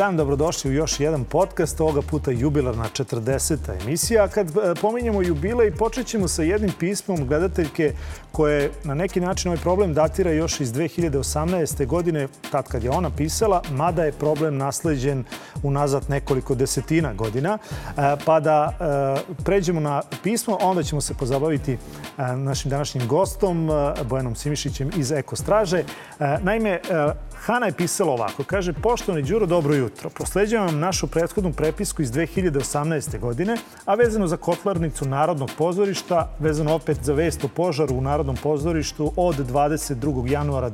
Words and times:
Dan, 0.00 0.16
dobrodošli 0.16 0.70
u 0.70 0.74
još 0.74 1.00
jedan 1.00 1.24
podcast, 1.24 1.80
ovoga 1.80 2.02
puta 2.02 2.30
jubilarna 2.30 2.84
40. 2.92 3.82
emisija. 3.82 4.28
Kad 4.28 4.48
e, 4.48 4.74
pominjemo 4.80 5.22
jubilej, 5.22 5.72
počet 5.76 6.06
ćemo 6.06 6.28
sa 6.28 6.42
jednim 6.42 6.72
pismom 6.78 7.26
gledateljke 7.26 7.92
koje 8.32 8.70
na 8.84 8.94
neki 8.94 9.20
način 9.20 9.50
ovaj 9.50 9.62
problem 9.62 9.94
datira 9.94 10.30
još 10.30 10.60
iz 10.60 10.72
2018. 10.72 11.86
godine, 11.86 12.28
tad 12.50 12.68
kad 12.68 12.84
je 12.84 12.90
ona 12.90 13.10
pisala, 13.10 13.62
mada 13.70 14.04
je 14.04 14.12
problem 14.12 14.56
nasleđen 14.56 15.24
unazad 15.62 16.04
nekoliko 16.08 16.54
desetina 16.54 17.14
godina. 17.14 17.58
E, 17.58 18.16
pa 18.24 18.40
da 18.40 18.72
e, 18.80 19.34
pređemo 19.44 19.80
na 19.80 20.02
pismo, 20.22 20.58
onda 20.60 20.82
ćemo 20.82 21.00
se 21.00 21.14
pozabaviti 21.14 21.78
našim 22.36 22.70
današnjim 22.70 23.06
gostom, 23.06 23.70
Bojanom 24.08 24.34
Simišićem 24.34 24.90
iz 24.96 25.12
Eko 25.12 25.36
Straže. 25.36 25.84
Naime, 26.42 26.80
Hana 27.40 27.66
je 27.66 27.72
pisala 27.72 28.12
ovako, 28.12 28.44
kaže, 28.44 28.72
poštovani 28.72 29.22
Đuro, 29.22 29.46
dobro 29.46 29.74
jutro. 29.74 30.10
Prosleđujem 30.10 30.64
vam 30.64 30.78
našu 30.78 31.06
prethodnu 31.06 31.52
prepisku 31.52 32.02
iz 32.02 32.12
2018. 32.12 33.18
godine, 33.18 33.56
a 33.84 33.94
vezano 33.94 34.26
za 34.26 34.36
kotlarnicu 34.36 35.08
Narodnog 35.08 35.50
pozorišta, 35.58 36.28
vezano 36.38 36.74
opet 36.74 36.98
za 37.02 37.12
vest 37.12 37.44
o 37.44 37.48
požaru 37.48 37.94
u 37.94 38.00
Narodnom 38.00 38.36
pozorištu 38.36 39.12
od 39.16 39.36
22. 39.36 40.30
januara 40.30 40.70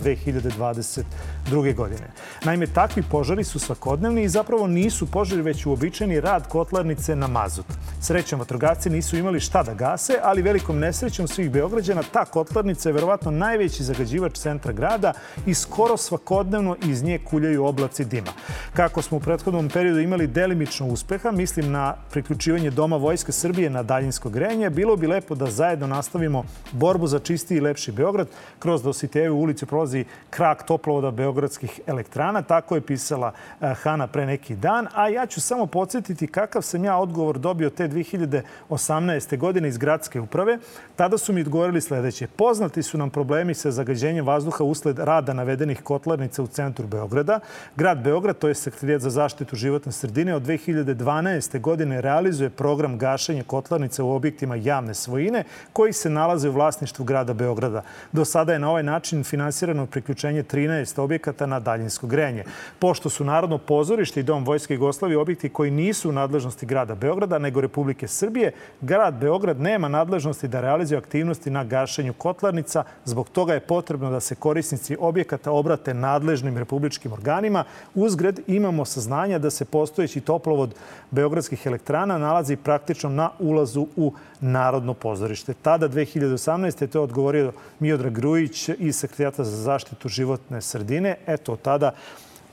2022. 1.50 1.74
godine. 1.74 2.08
Naime, 2.44 2.66
takvi 2.66 3.02
požari 3.10 3.44
su 3.44 3.58
svakodnevni 3.58 4.22
i 4.22 4.28
zapravo 4.28 4.66
nisu 4.66 5.06
požari, 5.06 5.42
već 5.42 5.66
uobičajeni 5.66 6.20
rad 6.20 6.48
kotlarnice 6.48 7.16
na 7.16 7.26
mazut. 7.26 7.66
Srećom, 8.00 8.38
vatrogasci 8.38 8.90
nisu 8.90 9.16
imali 9.16 9.40
šta 9.40 9.62
da 9.62 9.74
gase, 9.74 10.18
ali 10.22 10.42
velikom 10.42 10.78
nesrećom 10.78 11.28
svih 11.28 11.50
Beograđana 11.50 12.02
ta 12.12 12.24
kotlarnica 12.24 12.88
je 12.88 12.92
verovatno 12.92 13.30
najveći 13.30 13.84
zagađivač 13.84 14.38
centra 14.38 14.72
grada 14.72 15.12
i 15.46 15.54
skoro 15.54 15.96
svakodnevno 15.96 16.76
iz 16.84 17.02
nje 17.02 17.18
kuljaju 17.18 17.64
oblaci 17.64 18.04
dima. 18.04 18.32
Kako 18.74 19.02
smo 19.02 19.16
u 19.16 19.20
prethodnom 19.20 19.68
periodu 19.68 20.00
imali 20.00 20.26
delimično 20.26 20.86
uspeha, 20.86 21.30
mislim 21.30 21.72
na 21.72 21.94
priključivanje 22.10 22.70
Doma 22.70 22.96
Vojske 22.96 23.32
Srbije 23.32 23.70
na 23.70 23.82
daljinsko 23.82 24.28
grejanje, 24.28 24.70
bilo 24.70 24.96
bi 24.96 25.06
lepo 25.06 25.34
da 25.34 25.46
zajedno 25.46 25.86
nastavimo 25.86 26.44
borbu 26.72 27.06
za 27.06 27.18
čisti 27.18 27.56
i 27.56 27.60
lepši 27.60 27.92
Beograd. 27.92 28.28
Kroz 28.58 28.82
Dositejevu 28.82 29.40
ulicu 29.40 29.66
prolazi 29.66 30.04
krak 30.30 30.66
toplovoda 30.66 31.10
Beogradskih 31.36 31.80
elektrana. 31.86 32.42
Tako 32.42 32.74
je 32.74 32.80
pisala 32.80 33.32
eh, 33.60 33.74
Hana 33.82 34.06
pre 34.06 34.26
neki 34.26 34.54
dan. 34.56 34.88
A 34.94 35.08
ja 35.08 35.26
ću 35.26 35.40
samo 35.40 35.66
podsjetiti 35.66 36.26
kakav 36.26 36.62
sam 36.62 36.84
ja 36.84 36.96
odgovor 36.96 37.38
dobio 37.38 37.70
te 37.70 37.88
2018. 37.88 39.38
godine 39.38 39.68
iz 39.68 39.78
gradske 39.78 40.20
uprave. 40.20 40.58
Tada 40.96 41.18
su 41.18 41.32
mi 41.32 41.40
odgovorili 41.40 41.80
sledeće. 41.80 42.26
Poznati 42.26 42.82
su 42.82 42.98
nam 42.98 43.10
problemi 43.10 43.54
sa 43.54 43.70
zagađenjem 43.70 44.26
vazduha 44.26 44.64
usled 44.64 44.98
rada 44.98 45.32
navedenih 45.32 45.82
kotlarnica 45.82 46.42
u 46.42 46.46
centru 46.46 46.86
Beograda. 46.86 47.40
Grad 47.76 47.98
Beograd, 47.98 48.38
to 48.38 48.48
je 48.48 48.54
Sekretarijat 48.54 49.02
za 49.02 49.10
zaštitu 49.10 49.56
životne 49.56 49.92
sredine, 49.92 50.34
od 50.34 50.42
2012. 50.42 51.60
godine 51.60 52.00
realizuje 52.00 52.50
program 52.50 52.98
gašenja 52.98 53.44
kotlarnica 53.46 54.04
u 54.04 54.12
objektima 54.12 54.56
javne 54.56 54.94
svojine 54.94 55.44
koji 55.72 55.92
se 55.92 56.10
nalaze 56.10 56.48
u 56.48 56.52
vlasništvu 56.52 57.04
grada 57.04 57.34
Beograda. 57.34 57.82
Do 58.12 58.24
sada 58.24 58.52
je 58.52 58.58
na 58.58 58.70
ovaj 58.70 58.82
način 58.82 59.24
finansirano 59.24 59.86
priključenje 59.86 60.42
13 60.42 61.00
objekata 61.00 61.25
na 61.46 61.60
daljinsko 61.60 62.06
grejanje. 62.06 62.44
Pošto 62.78 63.10
su 63.10 63.24
Narodno 63.24 63.58
pozorište 63.58 64.20
i 64.20 64.22
Dom 64.22 64.44
Vojske 64.44 64.74
Jugoslavije 64.74 65.18
objekti 65.18 65.48
koji 65.48 65.70
nisu 65.70 66.08
u 66.08 66.12
nadležnosti 66.12 66.66
grada 66.66 66.94
Beograda, 66.94 67.38
nego 67.38 67.60
Republike 67.60 68.08
Srbije, 68.08 68.52
grad 68.80 69.14
Beograd 69.14 69.60
nema 69.60 69.88
nadležnosti 69.88 70.48
da 70.48 70.60
realizuje 70.60 70.98
aktivnosti 70.98 71.50
na 71.50 71.64
gašenju 71.64 72.12
kotlarnica. 72.12 72.84
Zbog 73.04 73.28
toga 73.28 73.54
je 73.54 73.60
potrebno 73.60 74.10
da 74.10 74.20
se 74.20 74.34
korisnici 74.34 74.96
objekata 75.00 75.52
obrate 75.52 75.94
nadležnim 75.94 76.58
republičkim 76.58 77.12
organima. 77.12 77.64
Uzgred 77.94 78.40
imamo 78.46 78.84
saznanja 78.84 79.38
da 79.38 79.50
se 79.50 79.64
postojeći 79.64 80.20
toplovod 80.20 80.74
Beogradskih 81.10 81.66
elektrana 81.66 82.18
nalazi 82.18 82.56
praktično 82.56 83.10
na 83.10 83.30
ulazu 83.38 83.86
u 83.96 84.12
Narodno 84.40 84.94
pozorište. 84.94 85.54
Tada, 85.54 85.88
2018. 85.88 86.82
je 86.82 86.86
to 86.88 87.02
odgovorio 87.02 87.52
Miodrag 87.80 88.12
Grujić 88.12 88.68
iz 88.68 88.96
Sekretarijata 88.96 89.44
za 89.44 89.56
zaštitu 89.56 90.08
životne 90.08 90.60
sredine. 90.60 91.15
Eto, 91.26 91.56
tada 91.56 91.92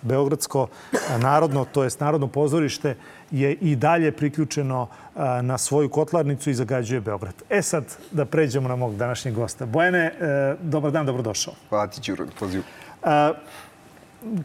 Beogradsko 0.03 0.67
narodno, 1.19 1.65
to 1.65 1.83
jest 1.83 1.99
Narodno 1.99 2.27
pozorište, 2.27 2.95
je 3.31 3.53
i 3.53 3.75
dalje 3.75 4.11
priključeno 4.11 4.87
na 5.41 5.57
svoju 5.57 5.89
kotlarnicu 5.89 6.49
i 6.49 6.53
zagađuje 6.53 7.01
Beograd. 7.01 7.33
E 7.49 7.61
sad, 7.61 7.83
da 8.11 8.25
pređemo 8.25 8.69
na 8.69 8.75
mog 8.75 8.95
današnjeg 8.95 9.35
gosta. 9.35 9.65
Bojene, 9.65 9.99
e, 9.99 10.55
dobar 10.61 10.91
dan, 10.91 11.05
dobrodošao. 11.05 11.53
Hvala 11.69 11.87
ti, 11.87 12.01
Đuro, 12.11 12.25
pozivu. 12.39 12.63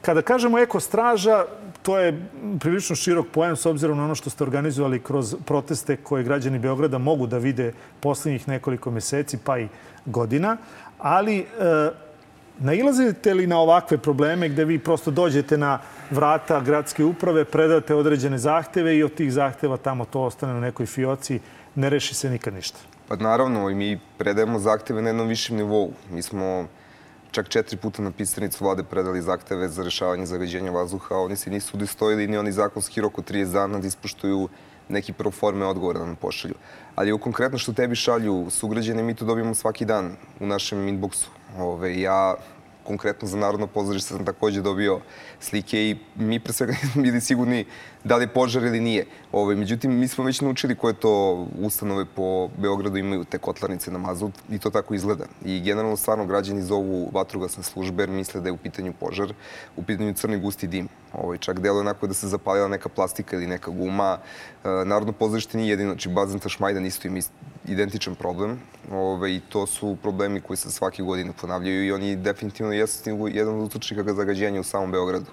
Kada 0.03 0.23
kažemo 0.23 0.59
eko 0.59 0.81
straža, 0.81 1.45
to 1.83 1.99
je 1.99 2.29
prilično 2.61 2.97
širok 2.97 3.27
pojam 3.33 3.57
s 3.57 3.67
obzirom 3.67 3.99
na 3.99 4.05
ono 4.05 4.15
što 4.15 4.31
ste 4.31 4.45
organizovali 4.45 5.03
kroz 5.03 5.37
proteste 5.45 5.97
koje 5.97 6.25
građani 6.25 6.59
Beograda 6.59 6.99
mogu 6.99 7.27
da 7.27 7.39
vide 7.39 7.73
poslednjih 8.01 8.49
nekoliko 8.49 8.91
meseci 8.91 9.39
pa 9.45 9.59
i 9.59 9.69
godina. 10.07 10.57
Ali 10.99 11.47
nailazite 12.61 13.35
li 13.35 13.47
na 13.47 13.59
ovakve 13.59 13.99
probleme 13.99 14.49
gde 14.49 14.65
vi 14.65 14.79
prosto 14.79 15.11
dođete 15.11 15.59
na 15.59 15.79
vrata 16.11 16.61
gradske 16.61 17.05
uprave, 17.05 17.45
predate 17.45 17.95
određene 17.95 18.39
zahteve 18.39 18.97
i 18.97 19.03
od 19.03 19.15
tih 19.15 19.33
zahteva 19.33 19.77
tamo 19.77 20.05
to 20.05 20.21
ostane 20.21 20.55
na 20.55 20.61
nekoj 20.61 20.87
fioci, 20.87 21.41
ne 21.75 21.91
reši 21.91 22.15
se 22.15 22.31
nikad 22.31 22.55
ništa? 22.55 22.79
Pa 23.09 23.17
naravno, 23.17 23.71
i 23.71 23.75
mi 23.75 24.01
predajemo 24.19 24.59
zahteve 24.59 25.03
na 25.03 25.09
jednom 25.09 25.29
višem 25.29 25.57
nivou. 25.57 25.93
Mi 26.11 26.23
smo 26.23 26.67
čak 27.31 27.49
četiri 27.49 27.77
puta 27.77 28.03
na 28.03 28.11
pisarnicu 28.11 28.65
vlade 28.65 28.83
predali 28.83 29.23
zahteve 29.23 29.69
za 29.69 29.83
rešavanje 29.83 30.27
zagađenja 30.27 30.71
vazduha, 30.71 31.15
a 31.15 31.19
oni 31.19 31.37
se 31.37 31.51
nisu 31.51 31.77
udostojili 31.77 32.27
ni 32.27 32.39
oni 32.39 32.53
zakonski 32.53 33.01
rok 33.01 33.19
od 33.19 33.31
30 33.31 33.53
dana 33.53 33.79
da 33.79 33.87
ispoštuju 33.87 34.49
neki 34.89 35.13
proforme 35.13 35.67
odgovora 35.67 35.99
da 35.99 36.07
nam 36.07 36.17
pošalju. 36.17 36.55
Ali 36.95 37.13
u 37.13 37.19
konkretno 37.19 37.59
što 37.59 37.73
tebi 37.73 37.95
šalju 37.95 38.47
sugrađene, 38.51 39.03
mi 39.03 39.15
to 39.15 39.25
dobijamo 39.25 39.55
svaki 39.55 39.85
dan 39.85 40.17
u 40.41 40.47
našem 40.47 40.89
inboxu. 40.89 41.38
Ove, 41.59 42.01
ja 42.01 42.35
konkretno 42.89 43.29
za 43.29 43.37
Narodno 43.37 43.67
pozorište 43.67 44.15
sam 44.15 44.25
takođe 44.25 44.63
dobio 44.63 45.01
slike 45.41 45.91
i 45.91 45.97
mi 46.17 46.41
pre 46.41 46.53
svega 46.53 46.73
nismo 46.83 47.03
bili 47.03 47.21
sigurni 47.21 47.65
da 48.05 48.17
li 48.17 48.25
je 48.25 48.33
požar 48.33 48.63
ili 48.63 48.81
nije. 48.81 49.07
Ove, 49.33 49.57
međutim, 49.57 49.99
mi 49.99 50.09
smo 50.09 50.25
već 50.25 50.41
naučili 50.41 50.77
koje 50.77 50.95
to 50.95 51.47
ustanove 51.61 52.05
po 52.05 52.49
Beogradu 52.59 52.97
imaju 52.97 53.25
te 53.25 53.39
kotlarnice 53.39 53.91
na 53.91 53.99
mazut 53.99 54.33
i 54.51 54.59
to 54.59 54.71
tako 54.71 54.95
izgleda. 54.95 55.25
I 55.45 55.61
generalno 55.61 55.97
stvarno 55.97 56.27
građani 56.27 56.63
zovu 56.63 57.11
vatrogasne 57.13 57.63
službe 57.63 58.03
jer 58.03 58.11
misle 58.11 58.41
da 58.41 58.49
je 58.49 58.53
u 58.53 58.57
pitanju 58.57 58.93
požar, 59.01 59.35
u 59.77 59.83
pitanju 59.83 60.15
crni 60.15 60.39
gusti 60.39 60.67
dim. 60.67 60.89
Ovaj, 61.13 61.39
čak 61.39 61.61
delo 61.61 61.81
onako 61.81 62.07
da 62.07 62.15
se 62.15 62.29
zapalila 62.29 62.69
neka 62.69 62.89
plastika 62.89 63.37
ili 63.37 63.47
neka 63.47 63.71
guma. 63.71 64.19
E, 64.65 64.69
Narodno 64.85 65.13
pozorište 65.13 65.59
nije 65.59 65.71
jedino, 65.71 65.93
znači 65.93 66.09
bazen 66.09 66.41
Tašmajdan 66.41 66.87
isto 66.87 67.09
ima 67.09 67.21
identičan 67.67 68.15
problem. 68.15 68.61
Ove, 68.91 69.01
ovaj, 69.01 69.31
I 69.31 69.41
to 69.49 69.67
su 69.67 69.97
problemi 70.03 70.41
koji 70.41 70.57
se 70.57 70.71
svake 70.71 71.03
godine 71.03 71.33
ponavljaju 71.41 71.87
i 71.87 71.93
oni 71.93 72.17
definitivno 72.17 72.73
jesu 72.73 73.29
jedan 73.31 73.55
od 73.55 73.67
uzročnika 73.67 74.15
zagađenja 74.15 74.61
u 74.61 74.65
samom 74.65 74.93
Beogradu. 74.93 75.27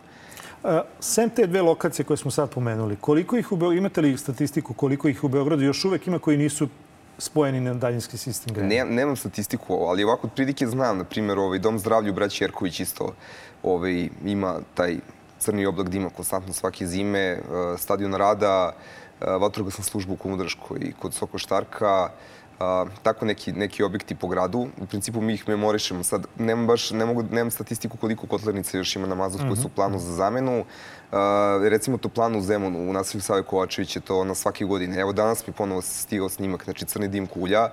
Sem 1.00 1.30
te 1.30 1.48
dve 1.48 1.62
lokacije 1.62 2.06
koje 2.06 2.18
smo 2.18 2.32
sad 2.32 2.50
pomenuli, 2.50 2.96
koliko 2.96 3.38
ih 3.38 3.52
u 3.52 3.56
Beogradu, 3.56 3.78
imate 3.78 4.02
li 4.02 4.18
statistiku 4.18 4.74
koliko 4.74 5.08
ih 5.08 5.24
u 5.24 5.28
Beogradu 5.28 5.64
još 5.64 5.86
uvek 5.86 6.08
ima 6.08 6.20
koji 6.20 6.38
nisu 6.38 6.68
spojeni 7.18 7.62
na 7.62 7.74
daljinski 7.74 8.18
sistem 8.18 8.54
grejanja? 8.54 8.86
Ne, 8.86 8.96
nemam 8.96 9.16
statistiku, 9.16 9.74
ali 9.74 10.04
ovako 10.04 10.28
otprilike 10.28 10.68
znam, 10.68 10.98
na 10.98 11.04
primjer, 11.04 11.40
ovaj, 11.40 11.60
Dom 11.60 11.80
zdravlja 11.80 12.12
u 12.12 12.14
Braći 12.14 12.44
Jerković 12.44 12.80
isto 12.80 13.14
ovaj, 13.64 14.10
ima 14.26 14.60
taj 14.74 14.98
crni 15.40 15.66
oblak 15.66 15.90
dima 15.90 16.10
konstantno 16.10 16.54
svake 16.54 16.88
zime, 16.88 17.20
eh, 17.20 17.42
stadion 17.78 18.14
rada, 18.14 18.72
eh, 19.22 19.26
vatrogasna 19.26 19.84
služba 19.84 20.14
u 20.14 20.18
Komudraškoj 20.18 20.94
kod 21.00 21.14
Soko 21.14 21.38
Štarka, 21.38 22.10
a, 22.60 22.86
tako 23.04 23.26
neki, 23.26 23.52
neki 23.52 23.84
objekti 23.84 24.16
po 24.16 24.28
gradu. 24.28 24.68
U 24.82 24.86
principu 24.86 25.22
mi 25.22 25.34
ih 25.34 25.48
memorišemo. 25.48 26.04
Sad, 26.04 26.26
nemam 26.38 26.68
baš, 26.68 26.92
ne 26.92 27.06
mogu, 27.06 27.24
nemam 27.32 27.52
statistiku 27.52 27.98
koliko 27.98 28.28
kotlarnica 28.28 28.78
još 28.78 28.96
ima 28.96 29.08
na 29.08 29.16
Mazut 29.16 29.42
mm 29.42 29.44
-hmm. 29.44 29.48
koji 29.48 29.62
su 29.62 29.68
u 29.68 29.76
planu 29.76 30.00
za 30.00 30.14
zamenu. 30.14 30.66
A, 31.12 31.60
recimo 31.64 31.98
to 31.98 32.10
planu 32.10 32.40
u 32.40 32.42
Zemunu, 32.42 32.90
u 32.90 32.94
naselju 32.94 33.22
Save 33.22 33.44
Kovačević 33.44 33.96
je 33.96 34.02
to 34.02 34.24
na 34.24 34.36
svake 34.36 34.66
godine. 34.66 35.00
Evo 35.00 35.14
danas 35.14 35.48
mi 35.48 35.54
ponovo 35.54 35.82
stigao 35.82 36.30
snimak, 36.30 36.64
znači 36.64 36.86
crni 36.86 37.08
dim 37.08 37.28
kulja. 37.28 37.70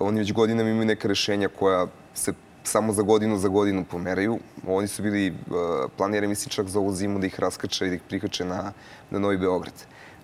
Oni 0.00 0.18
već 0.18 0.32
godinama 0.32 0.70
imaju 0.70 0.86
neka 0.86 1.08
rešenja 1.08 1.48
koja 1.48 1.86
se 2.14 2.32
samo 2.64 2.92
za 2.92 3.02
godinu 3.02 3.38
za 3.38 3.48
godinu 3.48 3.84
pomeraju. 3.84 4.38
Oni 4.66 4.88
su 4.88 5.02
bili 5.02 5.30
uh, 5.30 5.36
planirani, 5.96 6.28
mislim 6.28 6.50
čak 6.50 6.68
za 6.68 6.78
ovu 6.78 6.92
zimu 6.92 7.18
da 7.18 7.26
ih 7.26 7.40
raskače 7.40 7.86
i 7.86 7.88
da 7.88 7.94
ih 7.94 8.02
prikače 8.08 8.44
na, 8.44 8.72
na 9.10 9.18
Novi 9.18 9.38
Beograd. 9.38 9.74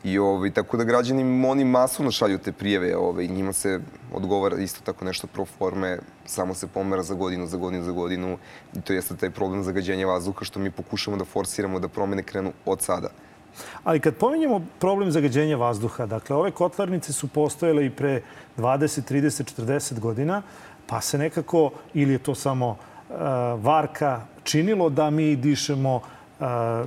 I 0.05 0.19
ovaj, 0.19 0.51
tako 0.51 0.77
da 0.77 0.85
građani, 0.85 1.47
oni 1.47 1.65
masovno 1.65 2.11
šalju 2.11 2.39
te 2.39 2.53
prijeve, 2.53 2.97
ovaj, 2.97 3.27
njima 3.27 3.53
se 3.53 3.81
odgovara 4.13 4.57
isto 4.57 4.81
tako 4.85 5.05
nešto 5.05 5.27
pro 5.27 5.45
forme, 5.45 5.99
samo 6.25 6.55
se 6.55 6.67
pomera 6.67 7.03
za 7.03 7.15
godinu, 7.15 7.47
za 7.47 7.57
godinu, 7.57 7.85
za 7.85 7.93
godinu. 7.93 8.39
I 8.77 8.81
to 8.81 8.93
jeste 8.93 9.17
taj 9.17 9.31
problem 9.31 9.63
zagađenja 9.63 10.07
vazduha 10.07 10.45
što 10.45 10.61
mi 10.61 10.71
pokušamo 10.71 11.17
da 11.17 11.25
forsiramo 11.25 11.81
da 11.81 11.89
promene 11.89 12.23
krenu 12.23 12.53
od 12.67 12.83
sada. 12.83 13.11
Ali 13.85 14.01
kad 14.01 14.17
pominjemo 14.17 14.67
problem 14.79 15.11
zagađenja 15.11 15.57
vazduha, 15.57 16.07
dakle, 16.07 16.37
ove 16.37 16.51
kotlarnice 16.51 17.13
su 17.13 17.29
postojale 17.29 17.87
i 17.87 17.91
pre 17.91 18.23
20, 18.57 19.13
30, 19.13 19.63
40 19.63 20.01
godina, 20.01 20.43
pa 20.91 21.01
se 21.01 21.19
nekako, 21.19 21.71
ili 21.95 22.13
je 22.13 22.19
to 22.19 22.35
samo 22.35 22.69
uh, 22.69 23.17
varka, 23.65 24.21
činilo 24.43 24.91
da 24.91 25.11
mi 25.11 25.37
dišemo 25.37 26.01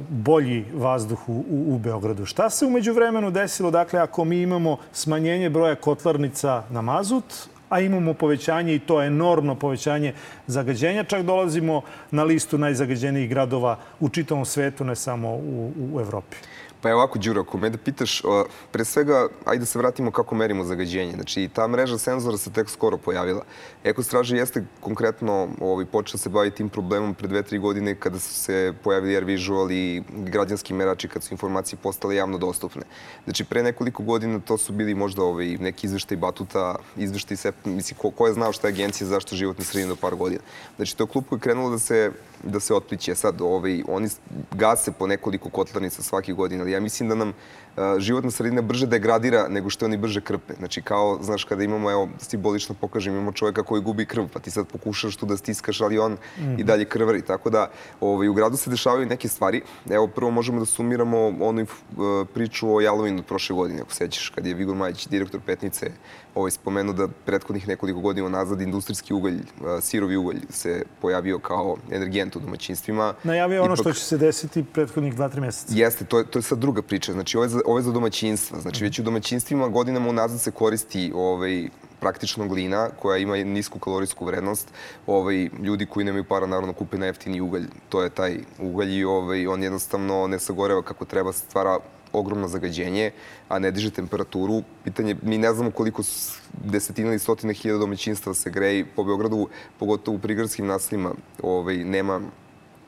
bolji 0.10 0.66
vazduh 0.74 1.30
u, 1.30 1.44
u 1.68 1.78
Beogradu. 1.78 2.26
Šta 2.26 2.50
se 2.50 2.66
umeđu 2.66 2.94
vremenu 2.94 3.32
desilo? 3.32 3.72
Dakle, 3.72 4.00
ako 4.00 4.26
mi 4.26 4.42
imamo 4.42 4.78
smanjenje 4.92 5.50
broja 5.50 5.76
kotlarnica 5.76 6.64
na 6.70 6.82
mazut, 6.82 7.26
a 7.70 7.80
imamo 7.80 8.14
povećanje 8.14 8.76
i 8.76 8.80
to 8.80 9.02
enormno 9.02 9.56
povećanje 9.56 10.14
zagađenja. 10.48 11.04
Čak 11.04 11.24
dolazimo 11.24 11.82
na 12.12 12.24
listu 12.24 12.58
najzagađenijih 12.58 13.30
gradova 13.30 13.78
u 14.00 14.10
čitavom 14.10 14.46
svetu, 14.46 14.84
ne 14.84 14.96
samo 14.96 15.30
u, 15.30 15.72
u 15.94 16.00
Evropi. 16.00 16.38
Pa 16.84 16.90
je 16.90 16.96
ovako, 16.96 17.20
Đuro, 17.20 17.42
ako 17.42 17.58
me 17.58 17.70
da 17.70 17.78
pitaš, 17.78 18.22
pre 18.72 18.86
svega, 18.86 19.28
ajde 19.46 19.60
da 19.60 19.66
se 19.66 19.80
vratimo 19.80 20.12
kako 20.12 20.36
merimo 20.36 20.64
zagađenje. 20.64 21.14
Znači, 21.14 21.50
ta 21.54 21.68
mreža 21.68 21.98
senzora 21.98 22.38
se 22.38 22.52
tek 22.52 22.70
skoro 22.70 22.98
pojavila. 22.98 23.46
Ekostraža 23.84 24.36
jeste 24.36 24.66
konkretno 24.80 25.48
ovaj, 25.62 25.86
počela 25.86 26.18
se 26.18 26.30
baviti 26.30 26.58
tim 26.58 26.70
problemom 26.70 27.14
pre 27.14 27.28
dve, 27.28 27.44
tri 27.44 27.60
godine 27.60 27.96
kada 27.96 28.20
su 28.20 28.34
se 28.34 28.74
pojavili 28.84 29.16
Air 29.16 29.24
Visual 29.24 29.72
i 29.72 30.04
građanski 30.10 30.74
merači 30.74 31.08
kad 31.08 31.24
su 31.24 31.34
informacije 31.34 31.80
postale 31.84 32.16
javno 32.16 32.38
dostupne. 32.38 32.82
Znači, 33.24 33.44
pre 33.44 33.64
nekoliko 33.64 34.04
godina 34.04 34.40
to 34.40 34.58
su 34.58 34.74
bili 34.74 34.96
možda 34.96 35.24
ovaj, 35.24 35.58
neki 35.58 35.88
izveštaj 35.88 36.18
Batuta, 36.18 36.76
izveštaj 36.98 37.38
SEP, 37.38 37.66
mislim, 37.66 37.98
ko, 37.98 38.12
ko 38.12 38.28
je 38.28 38.34
znao 38.34 38.52
šta 38.52 38.68
je 38.68 38.74
Agencija 38.74 39.08
za 39.08 39.14
zaštitu 39.14 39.36
životne 39.36 39.66
sredine 39.66 39.90
do 39.90 39.96
par 39.96 40.16
godina. 40.16 40.42
Znači, 40.76 40.98
to 40.98 41.08
klub 41.08 41.24
koji 41.30 41.38
je 41.38 41.42
krenulo 41.42 41.70
da 41.70 41.80
se, 41.80 42.12
da 42.44 42.60
se 42.60 42.74
otpliće. 42.74 43.16
Sad, 43.16 43.42
ovaj, 43.42 43.84
oni 43.88 44.10
gase 44.52 44.92
po 44.92 45.08
nekoliko 45.08 45.50
kotlarnica 45.50 46.04
svake 46.04 46.34
godine, 46.34 46.73
ja 46.74 46.80
mislim 46.80 47.10
da 47.10 47.16
nam 47.16 47.34
životna 48.00 48.32
sredina 48.32 48.62
brže 48.62 48.88
degradira 48.88 49.48
nego 49.48 49.70
što 49.70 49.86
oni 49.86 49.98
brže 49.98 50.22
krpe. 50.22 50.54
Znači, 50.54 50.82
kao, 50.82 51.20
znaš, 51.22 51.44
kada 51.44 51.64
imamo, 51.64 51.92
evo, 51.92 52.10
simbolično 52.18 52.76
pokažem, 52.82 53.14
imamo 53.14 53.32
čovjeka 53.32 53.64
koji 53.64 53.82
gubi 53.82 54.06
krv, 54.06 54.26
pa 54.34 54.40
ti 54.40 54.52
sad 54.52 54.68
pokušaš 54.68 55.16
tu 55.16 55.26
da 55.26 55.38
stiskaš, 55.38 55.82
ali 55.82 56.00
on 56.00 56.12
mm 56.12 56.18
-hmm. 56.38 56.60
i 56.60 56.64
dalje 56.64 56.86
krvari. 56.86 57.22
Tako 57.22 57.50
da, 57.50 57.70
ovaj, 58.02 58.28
u 58.28 58.34
gradu 58.34 58.58
se 58.58 58.70
dešavaju 58.70 59.06
neke 59.06 59.28
stvari. 59.28 59.62
Evo, 59.90 60.08
prvo 60.08 60.32
možemo 60.32 60.60
da 60.60 60.66
sumiramo 60.66 61.34
onu 61.40 61.66
priču 62.34 62.76
o 62.76 62.82
Jalovinu 62.82 63.20
od 63.20 63.26
prošle 63.26 63.56
godine, 63.56 63.82
ako 63.82 63.94
sećaš, 63.94 64.30
kad 64.30 64.46
je 64.46 64.54
Vigor 64.54 64.76
Majić, 64.76 65.08
direktor 65.08 65.40
Petnice, 65.46 65.92
ovaj, 66.36 66.52
spomenuo 66.52 66.94
da 66.94 67.08
prethodnih 67.26 67.68
nekoliko 67.68 68.00
godina 68.00 68.30
nazad 68.30 68.62
industrijski 68.62 69.14
ugalj, 69.14 69.40
sirovi 69.82 70.18
ugalj 70.18 70.40
se 70.50 70.84
pojavio 71.02 71.40
kao 71.40 71.78
energent 71.92 72.36
u 72.36 72.40
domaćinstvima. 72.40 73.14
Najavio 73.24 73.64
ono 73.64 73.74
Ipak, 73.74 73.84
što 73.84 73.94
će 73.94 74.06
se 74.06 74.18
desiti 74.18 74.64
prethodnih 74.64 75.16
2-3 75.16 75.40
meseca. 75.40 75.74
Jeste, 75.78 76.06
to 76.06 76.18
je, 76.18 76.26
to 76.26 76.40
je 76.40 76.44
sad 76.44 76.58
druga 76.58 76.82
priča. 76.82 77.14
Znači, 77.14 77.38
ovo 77.38 77.46
je 77.46 77.63
ovo 77.66 77.78
je 77.78 77.84
za 77.84 77.92
domaćinstva. 77.92 78.60
Znači, 78.62 78.84
već 78.84 79.00
u 79.00 79.04
domaćinstvima 79.04 79.68
godinama 79.68 80.10
unazad 80.10 80.42
se 80.42 80.52
koristi 80.52 81.12
ovaj, 81.16 81.70
praktično 82.00 82.48
glina 82.48 82.90
koja 83.00 83.18
ima 83.18 83.38
nisku 83.38 83.80
kalorijsku 83.80 84.26
vrednost. 84.26 84.74
Ovaj, 85.08 85.50
ljudi 85.64 85.86
koji 85.86 86.06
nemaju 86.06 86.24
para 86.24 86.48
naravno 86.48 86.74
kupe 86.74 86.98
jeftini 86.98 87.42
ugalj. 87.42 87.68
To 87.90 88.04
je 88.04 88.10
taj 88.10 88.40
ugalj 88.60 88.98
i 88.98 89.04
ovaj, 89.04 89.48
on 89.48 89.64
jednostavno 89.64 90.28
ne 90.28 90.40
sagoreva 90.40 90.82
kako 90.82 91.06
treba, 91.06 91.34
stvara 91.34 91.80
ogromno 92.14 92.48
zagađenje, 92.48 93.12
a 93.50 93.60
ne 93.60 93.72
diže 93.72 93.90
temperaturu. 93.92 94.62
Pitanje, 94.84 95.16
mi 95.22 95.38
ne 95.38 95.54
znamo 95.54 95.72
koliko 95.72 96.04
desetina 96.64 97.10
ili 97.10 97.20
stotine 97.20 97.54
hiljada 97.54 97.80
domaćinstva 97.80 98.34
se 98.34 98.50
greji 98.50 98.86
po 98.86 99.04
Beogradu, 99.04 99.48
pogotovo 99.80 100.18
u 100.18 100.20
prigradskim 100.20 100.68
naseljima, 100.68 101.14
ovaj, 101.42 101.78
nema 101.78 102.22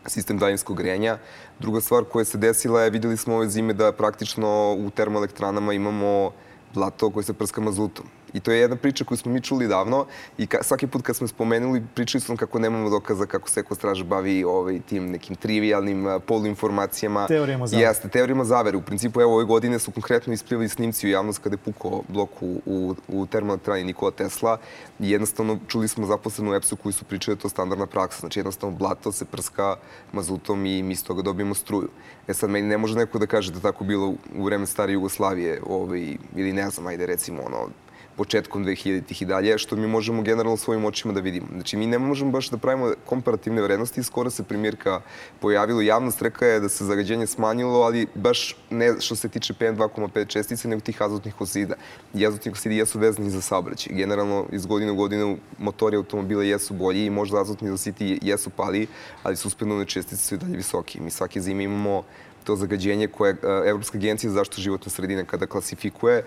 sistem 0.07 0.37
daljinskog 0.37 0.77
grejanja. 0.77 1.17
Druga 1.59 1.81
stvar 1.81 2.03
koja 2.03 2.25
se 2.25 2.37
desila 2.37 2.81
je, 2.81 2.89
videli 2.89 3.17
smo 3.17 3.35
ove 3.35 3.49
zime 3.49 3.73
da 3.73 3.91
praktično 3.91 4.75
u 4.79 4.89
termoelektranama 4.89 5.73
imamo 5.73 6.31
blato 6.73 7.09
koje 7.09 7.23
se 7.23 7.33
prska 7.33 7.61
mazutom. 7.61 8.05
I 8.35 8.39
to 8.39 8.51
je 8.51 8.59
jedna 8.59 8.75
priča 8.75 9.05
koju 9.05 9.17
smo 9.17 9.31
mi 9.31 9.41
čuli 9.41 9.67
davno 9.67 10.05
i 10.37 10.47
ka, 10.47 10.63
svaki 10.63 10.87
put 10.87 11.01
kad 11.01 11.15
smo 11.15 11.27
spomenuli, 11.27 11.83
pričali 11.95 12.21
smo 12.21 12.37
kako 12.37 12.59
nemamo 12.59 12.89
dokaza 12.89 13.25
kako 13.25 13.49
se 13.49 13.59
Ekostraž 13.59 14.03
bavi 14.03 14.43
ovaj, 14.43 14.79
tim 14.89 15.11
nekim 15.11 15.35
trivialnim 15.35 16.19
poluinformacijama. 16.27 17.27
Teorijama 17.27 17.67
zavere. 17.67 17.87
Jeste, 17.87 18.09
teorijama 18.09 18.43
zavere. 18.43 18.77
U 18.77 18.81
principu, 18.81 19.21
evo, 19.21 19.35
ove 19.35 19.45
godine 19.45 19.79
su 19.79 19.91
konkretno 19.91 20.33
isplivali 20.33 20.69
snimci 20.69 21.07
u 21.07 21.09
javnost 21.09 21.39
kada 21.39 21.53
je 21.53 21.57
pukao 21.57 22.01
blok 22.07 22.29
u, 22.41 22.61
u, 22.65 22.95
u 23.07 23.25
termoelektrani 23.25 23.83
Nikola 23.83 24.11
Tesla 24.11 24.57
i 24.99 25.11
jednostavno 25.11 25.59
čuli 25.67 25.87
smo 25.87 26.05
zaposlenu 26.05 26.51
u 26.51 26.55
EPS-u 26.55 26.75
koji 26.75 26.93
su 26.93 27.05
pričali 27.05 27.37
da 27.37 27.41
to 27.41 27.49
standardna 27.49 27.85
praksa. 27.85 28.19
Znači, 28.19 28.39
jednostavno, 28.39 28.77
blato 28.77 29.11
se 29.11 29.25
prska 29.25 29.75
mazutom 30.11 30.65
i 30.65 30.83
mi 30.83 30.93
iz 30.93 31.03
toga 31.03 31.21
dobijemo 31.21 31.55
struju. 31.55 31.89
E 32.27 32.33
sad, 32.33 32.49
meni 32.49 32.67
ne 32.67 32.77
može 32.77 32.95
neko 32.95 33.19
da 33.19 33.25
kaže 33.25 33.51
da 33.51 33.59
tako 33.59 33.83
bilo 33.83 34.13
u 34.35 34.43
vreme 34.45 34.65
stare 34.65 34.93
Jugoslavije 34.93 35.61
ovaj, 35.67 36.17
ili 36.35 36.53
ne 36.53 36.69
znam, 36.69 36.87
ajde 36.87 37.05
recimo 37.05 37.41
ono, 37.41 37.69
početkom 38.17 38.65
2000-ih 38.65 39.21
i 39.21 39.25
dalje, 39.25 39.57
što 39.57 39.75
mi 39.75 39.87
možemo 39.87 40.21
generalno 40.21 40.57
svojim 40.57 40.85
očima 40.85 41.13
da 41.13 41.19
vidimo. 41.19 41.47
Znači, 41.53 41.77
mi 41.77 41.87
ne 41.87 41.99
možemo 41.99 42.31
baš 42.31 42.49
da 42.49 42.57
pravimo 42.57 42.93
komparativne 43.05 43.61
vrednosti. 43.61 44.03
Skoro 44.03 44.29
se 44.29 44.43
primjerka 44.43 45.01
pojavilo, 45.39 45.81
javnost 45.81 46.21
reka 46.21 46.45
je 46.45 46.59
da 46.59 46.69
se 46.69 46.85
zagađenje 46.85 47.27
smanjilo, 47.27 47.81
ali 47.81 48.07
baš 48.15 48.55
ne 48.69 48.95
što 48.99 49.15
se 49.15 49.29
tiče 49.29 49.53
PM2,5 49.53 50.27
čestice, 50.27 50.67
nego 50.67 50.81
tih 50.81 51.01
azotnih 51.01 51.41
oksida. 51.41 51.75
I 52.13 52.25
azotnih 52.25 52.53
oksidi 52.53 52.77
jesu 52.77 52.99
vezani 52.99 53.29
za 53.29 53.41
saobraćaj. 53.41 53.95
Generalno, 53.95 54.45
iz 54.51 54.65
godine 54.65 54.91
u 54.91 54.95
godinu 54.95 55.37
motori 55.57 55.97
automobila 55.97 56.43
jesu 56.43 56.73
bolji 56.73 57.05
i 57.05 57.09
možda 57.09 57.41
azotni 57.41 57.69
oksidi 57.69 58.19
jesu 58.21 58.49
pali, 58.49 58.87
ali 59.23 59.35
suspendovne 59.35 59.85
čestice 59.85 60.21
su 60.27 60.35
i 60.35 60.37
dalje 60.37 60.57
visoki. 60.57 61.01
Mi 61.01 61.11
svake 61.11 61.41
zime 61.41 61.63
imamo 61.63 62.03
to 62.45 62.55
zagađenje 62.55 63.07
koje 63.07 63.33
e, 63.33 63.37
Evropska 63.69 63.97
agencija 63.97 64.29
za 64.29 64.37
zaštitu 64.39 64.61
životne 64.61 64.91
sredine 64.91 65.25
kada 65.25 65.47
klasifikuje, 65.47 66.17
e, 66.17 66.23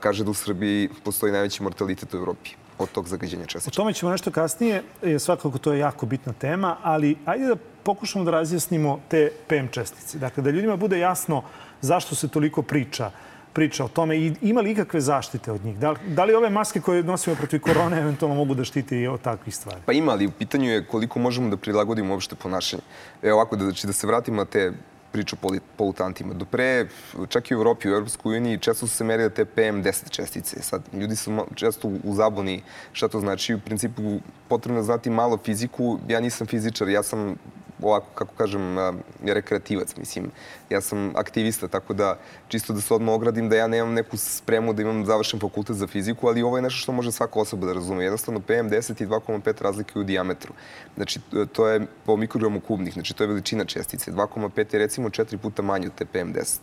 kaže 0.00 0.24
da 0.24 0.30
u 0.30 0.34
Srbiji 0.34 0.88
postoji 1.04 1.32
najveći 1.32 1.62
mortalitet 1.62 2.14
u 2.14 2.16
Evropi 2.16 2.50
od 2.78 2.90
tog 2.92 3.08
zagađenja 3.08 3.46
čestica. 3.46 3.70
O 3.72 3.76
tome 3.76 3.92
ćemo 3.92 4.12
nešto 4.12 4.30
kasnije, 4.30 4.82
svakako 5.18 5.58
to 5.58 5.72
je 5.72 5.78
jako 5.78 6.06
bitna 6.06 6.32
tema, 6.32 6.76
ali 6.82 7.16
ajde 7.24 7.46
da 7.46 7.56
pokušamo 7.82 8.24
da 8.24 8.30
razjasnimo 8.30 9.00
te 9.08 9.30
PM 9.48 9.70
čestice. 9.70 10.18
Dakle, 10.18 10.42
da 10.42 10.50
ljudima 10.50 10.76
bude 10.76 10.98
jasno 10.98 11.42
zašto 11.80 12.14
se 12.14 12.28
toliko 12.28 12.62
priča 12.62 13.10
priča 13.56 13.84
o 13.84 13.88
tome 13.88 14.16
i 14.18 14.32
ima 14.42 14.60
li 14.60 14.70
ikakve 14.70 15.00
zaštite 15.00 15.52
od 15.52 15.64
njih? 15.64 15.78
Da 15.78 15.90
li, 15.90 15.98
da 16.06 16.24
li 16.24 16.34
ove 16.34 16.50
maske 16.50 16.80
koje 16.80 17.02
nosimo 17.02 17.36
protiv 17.36 17.60
korone 17.60 18.00
eventualno 18.00 18.36
mogu 18.36 18.54
da 18.54 18.64
štiti 18.68 18.98
i 18.98 19.06
od 19.08 19.20
takvih 19.20 19.56
stvari? 19.56 19.80
Pa 19.86 19.92
ima, 19.96 20.12
ali 20.12 20.26
u 20.26 20.30
pitanju 20.30 20.70
je 20.70 20.82
koliko 20.84 21.18
možemo 21.18 21.48
da 21.48 21.56
prilagodimo 21.56 22.12
uopšte 22.14 22.36
ponašanje. 22.36 22.82
Evo 23.22 23.38
ovako, 23.38 23.56
da, 23.56 23.64
znači, 23.64 23.86
da 23.86 23.92
se 23.92 24.06
vratimo 24.06 24.36
na 24.36 24.44
te 24.44 24.72
priča 25.16 25.36
o 25.42 25.54
polutantima. 25.76 26.34
Do 26.34 26.44
pre, 26.44 26.88
čak 27.28 27.50
i 27.50 27.54
u 27.54 27.58
Evropi, 27.58 27.88
u 27.88 27.94
Europskoj 27.94 28.36
uniji, 28.36 28.58
često 28.58 28.86
su 28.86 28.96
se 28.96 29.04
merile 29.04 29.30
te 29.30 29.44
PM10 29.44 30.10
čestice. 30.10 30.62
Sad, 30.62 30.82
ljudi 30.92 31.16
su 31.16 31.46
često 31.54 31.88
u 32.04 32.14
zabuni 32.14 32.62
šta 32.92 33.08
to 33.08 33.20
znači. 33.20 33.54
U 33.54 33.60
principu, 33.60 34.20
potrebno 34.48 34.80
je 34.80 34.84
znati 34.84 35.10
malo 35.10 35.38
fiziku. 35.44 35.98
Ja 36.08 36.20
nisam 36.20 36.46
fizičar, 36.46 36.88
ja 36.88 37.02
sam 37.02 37.36
ovako, 37.82 38.06
kako 38.14 38.34
kažem, 38.34 38.76
rekreativac, 39.24 39.96
mislim. 39.96 40.30
Ja 40.70 40.80
sam 40.80 41.12
aktivista, 41.16 41.68
tako 41.68 41.94
da 41.94 42.18
čisto 42.48 42.72
da 42.72 42.80
se 42.80 42.94
odmah 42.94 43.14
ogradim 43.14 43.48
da 43.48 43.56
ja 43.56 43.66
nemam 43.66 43.94
neku 43.94 44.16
spremu 44.16 44.72
da 44.72 44.82
imam 44.82 45.04
završen 45.06 45.40
fakultet 45.40 45.76
za 45.76 45.86
fiziku, 45.86 46.28
ali 46.28 46.42
ovo 46.42 46.56
je 46.56 46.62
nešto 46.62 46.78
što 46.78 46.92
može 46.92 47.12
svaka 47.12 47.40
osoba 47.40 47.66
da 47.66 47.72
razume. 47.72 48.04
Jednostavno, 48.04 48.40
PM10 48.40 49.02
i 49.02 49.06
2,5 49.06 49.62
razlike 49.62 49.98
u 49.98 50.04
dijametru. 50.04 50.52
Znači, 50.96 51.20
to 51.52 51.68
je 51.68 51.86
po 52.04 52.16
mikrogramu 52.16 52.60
kubnih, 52.60 52.92
znači 52.94 53.14
to 53.14 53.24
je 53.24 53.28
veličina 53.28 53.64
čestice. 53.64 54.12
2,5 54.12 54.74
je 54.74 54.78
recimo 54.78 55.10
četiri 55.10 55.38
puta 55.38 55.62
manje 55.62 55.86
od 55.86 55.94
te 55.94 56.04
PM10. 56.04 56.58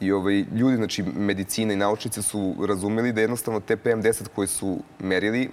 I 0.00 0.12
ovaj, 0.12 0.44
ljudi, 0.54 0.76
znači, 0.76 1.02
medicina 1.02 1.72
i 1.72 1.76
naučnici 1.76 2.22
su 2.22 2.54
razumeli 2.68 3.12
da 3.12 3.20
jednostavno 3.20 3.60
te 3.60 3.76
PM10 3.76 4.28
koje 4.34 4.48
su 4.48 4.78
merili 4.98 5.50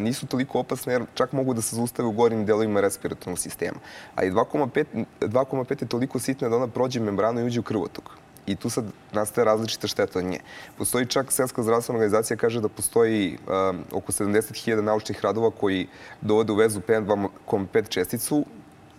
nisu 0.00 0.26
toliko 0.26 0.58
opasne 0.58 0.92
jer 0.92 1.02
čak 1.14 1.32
mogu 1.32 1.54
da 1.54 1.62
se 1.62 1.76
zaustave 1.76 2.08
u 2.08 2.12
gornjim 2.12 2.46
delovima 2.46 2.80
respiratornog 2.80 3.38
sistema. 3.38 3.78
A 4.14 4.24
i 4.24 4.30
2,5 4.30 5.82
je 5.82 5.88
toliko 5.88 6.18
sitna 6.18 6.48
da 6.48 6.56
ona 6.56 6.68
prođe 6.68 7.00
membranu 7.00 7.40
i 7.40 7.44
uđe 7.44 7.60
u 7.60 7.62
krvotok. 7.62 8.10
I 8.46 8.56
tu 8.56 8.70
sad 8.70 8.84
nastaje 9.12 9.44
različita 9.44 9.86
šteta 9.86 10.18
od 10.18 10.24
nje. 10.24 10.38
Postoji 10.78 11.06
čak 11.06 11.32
Svetska 11.32 11.62
zdravstvena 11.62 11.96
organizacija 11.96 12.36
kaže 12.36 12.60
da 12.60 12.68
postoji 12.68 13.38
um, 13.38 13.84
oko 13.92 14.12
70.000 14.12 14.80
naučnih 14.80 15.20
radova 15.24 15.50
koji 15.50 15.86
dovode 16.20 16.52
u 16.52 16.56
vezu 16.56 16.80
PM2,5 16.80 17.88
česticu 17.88 18.44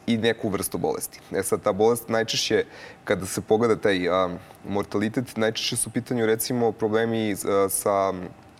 i 0.07 0.17
neku 0.17 0.49
vrstu 0.49 0.77
bolesti. 0.77 1.19
E 1.31 1.43
sad, 1.43 1.61
ta 1.61 1.71
bolest 1.71 2.09
najčešće, 2.09 2.65
kada 3.03 3.25
se 3.25 3.41
pogleda 3.41 3.75
taj 3.75 4.09
um, 4.09 4.37
mortalitet, 4.69 5.37
najčešće 5.37 5.75
su 5.75 5.89
u 5.89 5.93
pitanju 5.93 6.25
recimo 6.25 6.71
problemi 6.71 7.35
sa 7.69 8.13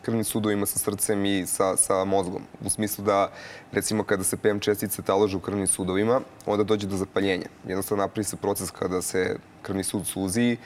krvnim 0.05 0.24
sudovima 0.24 0.65
sa 0.65 0.79
srcem 0.79 1.25
i 1.25 1.45
sa, 1.45 1.75
sa 1.77 2.03
mozgom. 2.05 2.43
U 2.65 2.69
smislu 2.69 3.05
da, 3.05 3.31
recimo, 3.71 4.03
kada 4.03 4.24
se 4.24 4.38
PM 4.38 4.59
čestice 4.59 5.01
talože 5.01 5.38
u 5.38 5.39
krvnim 5.39 5.67
sudovima, 5.67 6.21
onda 6.45 6.63
dođe 6.63 6.88
do 6.88 6.97
zapaljenja. 6.97 7.47
Jednostavno 7.67 8.03
napravi 8.03 8.24
se 8.24 8.38
proces 8.38 8.71
kada 8.71 9.01
se 9.01 9.38
krvni 9.62 9.83
sud 9.83 10.07
suzi 10.07 10.57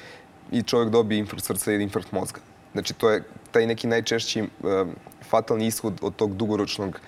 i 0.52 0.64
čovjek 0.64 0.92
dobije 0.92 1.20
infarkt 1.20 1.46
srca 1.46 1.72
ili 1.74 1.84
infarkt 1.84 2.12
mozga. 2.12 2.40
Znači, 2.72 2.94
to 2.94 3.10
je 3.10 3.24
taj 3.52 3.68
neki 3.68 3.88
najčešći 3.88 4.42
uh, 4.42 4.88
fatalni 5.30 5.68
ishod 5.68 6.00
od 6.02 6.16
tog 6.16 6.36
dugoročnog 6.36 7.00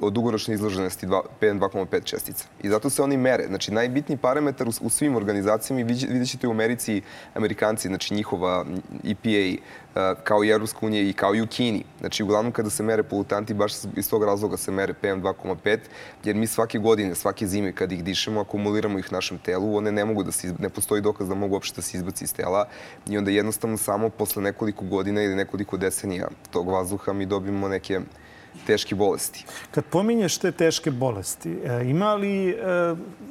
od 0.00 0.12
dugoročne 0.12 0.54
izloženosti 0.54 1.06
PM2,5 1.40 2.04
čestica. 2.04 2.44
I 2.62 2.68
zato 2.68 2.90
se 2.90 3.02
oni 3.02 3.16
mere. 3.16 3.46
Znači, 3.46 3.72
najbitniji 3.72 4.18
parametar 4.18 4.68
u, 4.80 4.90
svim 4.90 5.16
organizacijama, 5.16 5.86
vidjet 5.86 6.28
ćete 6.28 6.48
u 6.48 6.50
Americi, 6.50 7.02
Amerikanci, 7.34 7.88
znači 7.88 8.14
njihova 8.14 8.64
EPA, 9.04 9.62
kao 10.24 10.44
i 10.44 10.48
Evropska 10.48 10.86
unija 10.86 11.02
i 11.02 11.12
kao 11.12 11.34
i 11.34 11.42
u 11.42 11.46
Kini. 11.46 11.84
Znači, 12.00 12.22
uglavnom 12.22 12.52
kada 12.52 12.70
se 12.70 12.82
mere 12.82 13.02
polutanti, 13.02 13.54
baš 13.54 13.72
iz 13.96 14.10
tog 14.10 14.24
razloga 14.24 14.56
se 14.56 14.70
mere 14.70 14.94
PM2,5, 15.02 15.78
jer 16.24 16.36
mi 16.36 16.46
svake 16.46 16.78
godine, 16.78 17.14
svake 17.14 17.46
zime 17.46 17.72
kad 17.72 17.92
ih 17.92 18.04
dišemo, 18.04 18.40
akumuliramo 18.40 18.98
ih 18.98 19.12
našem 19.12 19.38
telu, 19.38 19.76
one 19.76 19.92
ne 19.92 20.04
mogu 20.04 20.22
da 20.22 20.32
se, 20.32 20.54
ne 20.58 20.68
postoji 20.68 21.02
dokaz 21.02 21.28
da 21.28 21.34
mogu 21.34 21.54
uopšte 21.54 21.76
da 21.76 21.82
se 21.82 21.96
izbaci 21.96 22.24
iz 22.24 22.34
tela 22.34 22.64
i 23.08 23.18
onda 23.18 23.30
jednostavno 23.30 23.76
samo 23.76 24.08
posle 24.08 24.42
nekoliko 24.42 24.84
godina 24.84 25.22
ili 25.22 25.34
nekoliko 25.34 25.76
decenija 25.76 26.28
tog 26.50 26.68
vazduha 26.68 27.12
mi 27.12 27.26
dobijemo 27.26 27.68
neke 27.68 28.00
teške 28.66 28.94
bolesti. 28.94 29.44
Kad 29.70 29.84
pominješ 29.84 30.38
te 30.38 30.52
teške 30.52 30.90
bolesti, 30.90 31.50
e, 31.64 31.84
ima 31.84 32.14
li 32.14 32.48
e, 32.48 32.54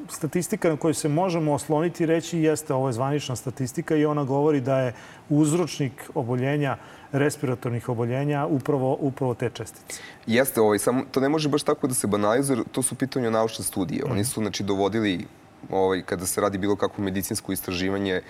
statistika 0.09 0.69
na 0.69 0.77
kojoj 0.77 0.93
se 0.93 1.09
možemo 1.09 1.53
osloniti 1.53 2.03
i 2.03 2.05
reći 2.05 2.39
jeste 2.39 2.73
ovo 2.73 2.89
je 2.89 2.93
zvanična 2.93 3.35
statistika 3.35 3.95
i 3.95 4.05
ona 4.05 4.23
govori 4.23 4.61
da 4.61 4.79
je 4.79 4.93
uzročnik 5.29 6.09
oboljenja 6.15 6.77
respiratornih 7.11 7.89
oboljenja 7.89 8.45
upravo, 8.45 8.97
upravo 8.99 9.33
te 9.33 9.49
čestice. 9.49 10.01
Jeste, 10.27 10.61
ovaj, 10.61 10.79
samo, 10.79 11.03
to 11.11 11.19
ne 11.19 11.29
može 11.29 11.49
baš 11.49 11.63
tako 11.63 11.87
da 11.87 11.93
se 11.93 12.07
banalizuje, 12.07 12.63
to 12.71 12.83
su 12.83 12.95
pitanje 12.95 13.31
naučne 13.31 13.65
studije. 13.65 14.03
Oni 14.11 14.25
su 14.25 14.41
znači, 14.41 14.63
dovodili 14.63 15.25
ovaj, 15.69 16.01
kada 16.01 16.25
se 16.25 16.41
radi 16.41 16.57
bilo 16.57 16.75
kakvo 16.75 17.03
medicinsko 17.03 17.51
istraživanje, 17.51 18.21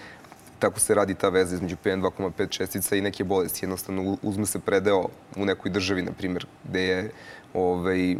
tako 0.59 0.79
se 0.79 0.95
radi 0.95 1.13
ta 1.13 1.29
veza 1.29 1.55
između 1.55 1.75
PM2,5 1.83 2.49
čestica 2.49 2.95
i 2.95 3.01
neke 3.01 3.23
bolesti. 3.23 3.65
Jednostavno 3.65 4.17
uzme 4.21 4.45
se 4.45 4.59
predeo 4.59 5.05
u 5.37 5.45
nekoj 5.45 5.71
državi, 5.71 6.01
na 6.01 6.11
primjer, 6.11 6.45
gde 6.63 6.83
je 6.83 7.11
ovaj, 7.53 8.15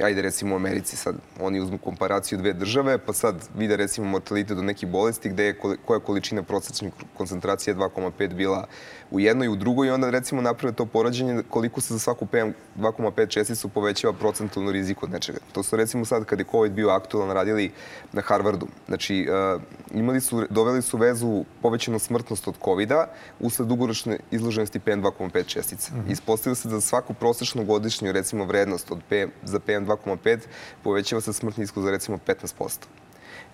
ajde 0.00 0.22
recimo 0.22 0.54
u 0.54 0.56
Americi 0.56 0.96
sad, 0.96 1.14
oni 1.40 1.60
uzmu 1.60 1.78
komparaciju 1.78 2.38
dve 2.38 2.52
države, 2.52 2.98
pa 2.98 3.12
sad 3.12 3.48
vide 3.56 3.76
recimo 3.76 4.06
mortalitet 4.06 4.56
do 4.56 4.62
nekih 4.62 4.88
bolesti 4.88 5.28
gde 5.28 5.44
je 5.44 5.58
koja 5.84 6.00
količina 6.00 6.42
prosečne 6.42 6.90
koncentracije 7.16 7.76
2,5 7.76 8.34
bila 8.34 8.66
u 9.10 9.20
jednoj 9.20 9.46
i 9.46 9.50
u 9.50 9.56
drugoj 9.56 9.88
i 9.88 9.90
onda 9.90 10.10
recimo 10.10 10.42
naprave 10.42 10.74
to 10.74 10.86
porađenje 10.86 11.42
koliko 11.50 11.80
se 11.80 11.94
za 11.94 11.98
svaku 11.98 12.26
PM2,5 12.32 13.28
česticu 13.28 13.68
povećava 13.68 14.12
procentalno 14.12 14.72
rizik 14.72 15.02
od 15.02 15.10
nečega. 15.10 15.38
To 15.52 15.62
su 15.62 15.76
recimo 15.76 16.04
sad 16.04 16.24
kad 16.24 16.38
je 16.38 16.44
COVID 16.50 16.72
bio 16.72 16.88
aktualan 16.88 17.30
radili 17.30 17.72
na 18.12 18.22
Harvardu. 18.22 18.66
Znači, 18.86 19.28
uh, 19.54 19.62
imali 19.94 20.20
su, 20.20 20.46
doveli 20.50 20.82
su 20.82 20.96
vezu 20.96 21.44
povećanu 21.62 21.98
smrtnost 21.98 22.48
od 22.48 22.54
COVID-a 22.64 23.06
usled 23.40 23.68
dugoročne 23.68 24.18
izloženosti 24.30 24.80
PM2,5 24.80 25.46
čestica. 25.46 25.94
Mm 25.94 25.98
-hmm. 25.98 26.12
Ispostavilo 26.12 26.54
se 26.54 26.68
da 26.68 26.74
za 26.74 26.80
svaku 26.80 27.14
prosečnu 27.14 27.64
godišnju 27.64 28.12
recimo 28.12 28.44
vrednost 28.44 28.90
od 28.90 28.98
PM, 29.08 29.30
za 29.44 29.58
PM2,5 29.96 30.38
povećava 30.82 31.20
se 31.20 31.32
smrtni 31.32 31.64
iskod 31.64 31.82
za 31.82 31.90
recimo 31.90 32.18
15%. 32.26 32.78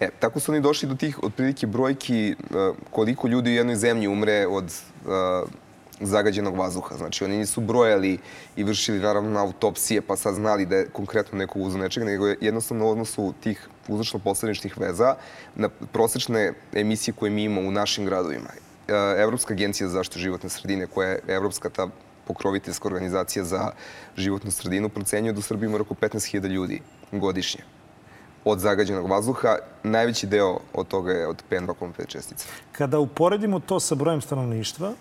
E, 0.00 0.08
tako 0.20 0.40
su 0.40 0.52
oni 0.52 0.60
došli 0.60 0.88
do 0.88 0.94
tih 0.94 1.22
otprilike 1.22 1.66
brojki 1.66 2.34
uh, 2.38 2.76
koliko 2.90 3.28
ljudi 3.28 3.50
u 3.50 3.54
jednoj 3.54 3.76
zemlji 3.76 4.08
umre 4.08 4.46
od 4.46 4.64
uh, 4.64 5.48
zagađenog 6.00 6.56
vazduha. 6.56 6.96
Znači, 6.96 7.24
oni 7.24 7.38
nisu 7.38 7.60
brojali 7.60 8.18
i 8.56 8.64
vršili 8.64 8.98
naravno 8.98 9.40
autopsije 9.40 10.00
pa 10.00 10.16
sad 10.16 10.34
znali 10.34 10.66
da 10.66 10.76
je 10.76 10.88
konkretno 10.92 11.38
neko 11.38 11.58
uzeo 11.58 11.80
nečega, 11.80 12.06
nego 12.06 12.26
je 12.26 12.36
jednostavno 12.40 12.86
u 12.86 12.90
odnosu 12.90 13.34
tih 13.40 13.68
uzročno-posljedničnih 13.88 14.78
veza 14.80 15.14
na 15.54 15.68
prosečne 15.68 16.52
emisije 16.72 17.14
koje 17.14 17.30
mi 17.30 17.44
imamo 17.44 17.68
u 17.68 17.72
našim 17.72 18.04
gradovima. 18.04 18.48
Uh, 18.48 18.94
Evropska 19.18 19.54
agencija 19.54 19.88
za 19.88 19.92
zaštitu 19.92 20.18
životne 20.18 20.48
sredine, 20.48 20.86
koja 20.86 21.08
je 21.08 21.22
evropska 21.28 21.68
ta 21.68 21.88
pokroviteljska 22.28 22.88
organizacija 22.88 23.44
za 23.44 23.70
životnu 24.16 24.50
sredinu, 24.50 24.88
procenjuje 24.88 25.32
da 25.32 25.38
u 25.38 25.42
Srbiji 25.42 25.68
ima 25.68 25.80
oko 25.80 25.94
15.000 25.94 26.48
ljudi 26.48 26.80
godišnje 27.12 27.64
od 28.44 28.58
zagađenog 28.58 29.10
vazduha. 29.10 29.56
Najveći 29.82 30.26
deo 30.26 30.58
od 30.74 30.88
toga 30.88 31.12
je 31.12 31.26
od 31.26 31.42
PM2,5 31.50 32.06
čestica. 32.06 32.48
Kada 32.72 32.98
uporedimo 32.98 33.60
to 33.60 33.80
sa 33.80 33.94
brojem 33.94 34.20
stanovništva, 34.20 34.92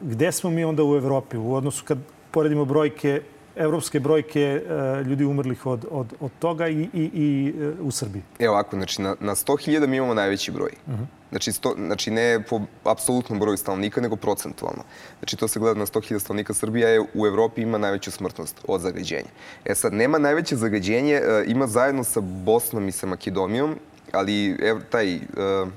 gde 0.00 0.32
smo 0.32 0.50
mi 0.50 0.64
onda 0.64 0.84
u 0.84 0.96
Evropi 0.96 1.36
u 1.36 1.54
odnosu 1.54 1.84
kad 1.84 1.98
poredimo 2.30 2.64
brojke 2.64 3.22
evropske 3.56 4.00
brojke 4.00 4.62
ljudi 5.06 5.24
umrlih 5.24 5.66
od, 5.66 5.86
od, 5.90 6.14
od 6.20 6.30
toga 6.38 6.68
i, 6.68 6.88
i, 6.92 7.10
i 7.14 7.54
e, 7.60 7.82
u 7.82 7.90
Srbiji? 7.90 8.22
Evo 8.38 8.54
ovako, 8.54 8.76
znači 8.76 9.02
na, 9.02 9.16
na 9.20 9.34
100.000 9.34 9.86
mi 9.86 9.96
imamo 9.96 10.14
najveći 10.14 10.50
broj. 10.50 10.70
Uh 10.86 10.92
-huh. 10.92 11.19
Znači, 11.30 11.52
sto, 11.52 11.74
znači 11.76 12.10
ne 12.10 12.42
po 12.48 12.60
apsolutnom 12.84 13.38
broju 13.38 13.56
stanovnika, 13.56 14.00
nego 14.00 14.16
procentualno. 14.16 14.82
Znači 15.18 15.36
to 15.36 15.48
se 15.48 15.60
gleda 15.60 15.78
na 15.78 15.86
100.000 15.86 16.18
stanovnika. 16.18 16.54
Srbija 16.54 16.88
je 16.88 17.00
u 17.14 17.26
Evropi 17.26 17.62
ima 17.62 17.78
najveću 17.78 18.10
smrtnost 18.10 18.56
od 18.68 18.80
zagađenja. 18.80 19.30
E 19.64 19.74
sad, 19.74 19.92
nema 19.92 20.18
najveće 20.18 20.56
zagađenje, 20.56 21.14
e, 21.14 21.44
ima 21.46 21.66
zajedno 21.66 22.04
sa 22.04 22.20
Bosnom 22.20 22.88
i 22.88 22.92
sa 22.92 23.06
Makedonijom 23.06 23.76
ali 24.12 24.56
taj 24.90 25.16
uh, 25.16 25.22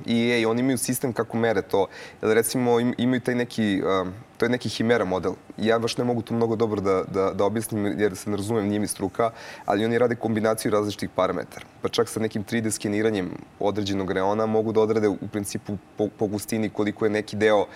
EA, 0.07 0.49
oni 0.49 0.59
imaju 0.59 0.77
sistem 0.77 1.13
kako 1.13 1.37
mere 1.37 1.61
to. 1.61 1.87
Recimo 2.21 2.79
im, 2.79 2.93
imaju 2.97 3.21
taj 3.21 3.35
neki, 3.35 3.81
uh, 3.85 4.07
to 4.37 4.45
je 4.45 4.49
neki 4.49 4.69
himera 4.69 5.05
model. 5.05 5.33
Ja 5.57 5.79
baš 5.79 5.97
ne 5.97 6.03
mogu 6.03 6.21
to 6.21 6.33
mnogo 6.33 6.55
dobro 6.55 6.81
da, 6.81 7.03
da, 7.07 7.31
da 7.31 7.45
objasnim 7.45 7.99
jer 7.99 8.15
se 8.15 8.29
ne 8.29 8.37
razumem, 8.37 8.67
nije 8.67 8.79
mi 8.79 8.87
struka, 8.87 9.31
ali 9.65 9.85
oni 9.85 9.97
rade 9.97 10.15
kombinaciju 10.15 10.71
različitih 10.71 11.09
parametara. 11.15 11.65
Pa 11.81 11.89
čak 11.89 12.09
sa 12.09 12.19
nekim 12.19 12.45
3D 12.45 12.71
skeniranjem 12.71 13.31
određenog 13.59 14.11
reona 14.11 14.45
mogu 14.45 14.71
da 14.71 14.81
odrede 14.81 15.07
u 15.07 15.27
principu 15.31 15.77
po, 15.97 16.07
po 16.17 16.27
gustini 16.27 16.69
koliko 16.69 17.05
je 17.05 17.11
neki 17.11 17.35
deo 17.35 17.59
uh, 17.59 17.67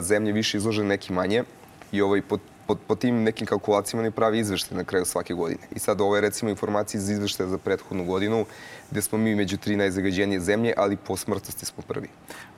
zemlje 0.00 0.32
više 0.32 0.58
izložen, 0.58 0.86
neki 0.86 1.12
manje. 1.12 1.44
I 1.92 2.02
ovaj, 2.02 2.22
po, 2.22 2.38
po, 2.70 2.76
po 2.86 2.94
tim 2.94 3.22
nekim 3.22 3.46
kalkulacijama 3.46 4.02
oni 4.02 4.10
pravi 4.10 4.38
izveštaj 4.38 4.78
na 4.78 4.84
kraju 4.84 5.04
svake 5.04 5.34
godine. 5.34 5.60
I 5.74 5.78
sad 5.78 6.00
ovo 6.00 6.14
je 6.16 6.20
recimo 6.20 6.50
informacija 6.50 6.98
iz 6.98 7.08
izveštaja 7.10 7.48
za 7.48 7.58
prethodnu 7.58 8.04
godinu 8.04 8.46
gde 8.90 9.02
smo 9.02 9.18
mi 9.18 9.34
među 9.34 9.56
tri 9.56 9.76
najzagađenije 9.76 10.40
zemlje, 10.40 10.74
ali 10.76 10.96
po 10.96 11.16
smrtnosti 11.16 11.66
smo 11.66 11.82
prvi. 11.88 12.08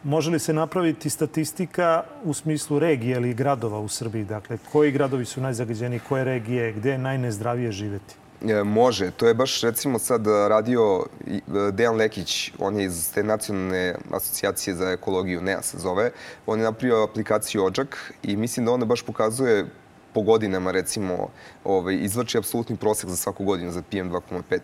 Može 0.04 0.30
li 0.30 0.38
se 0.38 0.52
napraviti 0.52 1.10
statistika 1.10 2.04
u 2.24 2.34
smislu 2.34 2.78
regije 2.78 3.16
ili 3.16 3.34
gradova 3.34 3.78
u 3.78 3.88
Srbiji? 3.88 4.24
Dakle, 4.24 4.58
koji 4.72 4.92
gradovi 4.92 5.24
su 5.24 5.40
najzagađeniji, 5.40 6.00
koje 6.08 6.24
regije, 6.24 6.72
gde 6.72 6.90
je 6.90 6.98
najnezdravije 6.98 7.72
živeti? 7.72 8.14
E, 8.48 8.64
može. 8.64 9.10
To 9.10 9.28
je 9.28 9.34
baš 9.34 9.60
recimo 9.60 9.98
sad 9.98 10.26
radio 10.26 11.04
e, 11.26 11.40
Dejan 11.72 11.96
Lekić, 11.96 12.52
on 12.58 12.76
je 12.76 12.84
iz 12.84 13.12
te 13.14 13.22
nacionalne 13.22 13.94
asocijacije 14.10 14.74
za 14.74 14.90
ekologiju, 14.90 15.42
NEA 15.42 15.62
se 15.62 15.78
zove. 15.78 16.10
On 16.46 16.58
je 16.58 16.64
napravio 16.64 17.04
aplikaciju 17.04 17.64
Ođak 17.64 18.12
i 18.22 18.36
mislim 18.36 18.66
da 18.66 18.72
ona 18.72 18.84
baš 18.84 19.02
pokazuje 19.02 19.66
po 20.14 20.22
godinama, 20.22 20.70
recimo, 20.70 21.28
ovaj, 21.64 21.94
izvrči 21.94 22.38
apsolutni 22.38 22.76
prosek 22.76 23.10
za 23.10 23.16
svaku 23.16 23.44
godinu 23.44 23.70
za 23.70 23.82
PM2,5. 23.92 24.58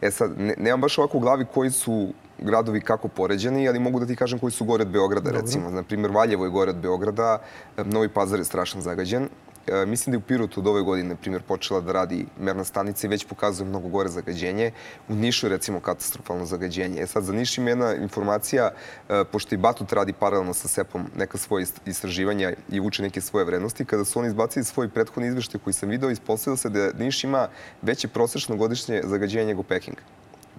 E 0.00 0.10
sad, 0.10 0.40
ne, 0.40 0.54
nemam 0.58 0.80
baš 0.80 0.98
ovako 0.98 1.16
u 1.18 1.20
glavi 1.20 1.44
koji 1.54 1.70
su 1.70 2.12
gradovi 2.38 2.80
kako 2.80 3.08
poređeni, 3.08 3.68
ali 3.68 3.78
mogu 3.78 4.00
da 4.00 4.06
ti 4.06 4.16
kažem 4.16 4.38
koji 4.38 4.52
su 4.52 4.64
gore 4.64 4.82
od 4.82 4.90
Beograda, 4.90 5.30
Dobro. 5.30 5.40
recimo. 5.40 5.70
Naprimjer, 5.70 6.10
Valjevo 6.10 6.44
je 6.44 6.50
gore 6.50 6.70
od 6.70 6.76
Beograda, 6.76 7.38
Novi 7.76 8.08
Pazar 8.08 8.38
je 8.38 8.44
strašno 8.44 8.80
zagađen. 8.80 9.28
E, 9.66 9.86
mislim 9.86 10.10
da 10.10 10.14
je 10.14 10.18
u 10.18 10.26
Pirotu 10.26 10.60
od 10.60 10.66
ove 10.66 10.82
godine, 10.82 11.08
na 11.08 11.16
primjer, 11.16 11.42
počela 11.42 11.80
da 11.80 11.92
radi 11.92 12.26
merna 12.40 12.64
stanica 12.64 13.06
i 13.06 13.10
već 13.10 13.24
pokazuje 13.24 13.68
mnogo 13.68 13.88
gore 13.88 14.08
zagađenje. 14.08 14.70
U 15.08 15.14
Nišu 15.14 15.46
je, 15.46 15.50
recimo, 15.50 15.80
katastrofalno 15.80 16.46
zagađenje. 16.46 17.02
E 17.02 17.06
sad, 17.06 17.24
za 17.24 17.32
Niš 17.32 17.58
ima 17.58 17.70
jedna 17.70 17.94
informacija, 17.94 18.70
e, 19.08 19.24
pošto 19.32 19.54
i 19.54 19.58
Batut 19.58 19.92
radi 19.92 20.12
paralelno 20.12 20.54
sa 20.54 20.68
SEP-om 20.68 21.06
neka 21.16 21.38
svoje 21.38 21.66
istraživanja 21.86 22.52
i 22.70 22.80
uče 22.80 23.02
neke 23.02 23.20
svoje 23.20 23.44
vrednosti, 23.44 23.84
kada 23.84 24.04
su 24.04 24.18
oni 24.18 24.28
izbacili 24.28 24.64
svoj 24.64 24.88
prethodni 24.88 25.28
izveštaj 25.28 25.60
koji 25.64 25.74
sam 25.74 25.88
video, 25.88 26.10
ispostavilo 26.10 26.56
se 26.56 26.68
da 26.68 26.92
Niš 26.98 27.24
ima 27.24 27.48
veće 27.82 28.08
prosečno 28.08 28.56
godišnje 28.56 29.02
zagađenje 29.04 29.46
nego 29.46 29.62
Peking. 29.62 29.96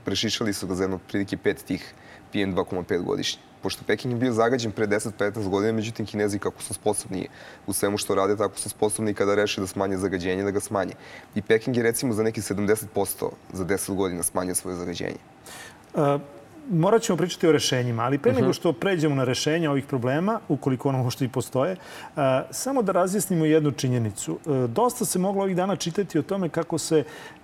Prešišali 0.06 0.54
su 0.54 0.68
ga 0.68 0.76
za 0.76 0.84
jedno 0.84 0.98
prilike 0.98 1.38
pet 1.38 1.64
tih 1.64 1.94
PM2,5 2.34 3.04
godišnje 3.04 3.53
pošto 3.64 3.84
Peking 3.88 4.14
je 4.14 4.20
bio 4.20 4.32
zagađen 4.32 4.72
pre 4.72 4.88
10-15 4.88 5.50
godina, 5.50 5.74
međutim 5.74 6.06
Kinezi 6.06 6.40
kako 6.40 6.62
su 6.62 6.74
sposobni 6.74 7.28
u 7.68 7.74
svemu 7.74 7.98
što 7.98 8.16
rade, 8.16 8.38
tako 8.38 8.60
su 8.60 8.70
sposobni 8.70 9.14
kada 9.14 9.36
reše 9.36 9.62
da 9.62 9.68
smanje 9.68 9.98
zagađenje, 9.98 10.44
da 10.44 10.52
ga 10.52 10.60
smanje. 10.60 10.94
I 11.36 11.42
Peking 11.42 11.78
je 11.78 11.84
recimo 11.84 12.14
za 12.14 12.24
neki 12.24 12.42
70% 12.42 13.30
za 13.54 13.66
10 13.66 13.96
godina 13.96 14.24
smanjio 14.24 14.56
svoje 14.56 14.78
zagađenje. 14.78 15.18
Uh, 15.94 16.22
morat 16.70 17.02
ćemo 17.02 17.18
pričati 17.18 17.48
o 17.48 17.52
rešenjima, 17.52 18.04
ali 18.04 18.18
pre 18.18 18.32
uh 18.32 18.36
-huh. 18.36 18.40
nego 18.40 18.50
mhm. 18.50 18.54
što 18.54 18.74
pređemo 18.74 19.16
na 19.16 19.24
rešenja 19.24 19.72
ovih 19.72 19.86
problema, 19.86 20.40
ukoliko 20.50 20.90
ono 20.90 21.10
što 21.10 21.24
i 21.24 21.28
postoje, 21.30 21.72
uh, 21.76 22.24
samo 22.52 22.82
da 22.82 22.92
razjasnimo 22.92 23.46
jednu 23.46 23.72
činjenicu. 23.72 24.40
Uh, 24.46 24.70
dosta 24.70 25.06
se 25.06 25.20
moglo 25.20 25.44
ovih 25.44 25.56
dana 25.56 25.76
čitati 25.76 26.20
o 26.20 26.22
tome 26.22 26.50
kako 26.50 26.78
se 26.78 27.04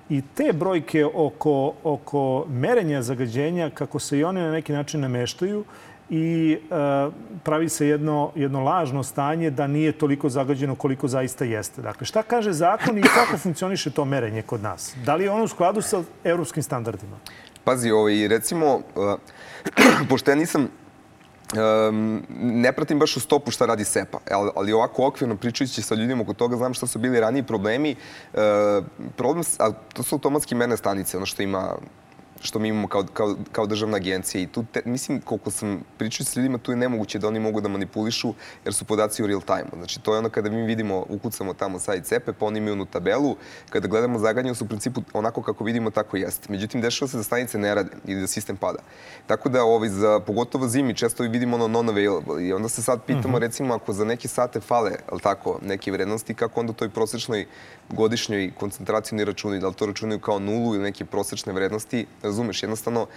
i 0.10 0.22
te 0.36 0.54
brojke 0.54 1.06
oko, 1.06 1.74
oko 1.84 2.46
merenja 2.50 3.02
zagađenja, 3.02 3.70
kako 3.70 4.00
se 4.00 4.20
i 4.20 4.24
one 4.24 4.42
na 4.42 4.52
neki 4.52 4.74
način 4.74 5.02
nameštaju, 5.02 5.64
i 6.10 6.58
e, 6.72 7.10
pravi 7.44 7.70
se 7.70 7.88
jedno, 7.88 8.32
jedno 8.36 8.64
lažno 8.64 9.04
stanje 9.04 9.50
da 9.50 9.68
nije 9.68 9.92
toliko 9.92 10.30
zagađeno 10.30 10.76
koliko 10.76 11.08
zaista 11.08 11.46
jeste. 11.46 11.82
Dakle, 11.82 12.06
šta 12.06 12.24
kaže 12.24 12.52
zakon 12.52 12.98
i 12.98 13.02
kako 13.02 13.38
funkcioniše 13.44 13.92
to 13.92 14.06
merenje 14.06 14.42
kod 14.42 14.64
nas? 14.64 14.96
Da 15.06 15.16
li 15.16 15.24
je 15.24 15.32
ono 15.32 15.44
u 15.44 15.48
skladu 15.48 15.82
sa 15.82 16.04
evropskim 16.24 16.64
standardima? 16.64 17.18
Pazi, 17.64 17.92
ovaj, 17.92 18.28
recimo, 18.28 18.76
uh, 18.76 19.20
pošto 20.10 20.32
ja 20.32 20.36
nisam 20.36 20.68
Um, 21.50 22.24
ne 22.40 22.72
pratim 22.72 23.00
baš 23.00 23.18
u 23.18 23.20
stopu 23.20 23.52
šta 23.52 23.66
radi 23.66 23.84
SEPA, 23.84 24.18
ali, 24.32 24.52
ali 24.56 24.74
ovako 24.74 25.08
okvirno 25.08 25.36
pričajući 25.36 25.82
sa 25.82 25.96
ljudima 25.96 26.22
oko 26.22 26.34
toga, 26.34 26.58
znam 26.58 26.74
šta 26.74 26.88
su 26.88 27.00
bili 27.00 27.20
raniji 27.20 27.44
problemi. 27.44 27.96
Uh, 28.34 28.40
problem, 29.18 29.44
a 29.60 29.72
to 29.94 30.04
su 30.04 30.16
automatski 30.16 30.56
merne 30.56 30.78
stanice, 30.78 31.18
ono 31.18 31.26
što 31.26 31.44
ima 31.44 31.76
što 32.42 32.60
mi 32.60 32.68
imamo 32.68 32.88
kao, 32.88 33.04
kao, 33.14 33.36
kao 33.52 33.66
državna 33.66 33.98
agencija. 33.98 34.42
I 34.42 34.48
tu, 34.48 34.66
te, 34.74 34.82
mislim, 34.86 35.22
koliko 35.22 35.52
sam 35.52 35.84
pričao 35.98 36.26
s 36.26 36.36
ljudima, 36.36 36.58
tu 36.58 36.72
je 36.72 36.76
nemoguće 36.76 37.20
da 37.20 37.28
oni 37.28 37.40
mogu 37.40 37.62
da 37.62 37.70
manipulišu, 37.70 38.34
jer 38.66 38.74
su 38.74 38.86
podaci 38.86 39.24
u 39.24 39.28
real 39.28 39.42
time. 39.42 39.70
Znači, 39.78 40.00
to 40.00 40.14
je 40.14 40.20
ono 40.20 40.30
kada 40.30 40.50
mi 40.50 40.62
vidimo, 40.62 41.06
ukucamo 41.10 41.54
tamo 41.54 41.80
sajt 41.80 42.06
CEPE, 42.06 42.34
pa 42.34 42.46
oni 42.46 42.58
imaju 42.58 42.74
onu 42.74 42.86
tabelu, 42.86 43.36
kada 43.70 43.88
gledamo 43.88 44.20
zagađanje, 44.20 44.56
su 44.56 44.66
u 44.66 44.68
principu 44.68 45.02
onako 45.14 45.42
kako 45.42 45.64
vidimo, 45.64 45.92
tako 45.92 46.18
jeste. 46.18 46.48
Međutim, 46.52 46.82
dešava 46.82 47.10
se 47.10 47.18
da 47.18 47.24
stanice 47.24 47.58
ne 47.58 47.76
rade 47.76 47.92
ili 48.06 48.22
da 48.22 48.28
sistem 48.28 48.58
pada. 48.58 48.80
Tako 49.28 49.50
da, 49.50 49.64
ovaj, 49.64 49.90
za, 49.90 50.20
pogotovo 50.20 50.68
zimi, 50.68 50.96
često 50.96 51.24
vidimo 51.24 51.56
ono 51.56 51.68
non-available. 51.68 52.48
I 52.48 52.54
onda 52.54 52.70
se 52.70 52.84
sad 52.84 53.02
pitamo, 53.06 53.28
mm 53.28 53.36
-hmm. 53.36 53.40
recimo, 53.40 53.74
ako 53.74 53.94
za 53.94 54.06
neke 54.06 54.28
sate 54.28 54.60
fale, 54.60 54.92
ali 55.12 55.22
tako, 55.22 55.60
neke 55.62 55.92
vrednosti, 55.92 56.34
kako 56.34 56.60
onda 56.60 56.74
toj 56.74 56.90
prosečnoj 56.90 57.46
godišnjoj 57.90 58.52
koncentracijnoj 58.60 59.26
računi, 59.26 59.60
da 59.60 59.68
li 59.68 59.74
to 59.74 59.86
računaju 59.86 60.20
kao 60.20 60.40
nulu 60.40 60.76
ili 60.76 60.84
neke 60.84 61.06
prosečne 61.06 61.54
vrednosti, 61.54 62.06
razumeš, 62.30 62.64
jednostavno 62.64 63.08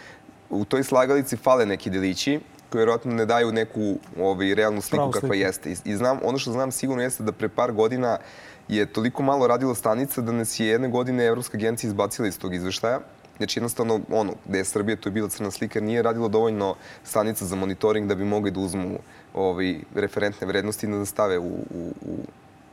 u 0.50 0.64
toj 0.64 0.85
slagalici 0.85 1.37
fale 1.37 1.66
neki 1.66 1.90
delići 1.90 2.40
koji 2.71 2.81
vjerojatno 2.81 3.12
ne 3.14 3.26
daju 3.26 3.52
neku 3.52 3.99
ovaj, 4.21 4.54
realnu 4.54 4.81
sliku 4.81 5.11
kakva 5.11 5.28
sliku. 5.28 5.35
jeste. 5.35 5.71
I, 5.71 5.76
I 5.85 5.97
znam, 5.97 6.19
ono 6.25 6.38
što 6.38 6.52
znam 6.52 6.73
sigurno 6.73 7.02
jeste 7.02 7.23
da 7.23 7.33
pre 7.33 7.49
par 7.49 7.73
godina 7.73 8.19
je 8.69 8.87
toliko 8.87 9.23
malo 9.23 9.47
radila 9.47 9.75
stanica 9.75 10.21
da 10.21 10.33
nas 10.33 10.61
je 10.61 10.66
jedne 10.66 10.88
godine 10.88 11.26
Evropska 11.26 11.57
agencija 11.57 11.88
izbacila 11.88 12.28
iz 12.28 12.38
tog 12.38 12.54
izveštaja. 12.54 13.00
Znači 13.37 13.59
jednostavno, 13.59 14.00
ono, 14.11 14.33
gde 14.49 14.59
je 14.59 14.64
Srbija, 14.64 14.97
to 14.97 15.09
je 15.09 15.12
bila 15.12 15.28
crna 15.28 15.50
slika, 15.50 15.81
nije 15.81 16.02
radilo 16.02 16.28
dovoljno 16.28 16.75
stanica 17.04 17.45
za 17.45 17.57
monitoring 17.57 18.09
da 18.09 18.14
bi 18.14 18.25
mogli 18.25 18.50
da 18.50 18.61
uzmu 18.61 18.99
ovaj, 19.35 19.78
referentne 19.95 20.47
vrednosti 20.47 20.87
i 20.87 20.90
da 20.90 21.04
stave 21.07 21.38
u, 21.38 21.52
u, 21.75 21.92
u 22.00 22.16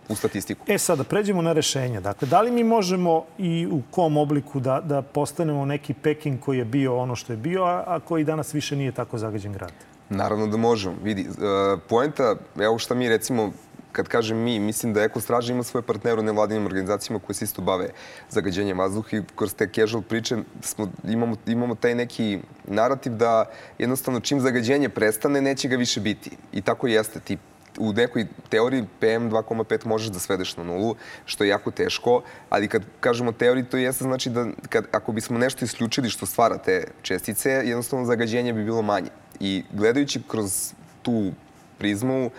u 0.10 0.16
statistiku. 0.16 0.66
E 0.68 0.78
sada, 0.78 1.04
pređemo 1.04 1.42
na 1.42 1.54
rešenje. 1.54 2.02
Dakle, 2.02 2.28
da 2.28 2.42
li 2.42 2.52
mi 2.52 2.64
možemo 2.64 3.26
i 3.38 3.68
u 3.72 3.82
kom 3.92 4.18
obliku 4.18 4.60
da, 4.60 4.82
da 4.82 5.02
postanemo 5.02 5.66
neki 5.66 5.94
Peking 5.94 6.40
koji 6.40 6.58
je 6.58 6.66
bio 6.66 6.98
ono 6.98 7.16
što 7.16 7.34
je 7.34 7.38
bio, 7.38 7.64
a, 7.64 7.84
a 7.88 8.00
koji 8.00 8.24
danas 8.24 8.54
više 8.54 8.76
nije 8.76 8.92
tako 8.92 9.18
zagađen 9.18 9.54
grad? 9.54 9.72
Naravno 10.10 10.48
da 10.48 10.58
možemo. 10.58 10.96
Vidi, 11.04 11.28
uh, 11.30 11.80
poenta, 11.90 12.36
evo 12.60 12.78
šta 12.78 12.96
mi 12.96 13.10
recimo 13.10 13.52
kad 13.92 14.08
kažem 14.08 14.38
mi, 14.38 14.60
mislim 14.60 14.94
da 14.94 15.04
Ekostraža 15.04 15.54
ima 15.54 15.64
svoje 15.64 15.84
partnere 15.84 16.20
u 16.20 16.24
nevladinim 16.24 16.66
organizacijama 16.66 17.20
koje 17.20 17.36
se 17.36 17.46
isto 17.46 17.62
bave 17.62 17.90
zagađenjem 18.30 18.80
vazduha 18.80 19.18
i 19.18 19.22
kroz 19.36 19.54
te 19.54 19.70
casual 19.76 20.02
priče 20.02 20.38
smo, 20.62 20.88
imamo, 21.04 21.36
imamo 21.46 21.76
taj 21.76 21.96
neki 21.96 22.40
narativ 22.68 23.14
da 23.14 23.46
jednostavno 23.78 24.20
čim 24.20 24.40
zagađenje 24.40 24.90
prestane, 24.90 25.42
neće 25.42 25.68
ga 25.68 25.76
više 25.76 26.00
biti. 26.00 26.32
I 26.54 26.62
tako 26.62 26.88
jeste. 26.88 27.20
Ti 27.20 27.38
u 27.80 27.94
nekoj 27.94 28.28
teoriji 28.50 28.86
PM 29.00 29.30
2,5 29.30 29.86
možeš 29.86 30.08
da 30.08 30.20
svedeš 30.20 30.58
na 30.58 30.64
nulu, 30.64 30.96
što 31.26 31.44
je 31.44 31.50
jako 31.50 31.72
teško, 31.72 32.22
ali 32.50 32.68
kad 32.68 32.84
kažemo 33.00 33.32
teoriji, 33.32 33.64
to 33.64 33.78
jeste 33.78 34.04
znači 34.04 34.30
da 34.30 34.46
kad, 34.70 34.86
ako 34.92 35.12
bismo 35.12 35.38
nešto 35.38 35.66
isključili 35.66 36.10
što 36.10 36.26
stvara 36.26 36.58
te 36.58 36.84
čestice, 37.02 37.50
jednostavno 37.50 38.06
zagađenje 38.06 38.54
bi 38.54 38.64
bilo 38.64 38.82
manje. 38.82 39.10
I 39.40 39.64
gledajući 39.74 40.22
kroz 40.28 40.74
tu 41.02 41.32
prizmu, 41.78 42.32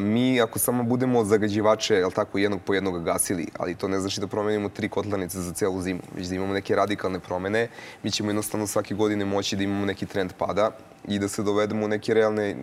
mi 0.00 0.40
ako 0.40 0.58
samo 0.58 0.82
budemo 0.82 1.24
zagađivače, 1.24 1.94
jel 1.94 2.10
tako, 2.10 2.38
jednog 2.38 2.60
po 2.64 2.74
jednog 2.74 3.04
gasili, 3.04 3.46
ali 3.58 3.74
to 3.74 3.88
ne 3.88 4.00
znači 4.00 4.20
da 4.20 4.26
promenimo 4.26 4.68
tri 4.68 4.88
kotlarnice 4.88 5.40
za 5.40 5.52
celu 5.52 5.82
zimu, 5.82 6.00
već 6.16 6.26
da 6.26 6.34
imamo 6.34 6.52
neke 6.52 6.76
radikalne 6.76 7.20
promene, 7.20 7.68
mi 8.02 8.10
ćemo 8.10 8.30
jednostavno 8.30 8.66
svake 8.66 8.94
godine 8.94 9.24
moći 9.24 9.56
da 9.56 9.62
imamo 9.62 9.84
neki 9.86 10.06
trend 10.06 10.32
pada 10.32 10.70
i 11.08 11.18
da 11.18 11.28
se 11.28 11.42
dovedemo 11.42 11.84
u 11.84 11.88
neki, 11.88 12.12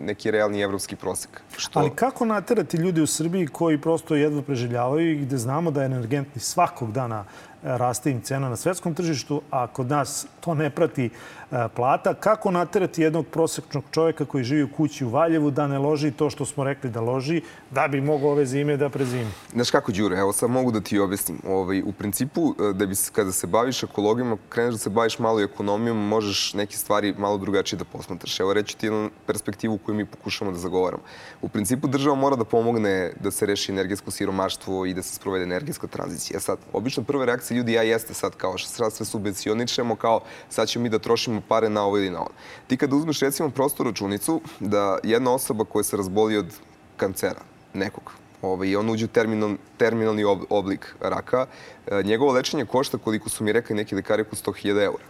neki 0.02 0.32
realni 0.32 0.62
evropski 0.62 0.96
prosek. 0.96 1.42
Što... 1.58 1.80
Ali 1.80 1.90
kako 1.90 2.26
naterati 2.26 2.78
ljudi 2.78 3.02
u 3.02 3.08
Srbiji 3.08 3.48
koji 3.48 3.82
prosto 3.82 4.16
jedva 4.16 4.42
preživljavaju 4.42 5.12
i 5.12 5.16
gde 5.16 5.38
znamo 5.38 5.72
da 5.72 5.82
je 5.82 5.86
energentni 5.86 6.42
svakog 6.42 6.92
dana 6.92 7.26
raste 7.64 8.12
im 8.12 8.22
cena 8.22 8.50
na 8.50 8.56
svetskom 8.56 8.94
tržištu, 8.94 9.42
a 9.52 9.68
kod 9.68 9.90
nas 9.90 10.28
to 10.40 10.54
ne 10.54 10.70
prati 10.70 11.06
e, 11.06 11.68
plata. 11.76 12.14
Kako 12.14 12.52
naterati 12.52 13.02
jednog 13.02 13.28
prosečnog 13.28 13.84
čoveka 13.92 14.26
koji 14.26 14.44
živi 14.44 14.64
u 14.64 14.72
kući 14.72 15.06
u 15.06 15.10
Valjevu 15.10 15.52
da 15.52 15.68
ne 15.68 15.80
loži 15.80 16.12
to 16.12 16.30
što 16.30 16.46
smo 16.46 16.64
rekli 16.64 16.90
da 16.94 17.02
loži, 17.02 17.42
da 17.72 17.88
bi 17.88 18.02
mogao 18.02 18.32
ove 18.32 18.46
zime 18.46 18.78
da 18.78 18.90
prezimi? 18.90 19.32
Znaš 19.54 19.72
kako, 19.72 19.92
Đure, 19.92 20.18
evo 20.18 20.34
sad 20.34 20.50
mogu 20.50 20.72
da 20.72 20.82
ti 20.82 21.00
objasnim. 21.00 21.40
Ovaj, 21.48 21.82
u 21.82 21.92
principu, 21.92 22.56
e, 22.60 22.74
da 22.74 22.86
bi, 22.86 22.96
kada 23.12 23.32
se 23.32 23.48
baviš 23.48 23.84
ekologijom, 23.84 24.38
kreneš 24.50 24.74
da 24.74 24.80
se 24.80 24.90
baviš 24.90 25.20
malo 25.20 25.42
ekonomijom, 25.42 26.08
možeš 26.08 26.54
neke 26.54 26.78
stvari 26.78 27.14
malo 27.18 27.38
drugačije 27.38 27.78
da 27.80 27.86
posmatraš. 27.86 28.40
Evo 28.40 28.54
reći 28.54 28.78
ti 28.78 28.86
jednu 28.86 29.10
perspektivu 29.26 29.78
koju 29.78 29.96
mi 29.96 30.06
pokušamo 30.06 30.52
da 30.52 30.58
zagovaramo. 30.58 31.04
U 31.42 31.50
principu, 31.50 31.88
država 31.88 32.16
mora 32.16 32.36
da 32.36 32.46
pomogne 32.46 33.14
da 33.20 33.32
se 33.32 33.46
reši 33.46 33.72
energetsko 33.72 34.12
siromaštvo 34.12 34.86
i 34.86 34.94
da 34.94 35.02
se 35.02 35.16
sprovede 35.16 35.44
energetska 35.44 35.88
tranzicija. 35.88 36.40
Sad, 36.40 36.58
obično 36.74 37.04
prva 37.04 37.26
reakcija 37.26 37.58
ljudi, 37.58 37.74
ja 37.74 37.82
jeste 37.82 38.14
sad 38.14 38.36
kao 38.36 38.58
sad 38.58 38.94
sve 38.94 39.06
subvencioničemo, 39.06 39.96
kao 39.96 40.22
sad 40.50 40.68
ćemo 40.68 40.84
mi 40.84 40.90
da 40.90 41.00
trošimo 41.00 41.42
pare 41.48 41.70
na 41.70 41.84
ovo 41.84 41.98
ili 41.98 42.10
na 42.10 42.20
ono. 42.20 42.36
Ti 42.68 42.78
kada 42.78 42.96
uzmeš 42.96 43.20
recimo 43.20 43.50
prostu 43.50 43.84
računicu 43.84 44.42
da 44.60 44.98
jedna 45.04 45.34
osoba 45.34 45.66
koja 45.66 45.84
se 45.84 45.98
razboli 45.98 46.38
od 46.38 46.54
kancera, 46.98 47.42
nekog, 47.74 48.14
ovaj, 48.42 48.68
i 48.68 48.76
on 48.76 48.90
uđe 48.90 49.06
u 49.06 49.08
terminal, 49.08 49.56
terminalni 49.78 50.24
oblik 50.50 50.96
raka, 51.02 51.46
e, 51.88 52.04
njegovo 52.04 52.32
lečenje 52.32 52.66
košta, 52.66 52.98
koliko 52.98 53.30
su 53.30 53.44
mi 53.44 53.52
rekli 53.52 53.76
neki 53.76 53.96
lekari, 53.96 54.22
oko 54.22 54.36
100.000 54.36 54.84
eura. 54.84 55.04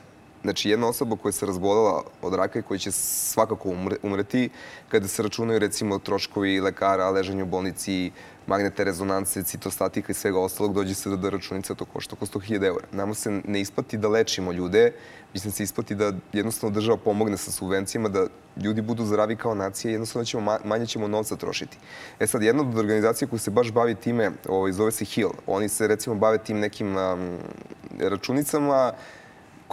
Znači, 0.43 0.69
jedna 0.69 0.88
osoba 0.88 1.15
koja 1.15 1.32
se 1.32 1.46
razbolela 1.46 2.04
od 2.22 2.34
raka 2.34 2.60
i 2.60 2.62
koja 2.62 2.78
će 2.78 2.91
svakako 2.91 3.76
umreti, 4.04 4.50
kada 4.89 5.08
se 5.08 5.24
računaju 5.24 5.60
recimo 5.60 6.00
troškovi 6.00 6.60
lekara, 6.60 7.10
ležanje 7.10 7.43
u 7.43 7.46
bolnici, 7.46 8.12
magnete 8.48 8.84
rezonance, 8.84 9.43
citostatika 9.43 10.12
i 10.12 10.15
svega 10.15 10.39
ostalog, 10.39 10.74
dođe 10.74 10.93
se 10.93 11.10
do, 11.10 11.17
do 11.17 11.30
računica, 11.30 11.76
to 11.76 11.86
košta 11.86 12.15
oko 12.15 12.26
100.000 12.26 12.65
eura. 12.65 12.88
Nama 12.91 13.13
se 13.13 13.41
ne 13.46 13.62
isplati 13.62 13.98
da 13.98 14.08
lečimo 14.08 14.52
ljude, 14.52 14.91
mislim 15.34 15.52
se 15.52 15.63
isplati 15.63 15.96
da 15.96 16.12
jednostavno 16.34 16.74
država 16.74 16.98
pomogne 16.98 17.38
sa 17.38 17.52
subvencijama, 17.52 18.10
da 18.10 18.28
ljudi 18.58 18.82
budu 18.82 19.06
zdravi 19.06 19.36
kao 19.36 19.56
nacija, 19.56 19.92
jednostavno 19.92 20.26
ćemo, 20.26 20.58
manje 20.63 20.86
ćemo 20.86 21.08
novca 21.08 21.36
trošiti. 21.36 21.78
E 22.20 22.28
sad, 22.28 22.44
jedna 22.44 22.62
od 22.62 22.78
organizacija 22.78 23.28
koja 23.28 23.39
se 23.39 23.52
baš 23.52 23.72
bavi 23.72 23.96
time, 23.96 24.32
ovaj, 24.50 24.72
zove 24.72 24.92
se 24.92 25.06
HIL, 25.06 25.30
oni 25.48 25.70
se 25.70 25.88
recimo 25.88 26.16
bave 26.16 26.38
tim 26.38 26.60
nekim 26.60 26.98
um, 26.98 27.38
računicama, 28.00 28.94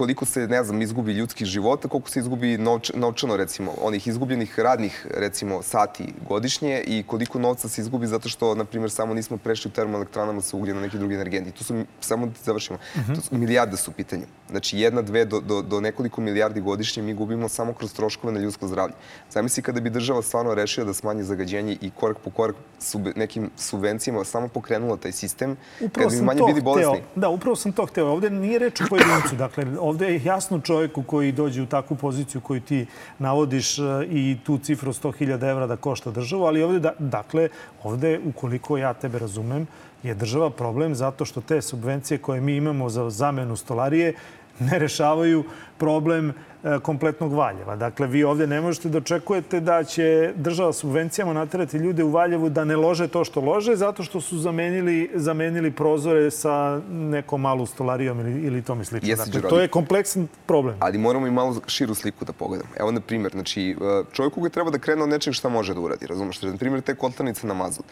koliko 0.00 0.24
se, 0.24 0.46
ne 0.48 0.64
znam, 0.64 0.82
izgubi 0.82 1.12
ljudskih 1.12 1.46
života, 1.46 1.88
koliko 1.88 2.08
se 2.08 2.20
izgubi 2.20 2.58
novč, 2.58 2.90
novčano, 2.94 3.36
recimo, 3.36 3.74
onih 3.82 4.06
izgubljenih 4.06 4.58
radnih, 4.58 5.06
recimo, 5.16 5.62
sati 5.62 6.06
godišnje 6.28 6.82
i 6.86 7.02
koliko 7.06 7.38
novca 7.38 7.68
se 7.68 7.80
izgubi 7.80 8.06
zato 8.06 8.28
što, 8.28 8.54
na 8.54 8.64
primjer, 8.64 8.90
samo 8.90 9.14
nismo 9.14 9.36
prešli 9.36 9.68
u 9.68 9.72
termoelektranama 9.72 10.40
sa 10.40 10.56
ugljen 10.56 10.76
na 10.76 10.82
neki 10.82 10.98
drugi 10.98 11.14
energenti. 11.14 11.50
Tu 11.52 11.64
su, 11.64 11.84
samo 12.00 12.26
da 12.26 12.32
završimo, 12.44 12.78
uh 12.94 13.02
-huh. 13.02 13.14
to 13.14 13.20
su, 13.20 13.34
milijarde 13.34 13.76
su 13.76 13.92
pitanje. 13.92 14.24
Znači, 14.50 14.78
jedna, 14.78 15.02
dve, 15.02 15.24
do, 15.24 15.40
do, 15.40 15.62
do 15.62 15.80
nekoliko 15.80 16.20
milijardi 16.20 16.60
godišnje 16.60 17.02
mi 17.02 17.14
gubimo 17.14 17.48
samo 17.48 17.72
kroz 17.72 17.92
troškove 17.92 18.32
na 18.32 18.40
ljudsko 18.40 18.68
zdravlje. 18.68 18.94
Zamisli 19.30 19.62
kada 19.62 19.80
bi 19.80 19.90
država 19.90 20.22
stvarno 20.22 20.54
rešila 20.54 20.86
da 20.86 20.94
smanji 20.94 21.24
zagađenje 21.24 21.76
i 21.80 21.90
korak 21.90 22.18
po 22.24 22.30
korak 22.30 22.56
sub, 22.78 23.06
nekim 23.16 23.50
subvencijama 23.56 24.24
samo 24.24 24.48
pokrenula 24.48 24.96
taj 24.96 25.12
sistem, 25.12 25.56
upravo 25.80 26.08
kada 26.08 26.20
bi 26.20 26.26
manje 26.26 26.40
bili 26.46 26.60
bolesni. 26.60 26.92
Hteo, 26.92 27.20
da, 27.20 27.28
upravo 27.28 27.56
sam 27.56 27.72
to 27.72 27.86
hteo. 27.86 28.06
Ovde 28.06 28.30
nije 28.30 28.58
reč 28.58 28.80
o 28.80 28.84
pojedincu. 28.88 29.36
Dakle, 29.36 29.64
ovde 29.90 30.12
je 30.12 30.20
jasno 30.24 30.60
čovjeku 30.60 31.02
koji 31.02 31.32
dođe 31.32 31.62
u 31.62 31.66
takvu 31.66 31.96
poziciju 31.96 32.40
koju 32.40 32.60
ti 32.60 32.86
navodiš 33.18 33.78
e, 33.78 33.82
i 34.10 34.38
tu 34.44 34.58
cifru 34.58 34.92
100.000 34.92 35.50
evra 35.50 35.66
da 35.66 35.76
košta 35.76 36.10
državu, 36.10 36.44
ali 36.44 36.62
ovde, 36.62 36.80
da, 36.80 36.92
dakle, 36.98 37.48
ovde, 37.82 38.18
ukoliko 38.24 38.78
ja 38.78 38.94
tebe 38.94 39.18
razumem, 39.18 39.66
je 40.02 40.14
država 40.14 40.50
problem 40.50 40.94
zato 40.94 41.24
što 41.24 41.40
te 41.40 41.62
subvencije 41.62 42.18
koje 42.18 42.40
mi 42.40 42.56
imamo 42.56 42.88
za 42.88 43.10
zamenu 43.10 43.56
stolarije 43.56 44.14
ne 44.60 44.78
rešavaju 44.78 45.44
problem 45.80 46.32
E, 46.64 46.78
kompletnog 46.78 47.32
Valjeva. 47.32 47.76
Dakle, 47.76 48.06
vi 48.06 48.24
ovde 48.24 48.46
ne 48.46 48.60
možete 48.60 48.88
da 48.88 48.98
očekujete 48.98 49.60
da 49.60 49.84
će 49.84 50.32
država 50.36 50.72
subvencijama 50.72 51.32
naterati 51.32 51.76
ljude 51.76 52.04
u 52.04 52.10
Valjevu 52.10 52.48
da 52.48 52.64
ne 52.64 52.76
lože 52.76 53.08
to 53.08 53.24
što 53.24 53.40
lože 53.40 53.76
zato 53.76 54.02
što 54.02 54.20
su 54.20 54.38
zamenili, 54.38 55.10
zamenili 55.14 55.70
prozore 55.70 56.30
sa 56.30 56.80
nekom 56.90 57.40
malu 57.40 57.66
stolarijom 57.66 58.20
ili, 58.20 58.46
ili 58.46 58.62
to 58.62 58.74
mi 58.74 58.84
slično. 58.84 59.08
Jeste, 59.08 59.30
dakle, 59.30 59.50
to 59.50 59.60
je 59.60 59.68
kompleksan 59.68 60.28
problem. 60.46 60.76
Ali 60.80 60.98
moramo 60.98 61.26
i 61.26 61.30
malo 61.30 61.56
širu 61.66 61.94
sliku 61.94 62.24
da 62.24 62.32
pogledamo. 62.32 62.70
Evo, 62.76 62.90
na 62.90 63.00
primjer, 63.00 63.32
znači, 63.32 63.70
e, 63.70 64.02
čovjek 64.12 64.34
koji 64.34 64.50
treba 64.50 64.70
da 64.70 64.78
krene 64.78 65.02
od 65.02 65.08
nečeg 65.08 65.34
šta 65.34 65.48
može 65.48 65.74
da 65.74 65.80
uradi, 65.80 66.06
razumeš? 66.06 66.42
Na 66.42 66.56
primjer, 66.56 66.82
te 66.82 66.94
kotlarnice 66.94 67.46
na 67.46 67.54
mazut. 67.54 67.84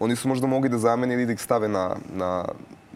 Oni 0.00 0.16
su 0.16 0.28
možda 0.28 0.46
mogli 0.46 0.68
da 0.68 0.78
zamene 0.78 1.14
ili 1.14 1.26
da 1.26 1.32
ih 1.32 1.40
stave 1.40 1.68
na, 1.68 1.96
na, 2.14 2.44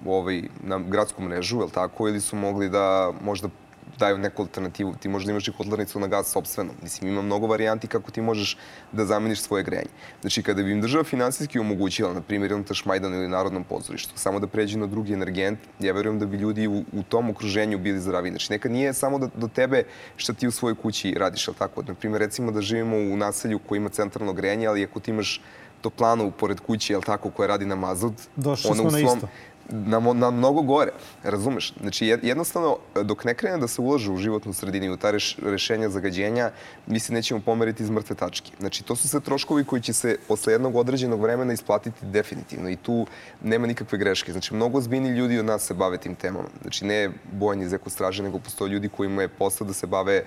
ovaj, 0.07 0.43
na 0.63 0.79
gradsku 0.79 1.23
mrežu, 1.23 1.61
je 1.61 1.69
tako? 1.75 2.09
Ili 2.09 2.21
su 2.21 2.37
mogli 2.37 2.69
da 2.69 3.13
možda 3.23 3.49
daju 3.98 4.18
neku 4.18 4.42
alternativu. 4.42 4.94
Ti 5.00 5.09
možda 5.09 5.31
imaš 5.31 5.48
i 5.48 5.53
kotlarnicu 5.53 6.00
na 6.00 6.07
gas 6.07 6.26
sobstveno. 6.26 6.70
Mislim, 6.83 7.11
ima 7.11 7.22
mnogo 7.22 7.46
varijanti 7.46 7.87
kako 7.87 8.11
ti 8.11 8.20
možeš 8.20 8.57
da 8.92 9.05
zameniš 9.05 9.40
svoje 9.40 9.64
grejanje. 9.64 9.90
Znači, 10.20 10.42
kada 10.42 10.62
bi 10.62 10.72
im 10.72 10.81
država 10.81 11.05
finansijski 11.05 11.59
omogućila, 11.59 12.14
na 12.14 12.20
primjer, 12.20 12.50
jednom 12.50 12.64
Tašmajdanu 12.64 13.16
ili 13.16 13.29
Narodnom 13.29 13.64
pozorištu, 13.64 14.12
samo 14.14 14.40
da 14.40 14.46
pređe 14.46 14.79
na 14.79 14.87
drugi 14.87 15.12
energent, 15.12 15.59
ja 15.79 15.92
verujem 15.92 16.18
da 16.18 16.26
bi 16.26 16.37
ljudi 16.37 16.68
u, 16.68 16.85
u 16.92 17.03
tom 17.03 17.31
okruženju 17.31 17.79
bili 17.79 18.00
zdravi. 18.00 18.31
Znači, 18.31 18.53
nekad 18.53 18.72
nije 18.72 18.92
samo 18.92 19.18
da, 19.18 19.29
do 19.35 19.48
tebe 19.48 19.85
šta 20.16 20.33
ti 20.33 20.48
u 20.48 20.50
svojoj 20.50 20.74
kući 20.74 21.14
radiš, 21.18 21.48
ali 21.48 21.57
tako? 21.57 21.83
Na 21.83 21.94
primjer, 21.94 22.20
recimo 22.20 22.50
da 22.50 22.61
živimo 22.61 22.96
u 22.96 23.16
naselju 23.16 23.59
koji 23.59 23.76
ima 23.76 23.88
centralno 23.88 24.33
grejanje, 24.33 24.66
ali 24.66 24.85
ako 24.85 25.00
ti 25.00 25.11
imaš 25.11 25.40
toplanu 25.81 26.31
pored 26.31 26.61
kuće, 26.61 26.92
jel 26.92 27.03
tako, 27.03 27.31
koja 27.31 27.46
radi 27.46 27.66
na 27.66 27.74
mazut, 27.74 28.14
Došli 28.37 28.74
smo 28.74 28.90
na 28.90 28.98
isto 28.98 29.29
na, 29.68 30.01
na 30.01 30.31
mnogo 30.31 30.62
gore, 30.62 30.92
razumeš? 31.23 31.75
Znači, 31.81 32.07
jednostavno, 32.07 32.77
dok 33.03 33.25
ne 33.25 33.35
krene 33.35 33.59
da 33.59 33.68
se 33.68 33.83
ulaže 33.83 34.12
u 34.12 34.16
životnu 34.16 34.53
sredinu 34.53 34.87
i 34.87 34.90
u 34.90 34.96
ta 34.96 35.11
reš, 35.11 35.37
rešenja 35.37 35.88
zagađenja, 35.88 36.51
mi 36.87 37.01
se 37.01 37.12
nećemo 37.12 37.40
pomeriti 37.40 37.83
iz 37.83 37.90
mrtve 37.90 38.16
tačke. 38.16 38.53
Znači, 38.61 38.83
to 38.83 38.96
su 38.96 39.09
sve 39.09 39.20
troškovi 39.20 39.64
koji 39.64 39.83
će 39.83 39.92
se 39.92 40.16
posle 40.29 40.53
jednog 40.53 40.77
određenog 40.77 41.20
vremena 41.20 41.53
isplatiti 41.53 42.07
definitivno 42.07 42.70
i 42.70 42.77
tu 42.77 43.07
nema 43.42 43.66
nikakve 43.66 43.99
greške. 43.99 44.33
Znači, 44.33 44.55
mnogo 44.55 44.81
zbini 44.81 45.09
ljudi 45.09 45.38
od 45.38 45.44
nas 45.44 45.62
se 45.66 45.75
bave 45.75 45.99
tim 45.99 46.14
temama. 46.14 46.49
Znači, 46.62 46.85
ne 46.85 47.11
bojanje 47.33 47.64
iz 47.64 47.73
ekostraže, 47.73 48.23
nego 48.23 48.38
postoje 48.38 48.70
ljudi 48.70 48.88
kojima 48.88 49.23
je 49.23 49.29
posao 49.29 49.66
da 49.66 49.73
se 49.73 49.87
bave 49.87 50.25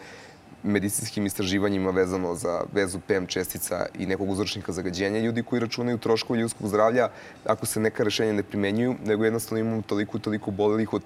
medicinskim 0.63 1.26
istraživanjima 1.26 1.91
vezano 1.91 2.36
za 2.36 2.62
vezu 2.71 2.99
PM 3.08 3.26
čestica 3.26 3.86
i 3.99 4.06
nekog 4.06 4.30
uzročnika 4.30 4.71
zagađenja, 4.71 5.19
ljudi 5.19 5.43
koji 5.43 5.60
računaju 5.60 5.97
troškovi 5.97 6.39
ljudskog 6.39 6.67
zdravlja 6.67 7.10
ako 7.45 7.65
se 7.65 7.80
neka 7.80 8.04
rešenja 8.04 8.34
ne 8.34 8.43
primenjuju, 8.43 8.95
nego 9.06 9.23
jednostavno 9.26 9.60
imamo 9.60 9.82
toliko 9.82 10.19
toliko 10.19 10.52
bolelih 10.52 10.93
od 10.93 11.02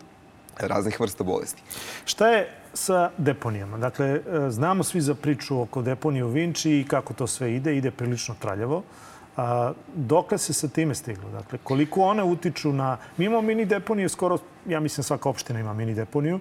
raznih 0.59 0.99
vrsta 0.99 1.23
bolesti. 1.23 1.61
Šta 2.05 2.27
je 2.27 2.49
sa 2.73 3.11
deponijama? 3.17 3.77
Dakle, 3.77 4.07
e, 4.07 4.21
znamo 4.49 4.83
svi 4.83 5.01
za 5.01 5.15
priču 5.15 5.61
oko 5.61 5.81
deponije 5.81 6.23
u 6.23 6.29
Vinči 6.29 6.71
i 6.71 6.85
kako 6.87 7.13
to 7.13 7.27
sve 7.27 7.55
ide. 7.55 7.77
Ide 7.77 7.91
prilično 7.91 8.35
traljavo. 8.39 8.83
Dokle 9.95 10.37
se 10.37 10.53
sa 10.53 10.67
time 10.67 10.95
stiglo? 10.95 11.29
Dakle, 11.29 11.59
koliko 11.63 12.01
one 12.01 12.23
utiču 12.23 12.73
na... 12.73 12.97
Mi 13.17 13.25
imamo 13.25 13.41
mini 13.41 13.65
deponije, 13.65 14.09
skoro, 14.09 14.37
ja 14.65 14.79
mislim 14.79 15.03
svaka 15.03 15.29
opština 15.29 15.59
ima 15.59 15.73
mini 15.73 15.93
deponiju. 15.93 16.39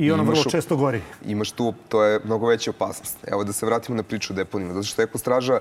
I 0.00 0.12
ona 0.12 0.22
vrlo 0.22 0.44
često 0.44 0.76
gori. 0.76 1.02
Imaš 1.26 1.52
tu, 1.52 1.74
to 1.88 2.04
je 2.04 2.20
mnogo 2.24 2.46
veća 2.46 2.70
opasnost. 2.70 3.16
Evo 3.26 3.44
da 3.44 3.52
se 3.52 3.66
vratimo 3.66 3.96
na 3.96 4.02
priču 4.02 4.32
o 4.32 4.36
deponima. 4.36 4.72
Zato 4.74 4.86
što 4.86 5.02
ekostraža, 5.02 5.60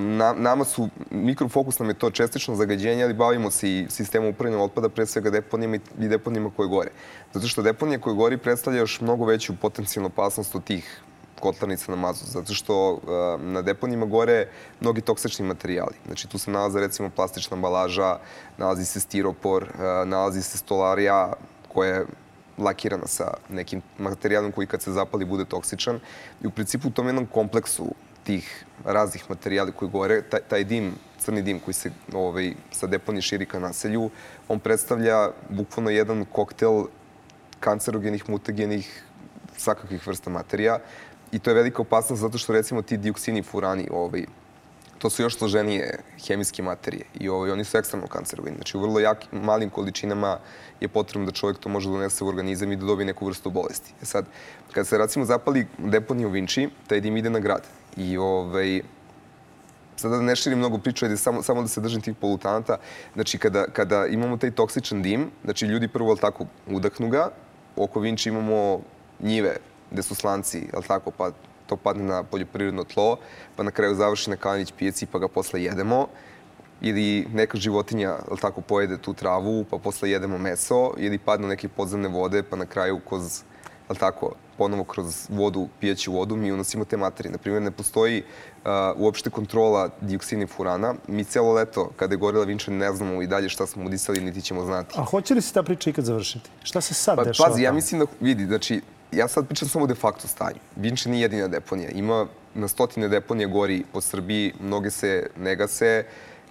na, 0.00 0.32
nama 0.32 0.64
su, 0.64 0.88
mikrofokus 1.10 1.78
nam 1.78 1.88
je 1.88 1.94
to 1.94 2.10
čestično 2.10 2.54
zagađenje, 2.56 3.04
ali 3.04 3.14
bavimo 3.14 3.50
se 3.50 3.70
i 3.70 3.86
sistemom 3.90 4.28
upravljanja 4.30 4.62
otpada, 4.62 4.88
pre 4.88 5.06
svega 5.06 5.30
deponijama 5.30 5.76
i 5.76 6.08
deponijama 6.08 6.50
koje 6.56 6.68
gore. 6.68 6.90
Zato 7.32 7.48
što 7.48 7.62
deponije 7.62 8.00
koje 8.00 8.14
gori 8.14 8.38
predstavlja 8.38 8.78
još 8.78 9.00
mnogo 9.00 9.24
veću 9.24 9.56
potencijalnu 9.56 10.06
opasnost 10.06 10.54
od 10.54 10.64
tih 10.64 11.02
kotlarnica 11.40 11.92
na 11.92 11.96
mazu, 11.96 12.24
zato 12.26 12.54
što 12.54 12.92
uh, 12.92 13.00
na 13.40 13.62
deponijima 13.62 14.06
gore 14.06 14.48
mnogi 14.80 15.00
toksični 15.00 15.46
materijali. 15.46 15.94
Znači 16.06 16.28
tu 16.28 16.38
se 16.38 16.50
nalaze 16.50 16.80
recimo 16.80 17.10
plastična 17.10 17.54
ambalaža, 17.56 18.18
nalazi 18.58 18.84
se 18.84 19.00
stiropor, 19.00 19.62
uh, 19.62 20.08
nalazi 20.08 20.42
se 20.42 20.58
stolarija 20.58 21.32
koja 21.68 21.94
je 21.94 22.06
lakirana 22.58 23.06
sa 23.06 23.34
nekim 23.48 23.82
materijalom 23.98 24.52
koji 24.52 24.66
kad 24.66 24.82
se 24.82 24.92
zapali 24.92 25.24
bude 25.24 25.44
toksičan. 25.44 26.00
I 26.42 26.46
u 26.46 26.50
principu 26.50 26.88
u 26.88 26.90
tom 26.90 27.06
jednom 27.06 27.26
kompleksu 27.26 27.94
tih 28.24 28.64
raznih 28.84 29.24
materijali 29.28 29.72
koji 29.72 29.90
gore, 29.90 30.22
taj, 30.22 30.40
taj 30.40 30.64
dim, 30.64 30.92
crni 31.18 31.42
dim 31.42 31.60
koji 31.60 31.74
se 31.74 31.90
ovaj, 32.12 32.52
sa 32.70 32.86
deponije 32.86 33.22
širi 33.22 33.46
ka 33.46 33.58
naselju, 33.58 34.10
on 34.48 34.60
predstavlja 34.60 35.30
bukvalno 35.48 35.90
jedan 35.90 36.24
koktel 36.32 36.84
kancerogenih, 37.60 38.28
mutagenih, 38.28 39.04
svakakvih 39.56 40.06
vrsta 40.06 40.30
materija. 40.30 40.78
I 41.32 41.38
to 41.38 41.50
je 41.50 41.54
velika 41.54 41.82
opasnost 41.82 42.22
zato 42.22 42.38
što 42.38 42.52
recimo 42.52 42.82
ti 42.82 42.96
dioksini, 42.96 43.42
furani, 43.42 43.88
ovaj, 43.90 44.26
to 44.98 45.10
su 45.10 45.22
još 45.22 45.36
složenije 45.36 45.98
hemijske 46.26 46.62
materije 46.62 47.04
i 47.20 47.28
ovaj, 47.28 47.50
oni 47.50 47.64
su 47.64 47.78
ekstremno 47.78 48.06
kancerogeni. 48.06 48.56
Znači, 48.56 48.76
u 48.76 48.80
vrlo 48.80 49.14
malim 49.32 49.70
količinama 49.70 50.38
je 50.80 50.88
potrebno 50.88 51.26
da 51.26 51.32
čovjek 51.32 51.58
to 51.58 51.68
može 51.68 51.88
da 51.88 51.92
donese 51.92 52.24
u 52.24 52.28
organizam 52.28 52.72
i 52.72 52.76
da 52.76 52.86
dobije 52.86 53.06
neku 53.06 53.26
vrstu 53.26 53.50
bolesti. 53.50 53.92
E 54.02 54.04
sad, 54.04 54.26
kad 54.72 54.86
se 54.86 54.98
recimo 54.98 55.24
zapali 55.24 55.66
deponija 55.78 56.28
u 56.28 56.30
Vinči, 56.30 56.68
taj 56.86 57.00
dim 57.00 57.16
ide 57.16 57.30
na 57.30 57.38
grad. 57.38 57.62
I 57.96 58.16
ovaj, 58.16 58.80
sada 59.96 60.16
da 60.16 60.22
ne 60.22 60.36
širim 60.36 60.58
mnogo 60.58 60.78
priču, 60.78 61.04
ajde 61.04 61.16
samo, 61.16 61.42
samo 61.42 61.62
da 61.62 61.68
se 61.68 61.80
držim 61.80 62.00
tih 62.00 62.16
polutanata. 62.20 62.76
Znači, 63.14 63.38
kada, 63.38 63.66
kada 63.66 64.06
imamo 64.06 64.36
taj 64.36 64.50
toksičan 64.50 65.02
dim, 65.02 65.30
znači 65.44 65.66
ljudi 65.66 65.88
prvo, 65.88 66.10
ali 66.10 66.18
tako, 66.18 66.46
udahnu 66.66 67.08
ga, 67.08 67.30
oko 67.76 68.00
Vinči 68.00 68.28
imamo 68.28 68.80
njive 69.20 69.56
gde 69.90 70.02
su 70.02 70.14
slanci, 70.14 70.68
ali 70.72 70.84
tako, 70.84 71.10
pa 71.10 71.30
to 71.68 71.76
padne 71.76 72.04
na 72.04 72.22
poljoprivredno 72.22 72.84
tlo, 72.84 73.16
pa 73.56 73.62
na 73.62 73.70
kraju 73.70 73.94
završi 73.94 74.30
na 74.30 74.36
kalanić 74.36 74.72
pijaci 74.78 75.06
pa 75.06 75.18
ga 75.18 75.28
posle 75.28 75.62
jedemo 75.62 76.06
ili 76.80 77.26
neka 77.34 77.58
životinja 77.58 78.16
tako 78.40 78.60
pojede 78.60 78.98
tu 78.98 79.14
travu 79.14 79.64
pa 79.70 79.78
posle 79.78 80.10
jedemo 80.10 80.38
meso 80.38 80.94
ili 80.96 81.18
padne 81.18 81.48
neke 81.48 81.68
podzemne 81.68 82.08
vode 82.08 82.42
pa 82.42 82.56
na 82.56 82.66
kraju 82.66 83.00
kroz 83.08 83.42
tako 83.98 84.32
ponovo 84.58 84.84
kroz 84.84 85.26
vodu, 85.28 85.68
pijeću 85.80 86.12
vodu, 86.12 86.36
mi 86.36 86.52
unosimo 86.52 86.84
te 86.84 86.96
materije. 86.96 87.32
Naprimjer, 87.32 87.62
ne 87.62 87.70
postoji 87.70 88.22
uh, 88.22 88.70
uopšte 88.96 89.30
kontrola 89.30 89.88
dioksina 90.00 90.42
i 90.42 90.46
furana. 90.46 90.94
Mi 91.08 91.24
celo 91.24 91.52
leto, 91.52 91.90
kada 91.96 92.14
je 92.14 92.18
gorila 92.18 92.44
Vinčan, 92.44 92.76
ne 92.76 92.92
znamo 92.92 93.22
i 93.22 93.26
dalje 93.26 93.48
šta 93.48 93.66
smo 93.66 93.84
udisali, 93.84 94.20
niti 94.20 94.42
ćemo 94.42 94.64
znati. 94.64 94.94
A 94.98 95.04
hoće 95.04 95.34
li 95.34 95.42
se 95.42 95.52
ta 95.52 95.62
priča 95.62 95.90
ikad 95.90 96.04
završiti? 96.04 96.50
Šta 96.62 96.80
se 96.80 96.94
sad 96.94 97.16
pa, 97.16 97.24
dešava? 97.24 97.48
Pazi, 97.48 97.62
ja 97.62 97.72
mislim 97.72 98.00
da, 98.00 98.06
vidi, 98.20 98.46
znači, 98.46 98.80
ja 99.12 99.28
sad 99.28 99.46
pričam 99.46 99.68
samo 99.68 99.84
o 99.84 99.88
de 99.88 99.94
facto 99.94 100.28
stanju. 100.28 100.58
Vinča 100.76 101.10
nije 101.10 101.22
jedina 101.22 101.48
deponija. 101.48 101.90
Ima 101.90 102.26
na 102.54 102.68
stotine 102.68 103.08
deponije 103.08 103.46
gori 103.46 103.84
po 103.92 104.00
Srbiji, 104.00 104.52
mnoge 104.60 104.90
se 104.90 105.26
ne 105.36 105.56
gase, 105.56 106.04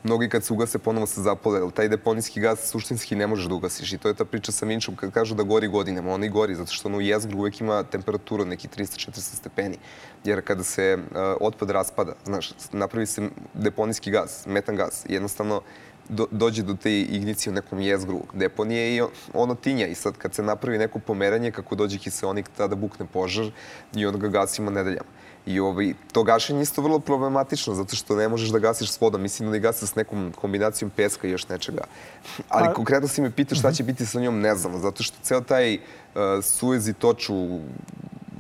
mnogi 0.04 0.30
kad 0.30 0.44
se 0.44 0.54
ugase 0.54 0.80
ponovo 0.80 1.08
se 1.08 1.22
zapale, 1.22 1.60
ali 1.60 1.72
taj 1.72 1.90
deponijski 1.90 2.40
gas 2.40 2.70
suštinski 2.70 3.16
ne 3.16 3.28
možeš 3.28 3.46
da 3.46 3.56
ugasiš 3.56 3.94
i 3.94 3.98
to 3.98 4.08
je 4.08 4.14
ta 4.14 4.26
priča 4.26 4.52
sa 4.52 4.66
Vinčom 4.66 4.96
kad 4.96 5.12
kažu 5.12 5.36
da 5.36 5.44
gori 5.44 5.68
godinama, 5.68 6.14
on 6.14 6.24
i 6.24 6.30
gori 6.30 6.56
zato 6.56 6.72
što 6.72 6.88
ono 6.90 6.98
u 6.98 7.02
jezgru 7.02 7.38
uvek 7.38 7.62
ima 7.62 7.84
temperaturu 7.84 8.42
od 8.42 8.48
nekih 8.48 8.70
300-400 8.70 9.20
stepeni. 9.20 9.78
Jer 10.24 10.42
kada 10.42 10.64
se 10.64 10.98
otpad 11.42 11.70
raspada, 11.70 12.14
znaš, 12.26 12.52
napravi 12.72 13.06
se 13.06 13.30
deponijski 13.54 14.12
gas, 14.12 14.46
metan 14.46 14.76
gas, 14.76 15.06
jednostavno 15.10 15.62
do, 16.10 16.26
dođe 16.32 16.64
do 16.64 16.74
te 16.74 17.02
ignicije 17.02 17.52
u 17.52 17.56
nekom 17.56 17.80
jezgru 17.80 18.22
deponije 18.34 18.96
i 18.96 19.02
ono 19.34 19.56
tinja. 19.56 19.88
I 19.88 19.96
sad 19.96 20.18
kad 20.18 20.34
se 20.34 20.44
napravi 20.44 20.78
neko 20.78 21.00
pomeranje, 21.00 21.52
kako 21.52 21.76
dođe 21.76 21.98
kiseonik, 21.98 22.50
tada 22.58 22.76
bukne 22.76 23.06
požar 23.06 23.52
i 23.96 24.06
onda 24.06 24.20
ga 24.20 24.28
gasimo 24.28 24.72
nedeljama. 24.72 25.10
I 25.46 25.60
ovaj, 25.60 25.94
to 26.12 26.24
gašenje 26.24 26.62
isto 26.62 26.82
vrlo 26.82 27.00
problematično, 27.00 27.74
zato 27.76 27.96
što 27.96 28.16
ne 28.16 28.28
možeš 28.28 28.50
da 28.50 28.60
gasiš 28.60 28.92
s 28.92 29.02
vodom. 29.02 29.22
Mislim 29.22 29.50
da 29.50 29.54
ne 29.54 29.60
gasiš 29.60 29.90
s 29.90 29.96
nekom 29.96 30.34
kombinacijom 30.36 30.92
peska 30.96 31.28
i 31.28 31.32
još 31.32 31.48
nečega. 31.50 31.84
Ali 32.50 32.68
A... 32.68 32.74
konkretno 32.74 33.08
si 33.08 33.22
me 33.22 33.32
pitaš 33.32 33.60
šta 33.60 33.72
će 33.72 33.84
biti 33.84 34.06
sa 34.06 34.20
njom, 34.20 34.40
ne 34.40 34.56
znamo. 34.56 34.80
Zato 34.80 35.04
što 35.04 35.18
ceo 35.22 35.42
taj 35.42 35.76
uh, 35.76 35.82
Suez 36.42 36.88
i 36.88 36.94
Toču 36.94 37.60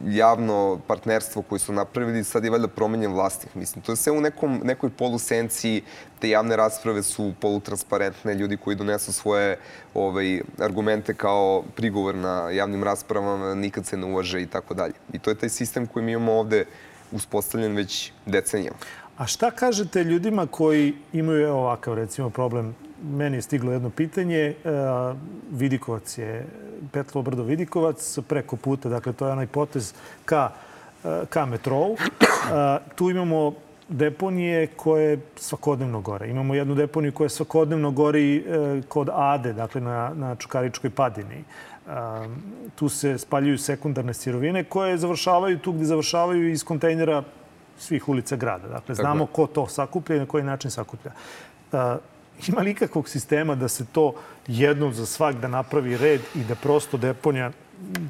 javno 0.06 0.80
partnerstvo 0.88 1.42
koje 1.42 1.60
su 1.60 1.74
napravili, 1.74 2.24
sad 2.24 2.44
je 2.44 2.50
valjda 2.50 2.68
promenjen 2.68 3.14
vlasnik. 3.14 3.56
Mislim, 3.56 3.82
to 3.82 3.92
je 3.92 3.96
sve 3.96 4.12
u 4.12 4.22
nekom, 4.22 4.62
nekoj 4.64 4.90
polusenciji, 4.90 5.82
te 6.20 6.30
javne 6.30 6.56
rasprave 6.56 7.04
su 7.04 7.34
polutransparentne, 7.42 8.36
ljudi 8.36 8.58
koji 8.58 8.76
donesu 8.76 9.14
svoje 9.14 9.60
ovaj, 9.94 10.42
argumente 10.60 11.14
kao 11.14 11.64
prigovor 11.76 12.16
na 12.16 12.50
javnim 12.50 12.84
raspravama, 12.84 13.56
nikad 13.56 13.86
se 13.86 13.98
ne 13.98 14.06
uvaže 14.06 14.42
i 14.42 14.48
tako 14.48 14.74
dalje. 14.74 14.94
I 15.14 15.20
to 15.20 15.30
je 15.30 15.36
taj 15.36 15.50
sistem 15.50 15.88
koji 15.88 16.06
mi 16.06 16.12
imamo 16.12 16.34
ovde 16.34 16.66
uspostavljen 17.12 17.76
već 17.76 18.12
decenijama. 18.26 18.78
A 19.18 19.28
šta 19.28 19.52
kažete 19.52 20.04
ljudima 20.04 20.48
koji 20.48 20.94
imaju 21.14 21.50
ovakav, 21.50 21.94
recimo, 21.94 22.30
problem 22.30 22.76
meni 23.04 23.38
je 23.38 23.42
stiglo 23.42 23.72
jedno 23.72 23.90
pitanje. 23.90 24.40
E, 24.40 24.54
Vidikovac 25.52 26.18
je, 26.18 26.46
Petlovo 26.92 27.24
brdo 27.24 27.44
Vidikovac, 27.44 28.20
preko 28.28 28.56
puta, 28.56 28.90
dakle 28.90 29.14
to 29.14 29.26
je 29.26 29.32
onaj 29.32 29.48
potez 29.48 29.94
ka, 30.26 30.52
e, 31.04 31.26
ka 31.30 31.46
metrou. 31.46 31.96
E, 31.96 32.80
tu 32.96 33.10
imamo 33.10 33.54
deponije 33.90 34.68
koje 34.68 35.20
svakodnevno 35.36 36.02
gore. 36.02 36.30
Imamo 36.30 36.56
jednu 36.56 36.76
deponiju 36.76 37.12
koja 37.12 37.30
svakodnevno 37.30 37.92
gori 37.92 38.46
kod 38.88 39.10
Ade, 39.14 39.54
dakle 39.54 39.82
na, 39.82 40.12
na 40.16 40.36
Čukaričkoj 40.36 40.90
padini. 40.90 41.44
Tu 42.76 42.90
se 42.90 43.18
spaljuju 43.18 43.58
sekundarne 43.58 44.14
sirovine 44.14 44.64
koje 44.64 44.98
završavaju 44.98 45.60
tu 45.60 45.72
gde 45.72 45.86
završavaju 45.86 46.50
iz 46.50 46.64
kontejnera 46.64 47.24
svih 47.78 48.10
ulica 48.10 48.36
grada. 48.36 48.68
Dakle, 48.68 48.96
znamo 48.96 49.26
ko 49.26 49.48
to 49.48 49.68
sakuplja 49.68 50.16
i 50.16 50.20
na 50.20 50.26
koji 50.26 50.44
način 50.44 50.72
sakuplja 50.72 51.12
ima 52.48 52.62
li 52.62 52.72
ikakvog 52.72 53.10
sistema 53.10 53.56
da 53.56 53.68
se 53.68 53.86
to 53.86 54.14
jednom 54.48 54.94
za 54.94 55.06
svak 55.06 55.36
da 55.36 55.48
napravi 55.48 55.98
red 55.98 56.22
i 56.36 56.44
da 56.44 56.56
prosto 56.56 56.98
deponija 56.98 57.52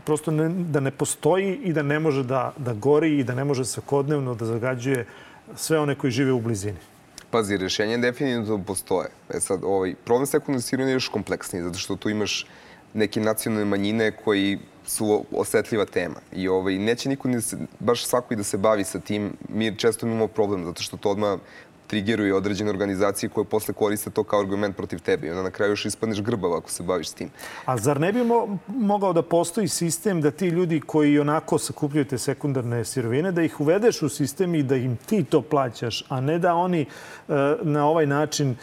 prosto 0.06 0.32
ne, 0.32 0.50
da 0.50 0.80
ne 0.80 0.92
postoji 0.92 1.56
i 1.64 1.74
da 1.74 1.84
ne 1.84 2.00
može 2.00 2.24
da, 2.24 2.54
da 2.58 2.74
gori 2.74 3.20
i 3.20 3.24
da 3.24 3.36
ne 3.36 3.44
može 3.44 3.66
svakodnevno 3.66 4.36
da 4.36 4.46
zagađuje 4.46 5.06
sve 5.56 5.80
one 5.80 5.96
koji 5.96 6.12
žive 6.12 6.32
u 6.32 6.42
blizini? 6.42 6.78
Pazi, 7.32 7.58
rešenje 7.58 7.98
definitivno 7.98 8.64
postoje. 8.64 9.10
E 9.30 9.40
sad, 9.40 9.64
ovaj, 9.64 9.96
problem 10.06 10.26
sekundarnog 10.26 10.90
je 10.90 10.94
još 10.94 11.08
kompleksniji, 11.08 11.64
zato 11.64 11.80
što 11.80 11.96
tu 11.96 12.10
imaš 12.10 12.46
neke 12.94 13.20
nacionalne 13.20 13.66
manjine 13.66 14.12
koji 14.12 14.60
su 14.86 15.26
osetljiva 15.32 15.86
tema 15.86 16.16
i 16.34 16.48
ovaj, 16.48 16.78
neće 16.78 17.10
niko 17.10 17.28
ni 17.28 17.36
da 17.36 17.42
se, 17.42 17.58
baš 17.80 18.06
svako 18.06 18.34
i 18.34 18.38
da 18.38 18.44
se 18.44 18.58
bavi 18.58 18.84
sa 18.84 19.00
tim. 19.00 19.34
Mi 19.50 19.76
često 19.76 20.06
imamo 20.06 20.28
problem 20.28 20.66
zato 20.66 20.84
što 20.84 20.98
to 20.98 21.12
odmah 21.12 21.40
trigeruje 21.88 22.36
određene 22.36 22.70
organizacije 22.70 23.30
koje 23.30 23.46
posle 23.46 23.74
koriste 23.74 24.10
to 24.10 24.24
kao 24.24 24.40
argument 24.40 24.78
protiv 24.78 25.00
tebe 25.00 25.28
i 25.28 25.30
onda 25.30 25.44
na 25.44 25.52
kraju 25.52 25.72
još 25.72 25.86
ispadneš 25.86 26.22
grbav 26.22 26.54
ako 26.54 26.72
se 26.72 26.84
baviš 26.84 27.10
s 27.10 27.14
tim. 27.14 27.30
A 27.66 27.78
zar 27.78 28.00
ne 28.00 28.14
bi 28.14 28.24
mo 28.24 28.58
mogao 28.68 29.14
da 29.14 29.22
postoji 29.22 29.68
sistem 29.68 30.22
da 30.22 30.32
ti 30.32 30.48
ljudi 30.48 30.82
koji 30.86 31.20
onako 31.20 31.58
sakupljaju 31.58 32.06
te 32.06 32.18
sekundarne 32.18 32.86
sirovine, 32.86 33.32
da 33.32 33.42
ih 33.42 33.60
uvedeš 33.62 34.02
u 34.02 34.10
sistem 34.10 34.56
i 34.56 34.64
da 34.64 34.76
im 34.76 34.98
ti 35.06 35.24
to 35.24 35.42
plaćaš, 35.42 36.04
a 36.10 36.22
ne 36.22 36.40
da 36.40 36.54
oni 36.54 36.82
e, 36.82 36.86
na 37.64 37.88
ovaj 37.88 38.06
način 38.06 38.56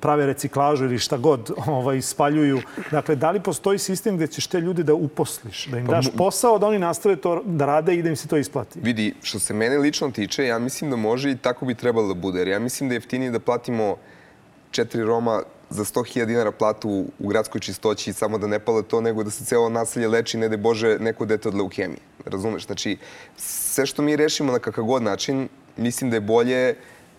prave 0.00 0.26
reciklažu 0.26 0.84
ili 0.84 0.98
šta 0.98 1.16
god 1.16 1.50
ovaj, 1.66 2.02
spaljuju. 2.02 2.60
Dakle, 2.90 3.16
da 3.16 3.30
li 3.30 3.40
postoji 3.40 3.78
sistem 3.78 4.16
gde 4.16 4.26
ćeš 4.26 4.46
te 4.46 4.60
ljude 4.60 4.82
da 4.82 4.94
uposliš, 4.94 5.66
da 5.66 5.78
im 5.78 5.86
pa 5.86 5.92
daš 5.92 6.06
posao, 6.16 6.58
da 6.58 6.66
oni 6.66 6.78
nastave 6.78 7.16
to 7.16 7.42
da 7.44 7.66
rade 7.66 7.94
i 7.94 8.02
da 8.02 8.08
im 8.08 8.16
se 8.16 8.28
to 8.28 8.36
isplati? 8.36 8.80
Vidi, 8.82 9.14
što 9.22 9.38
se 9.38 9.54
mene 9.54 9.78
lično 9.78 10.10
tiče, 10.10 10.44
ja 10.44 10.58
mislim 10.58 10.90
da 10.90 10.96
može 10.96 11.30
i 11.30 11.36
tako 11.36 11.66
bi 11.66 11.74
trebalo 11.74 12.08
da 12.08 12.14
bude. 12.14 12.38
Jer 12.38 12.48
ja 12.48 12.58
mislim 12.58 12.88
da 12.88 12.94
je 12.94 12.96
jeftinije 12.96 13.30
da 13.30 13.40
platimo 13.40 13.96
četiri 14.70 15.02
Roma 15.02 15.42
za 15.70 15.84
100.000 15.84 16.24
dinara 16.24 16.52
platu 16.52 17.04
u 17.18 17.28
gradskoj 17.28 17.60
čistoći 17.60 18.12
samo 18.12 18.38
da 18.38 18.46
ne 18.46 18.58
pale 18.58 18.82
to, 18.82 19.00
nego 19.00 19.24
da 19.24 19.30
se 19.30 19.44
celo 19.44 19.68
naselje 19.68 20.08
leči, 20.08 20.38
ne 20.38 20.48
da 20.48 20.56
Bože, 20.56 20.98
neko 20.98 21.24
dete 21.24 21.48
od 21.48 21.54
leukemije. 21.54 22.00
Razumeš? 22.26 22.66
Znači, 22.66 22.96
sve 23.36 23.86
što 23.86 24.02
mi 24.02 24.16
rešimo 24.16 24.52
na 24.52 24.58
kakav 24.58 24.84
god 24.84 25.02
način, 25.02 25.48
mislim 25.76 26.10
da 26.10 26.16
je 26.16 26.20
bolje 26.20 26.74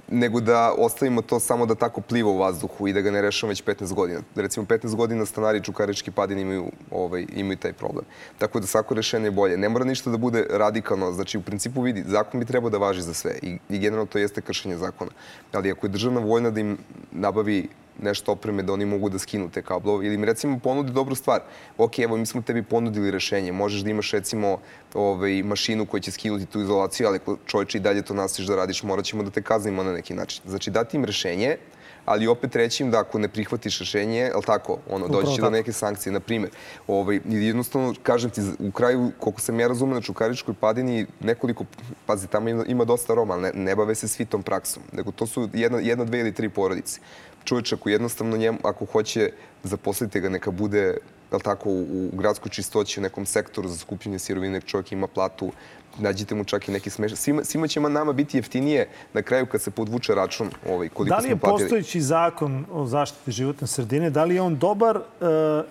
nego 0.08 0.39
da 0.42 0.74
ostavimo 0.78 1.22
to 1.22 1.39
samo 1.39 1.66
da 1.66 1.76
tako 1.76 2.02
pliva 2.02 2.30
u 2.30 2.38
vazduhu 2.38 2.88
i 2.88 2.94
da 2.94 3.02
ga 3.02 3.12
ne 3.12 3.22
rešamo 3.22 3.50
već 3.50 3.63
15 3.63 3.94
godina. 3.94 4.22
Recimo, 4.36 4.66
15 4.66 4.96
godina 4.96 5.26
stanari 5.26 5.63
Čukarički 5.63 6.12
padin 6.12 6.39
imaju, 6.39 6.66
ovaj, 6.92 7.26
imaju 7.36 7.58
taj 7.58 7.74
problem. 7.74 8.06
Tako 8.38 8.60
da 8.60 8.68
svako 8.68 8.94
rešenje 8.94 9.28
je 9.28 9.32
bolje. 9.32 9.58
Ne 9.58 9.70
mora 9.70 9.86
ništa 9.86 10.10
da 10.10 10.18
bude 10.18 10.46
radikalno. 10.50 11.12
Znači, 11.12 11.38
u 11.38 11.42
principu 11.42 11.82
vidi, 11.82 12.04
zakon 12.08 12.39
bi 12.39 12.46
trebao 12.46 12.70
da 12.70 12.78
važi 12.78 13.02
za 13.02 13.13
sve 13.13 13.39
i, 13.42 13.58
i 13.70 13.80
generalno 13.80 14.06
to 14.06 14.20
jeste 14.20 14.42
kršenje 14.42 14.78
zakona. 14.78 15.12
Ali 15.52 15.72
ako 15.72 15.86
je 15.86 15.92
državna 15.92 16.20
vojna 16.20 16.50
da 16.50 16.60
im 16.60 16.78
nabavi 17.12 17.68
nešto 18.02 18.32
opreme 18.32 18.64
da 18.64 18.74
oni 18.74 18.86
mogu 18.86 19.10
da 19.10 19.20
skinu 19.20 19.50
te 19.50 19.62
kablove 19.62 20.08
ili 20.08 20.18
mi 20.18 20.26
recimo 20.26 20.60
ponudi 20.60 20.92
dobru 20.92 21.16
stvar. 21.16 21.42
Ok, 21.78 22.00
evo 22.00 22.18
mi 22.18 22.26
smo 22.26 22.42
tebi 22.42 22.64
ponudili 22.64 23.12
rešenje, 23.12 23.52
možeš 23.52 23.82
da 23.82 23.90
imaš 23.90 24.12
recimo 24.12 24.58
ovaj, 24.94 25.44
mašinu 25.44 25.86
koja 25.86 26.02
će 26.02 26.12
skinuti 26.12 26.46
tu 26.46 26.62
izolaciju, 26.62 27.08
ali 27.08 27.16
ako 27.16 27.38
čovječe 27.46 27.78
i 27.78 27.82
dalje 27.82 28.02
to 28.02 28.14
nastaviš 28.14 28.48
da 28.48 28.56
radiš, 28.56 28.84
morat 28.84 29.06
ćemo 29.06 29.24
da 29.24 29.30
te 29.30 29.42
kaznimo 29.42 29.84
na 29.84 29.94
neki 29.94 30.14
način. 30.14 30.42
Znači 30.46 30.72
dati 30.72 30.98
im 30.98 31.06
rešenje, 31.06 31.58
ali 32.06 32.28
opet 32.28 32.56
reći 32.56 32.84
im 32.84 32.92
da 32.92 33.00
ako 33.00 33.20
ne 33.20 33.28
prihvatiš 33.28 33.80
rešenje, 33.80 34.32
ali 34.34 34.44
tako, 34.44 34.78
ono, 34.90 35.08
doći 35.08 35.36
će 35.36 35.42
do 35.42 35.50
neke 35.50 35.72
sankcije. 35.72 36.14
Na 36.14 36.20
primer, 36.20 36.50
ovaj, 36.88 37.20
jednostavno, 37.26 37.94
kažem 38.04 38.30
ti, 38.30 38.42
u 38.60 38.72
kraju, 38.72 39.12
koliko 39.20 39.42
sam 39.42 39.60
ja 39.60 39.68
razumio 39.68 39.96
na 39.96 40.02
Čukaričkoj 40.02 40.54
padini, 40.54 41.06
nekoliko, 41.20 41.66
pazi, 42.06 42.28
tamo 42.28 42.50
ima, 42.50 42.66
ima 42.68 42.86
dosta 42.86 43.14
Roma, 43.14 43.38
ne, 43.38 43.52
ne 43.56 43.76
bave 43.76 43.96
se 43.96 44.08
svi 44.08 44.26
tom 44.26 44.44
praksom, 44.44 44.84
nego 44.92 45.12
to 45.12 45.28
su 45.28 45.50
jedna, 45.54 45.80
jedna, 45.80 46.06
dve 46.06 46.20
ili 46.20 46.34
tri 46.34 46.50
porodice 46.50 47.00
čovječ 47.44 47.74
ako 47.74 47.90
jednostavno 47.90 48.38
njemu, 48.38 48.60
ako 48.64 48.86
hoće 48.86 49.32
zaposlite 49.64 50.20
ga, 50.20 50.30
neka 50.30 50.52
bude 50.52 50.98
da 51.32 51.40
tako, 51.40 51.70
u, 51.70 52.10
u 52.14 52.18
gradskoj 52.18 52.50
čistoći, 52.50 53.00
u 53.00 53.04
nekom 53.04 53.26
sektoru 53.26 53.68
za 53.68 53.78
skupljanje 53.78 54.20
sirovine, 54.20 54.62
čovjek 54.62 54.92
ima 54.92 55.08
platu, 55.08 55.52
nađite 56.00 56.36
mu 56.36 56.44
čak 56.44 56.68
i 56.68 56.72
neki 56.72 56.90
smešan. 56.90 57.18
Svima, 57.18 57.44
svima 57.44 57.68
će 57.68 57.80
nama 57.80 58.14
biti 58.14 58.38
jeftinije 58.38 58.88
na 59.14 59.22
kraju 59.22 59.46
kad 59.46 59.62
se 59.62 59.72
podvuče 59.72 60.16
račun 60.16 60.50
ovaj, 60.70 60.90
koliko 60.90 61.16
Da 61.16 61.22
li 61.22 61.30
je 61.30 61.36
postojići 61.36 62.02
zakon 62.02 62.66
o 62.72 62.86
zaštiti 62.86 63.32
životne 63.32 63.68
sredine, 63.68 64.10
da 64.10 64.24
li 64.24 64.36
je 64.36 64.42
on 64.42 64.58
dobar 64.58 64.98
uh, 64.98 65.04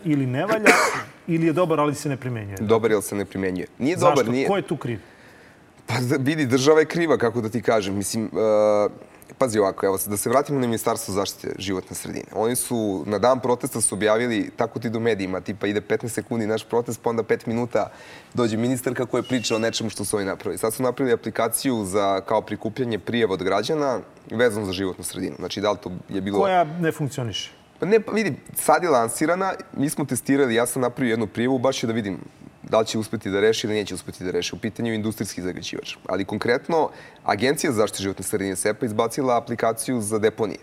ili 0.05 0.27
ne 0.27 0.47
valja, 0.47 0.75
ili 1.27 1.47
je 1.47 1.53
dobar, 1.53 1.81
ali 1.81 1.95
se 1.95 2.09
ne 2.09 2.17
primenjuje? 2.17 2.57
Dobar, 2.61 2.93
ali 2.93 3.03
se 3.03 3.15
ne 3.15 3.25
primenjuje. 3.25 3.67
Nije 3.79 3.97
Zašto? 3.97 4.15
dobar, 4.15 4.33
nije... 4.33 4.49
Ko 4.49 4.57
je 4.57 4.63
tu 4.63 4.77
kriv? 4.77 4.99
Pa 5.87 5.95
vidi, 6.19 6.47
država 6.47 6.81
je 6.81 6.87
kriva, 6.87 7.19
kako 7.19 7.41
da 7.41 7.49
ti 7.49 7.63
kažem. 7.63 7.95
Mislim, 7.95 8.25
uh, 8.25 8.93
pazi 9.38 9.59
ovako, 9.59 9.87
evo, 9.87 9.99
da 10.07 10.16
se 10.16 10.29
vratimo 10.29 10.61
na 10.61 10.66
Ministarstvo 10.66 11.14
zaštite 11.14 11.55
životne 11.59 11.97
sredine. 11.97 12.27
Oni 12.35 12.57
su 12.57 13.05
na 13.07 13.18
dan 13.18 13.40
protesta 13.40 13.81
su 13.81 13.95
objavili, 13.95 14.51
tako 14.57 14.79
ti 14.79 14.90
do 14.90 15.01
medijima, 15.01 15.40
tipa 15.40 15.66
ide 15.66 15.81
15 15.81 16.09
sekundi 16.09 16.47
naš 16.47 16.64
protest, 16.64 17.01
pa 17.03 17.11
onda 17.11 17.23
5 17.23 17.47
minuta 17.47 17.90
dođe 18.35 18.57
ministarka 18.57 19.07
koja 19.07 19.23
priča 19.23 19.57
o 19.57 19.59
nečemu 19.59 19.90
što 19.90 20.05
su 20.05 20.16
oni 20.16 20.27
napravili. 20.27 20.59
Sad 20.59 20.75
su 20.75 20.83
napravili 20.83 21.14
aplikaciju 21.14 21.85
za 21.85 22.21
kao 22.21 22.42
prikupljanje 22.42 22.99
prijeva 22.99 23.35
od 23.35 23.42
građana 23.42 24.01
vezano 24.31 24.66
za 24.66 24.73
životnu 24.73 25.05
sredinu. 25.05 25.37
Znači, 25.38 25.61
da 25.61 25.71
li 25.71 25.79
to 25.83 25.92
je 26.09 26.21
bilo... 26.21 26.38
Koja 26.38 26.64
ne 26.64 26.92
funkcioniše? 26.92 27.51
Pa 27.79 27.87
ne, 27.87 28.01
pa 28.01 28.12
vidi, 28.12 28.35
sad 28.55 28.83
je 28.83 28.90
lansirana, 28.90 29.53
mi 29.77 29.90
smo 29.90 30.05
testirali, 30.05 30.55
ja 30.55 30.66
sam 30.66 30.83
napravio 30.83 31.12
jednu 31.12 31.27
prijevu, 31.27 31.59
baš 31.59 31.83
je 31.83 31.87
da 31.87 31.92
vidim 31.92 32.18
da 32.62 32.81
li 32.81 32.87
će 32.87 32.98
uspeti 32.98 33.31
da 33.31 33.40
reši 33.40 33.66
ili 33.66 33.77
neće 33.77 33.94
uspeti 33.94 34.25
da 34.25 34.31
reši. 34.31 34.55
U 34.55 34.59
pitanju 34.59 34.90
je 34.90 34.96
industrijski 34.96 35.42
zagađivač. 35.42 35.96
Ali 36.07 36.25
konkretno, 36.25 36.90
Agencija 37.25 37.72
za 37.72 37.77
zaštitu 37.77 38.03
životne 38.03 38.25
sredine 38.25 38.57
SEPA 38.57 38.87
izbacila 38.87 39.37
aplikaciju 39.37 40.01
za 40.01 40.18
deponije. 40.18 40.59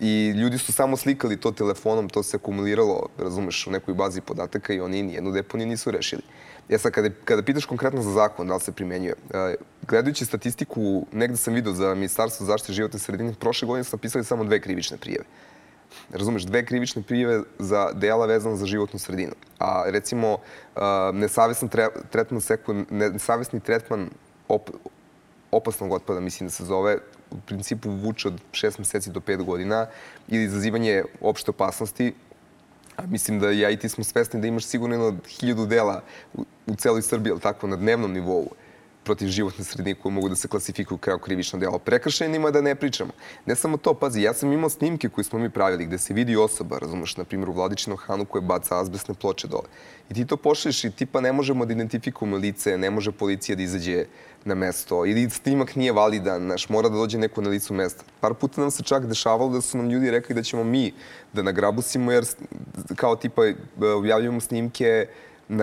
I 0.00 0.30
ljudi 0.30 0.58
su 0.58 0.72
samo 0.72 0.96
slikali 0.96 1.36
to 1.36 1.52
telefonom, 1.52 2.08
to 2.08 2.22
se 2.22 2.36
akumuliralo, 2.36 3.08
razumeš, 3.18 3.66
u 3.66 3.70
nekoj 3.70 3.94
bazi 3.94 4.20
podataka 4.20 4.72
i 4.72 4.80
oni 4.80 5.02
nijednu 5.02 5.32
deponiju 5.32 5.68
nisu 5.68 5.90
rešili. 5.90 6.22
E 6.68 6.78
sad, 6.78 6.92
kada, 6.92 7.10
kada 7.24 7.42
pitaš 7.42 7.64
konkretno 7.64 8.02
za 8.02 8.10
zakon, 8.10 8.48
da 8.48 8.54
li 8.54 8.60
se 8.60 8.72
primenjuje, 8.72 9.14
gledajući 9.88 10.24
statistiku, 10.24 11.06
negde 11.12 11.36
sam 11.36 11.54
vidio 11.54 11.72
za 11.72 11.94
Ministarstvo 11.94 12.46
zaštite 12.46 12.72
životne 12.72 12.98
sredine, 12.98 13.34
prošle 13.40 13.66
godine 13.66 13.84
su 13.84 13.96
napisali 13.96 14.24
samo 14.24 14.44
dve 14.44 14.60
krivične 14.60 14.96
prijeve 14.96 15.24
razumeš, 16.12 16.42
dve 16.42 16.64
krivične 16.66 17.02
prijeve 17.02 17.42
za 17.58 17.92
dela 17.92 18.26
vezana 18.26 18.56
za 18.56 18.66
životnu 18.66 18.98
sredinu. 18.98 19.32
A 19.58 19.84
recimo, 19.86 20.38
nesavesni 21.12 21.68
tretman, 22.10 22.42
nesavesni 22.90 23.60
tretman 23.60 24.10
op, 24.48 24.70
opasnog 25.50 25.92
otpada, 25.92 26.20
mislim 26.20 26.46
da 26.48 26.50
se 26.50 26.64
zove, 26.64 26.98
u 27.30 27.36
principu 27.46 27.90
vuče 27.90 28.28
od 28.28 28.40
šest 28.52 28.78
meseci 28.78 29.10
do 29.10 29.20
pet 29.20 29.42
godina 29.42 29.86
ili 30.28 30.44
izazivanje 30.44 31.04
opšte 31.20 31.50
opasnosti, 31.50 32.14
a 32.96 33.06
mislim 33.06 33.40
da 33.40 33.50
ja 33.50 33.70
i 33.70 33.76
ti 33.76 33.88
smo 33.88 34.04
svesni 34.04 34.40
da 34.40 34.46
imaš 34.46 34.64
sigurno 34.64 34.94
jedno 34.94 35.20
hiljadu 35.28 35.66
dela 35.66 36.02
u, 36.34 36.44
u 36.66 36.74
celoj 36.74 37.02
Srbiji, 37.02 37.30
ali 37.30 37.40
tako, 37.40 37.66
na 37.66 37.76
dnevnom 37.76 38.12
nivou 38.12 38.48
protiv 39.04 39.28
životne 39.28 39.64
sredine 39.64 39.94
koje 39.94 40.12
mogu 40.12 40.28
da 40.28 40.36
se 40.36 40.48
klasifikuju 40.48 40.98
kao 40.98 41.18
krivično 41.18 41.58
delo. 41.58 41.78
Prekršajnima 41.78 42.50
da 42.50 42.60
ne 42.60 42.74
pričamo. 42.74 43.12
Ne 43.46 43.54
samo 43.54 43.76
to, 43.76 43.94
pazi, 43.94 44.22
ja 44.22 44.34
sam 44.34 44.52
imao 44.52 44.70
snimke 44.70 45.08
koje 45.08 45.24
smo 45.24 45.38
mi 45.38 45.50
pravili 45.50 45.86
gde 45.86 45.98
se 45.98 46.14
vidi 46.14 46.36
osoba, 46.36 46.78
razumeš, 46.78 47.16
na 47.16 47.24
primjer 47.24 47.48
u 47.48 47.52
Vladičinom 47.52 47.98
Hanu 47.98 48.24
koja 48.24 48.42
baca 48.42 48.80
azbestne 48.80 49.14
ploče 49.14 49.48
dole. 49.48 49.68
I 50.10 50.14
ti 50.14 50.26
to 50.26 50.36
pošliš 50.36 50.84
i 50.84 50.90
tipa 50.90 51.20
ne 51.20 51.32
možemo 51.32 51.64
da 51.64 51.72
identifikujemo 51.72 52.36
lice, 52.36 52.78
ne 52.78 52.90
može 52.90 53.12
policija 53.12 53.56
da 53.56 53.62
izađe 53.62 54.04
na 54.44 54.54
mesto 54.54 55.06
ili 55.06 55.30
snimak 55.30 55.76
nije 55.76 55.92
validan, 55.92 56.42
znaš, 56.42 56.68
mora 56.68 56.88
da 56.88 56.96
dođe 56.96 57.18
neko 57.18 57.40
na 57.40 57.50
licu 57.50 57.74
mesta. 57.74 58.04
Par 58.20 58.34
puta 58.34 58.60
nam 58.60 58.70
se 58.70 58.82
čak 58.82 59.06
dešavalo 59.06 59.50
da 59.50 59.60
su 59.60 59.78
nam 59.78 59.90
ljudi 59.90 60.10
rekli 60.10 60.34
da 60.34 60.42
ćemo 60.42 60.64
mi 60.64 60.92
da 61.32 61.42
nagrabusimo 61.42 62.12
jer 62.12 62.24
kao 62.96 63.16
tipa 63.16 63.42
objavljujemo 63.96 64.40
snimke 64.40 65.06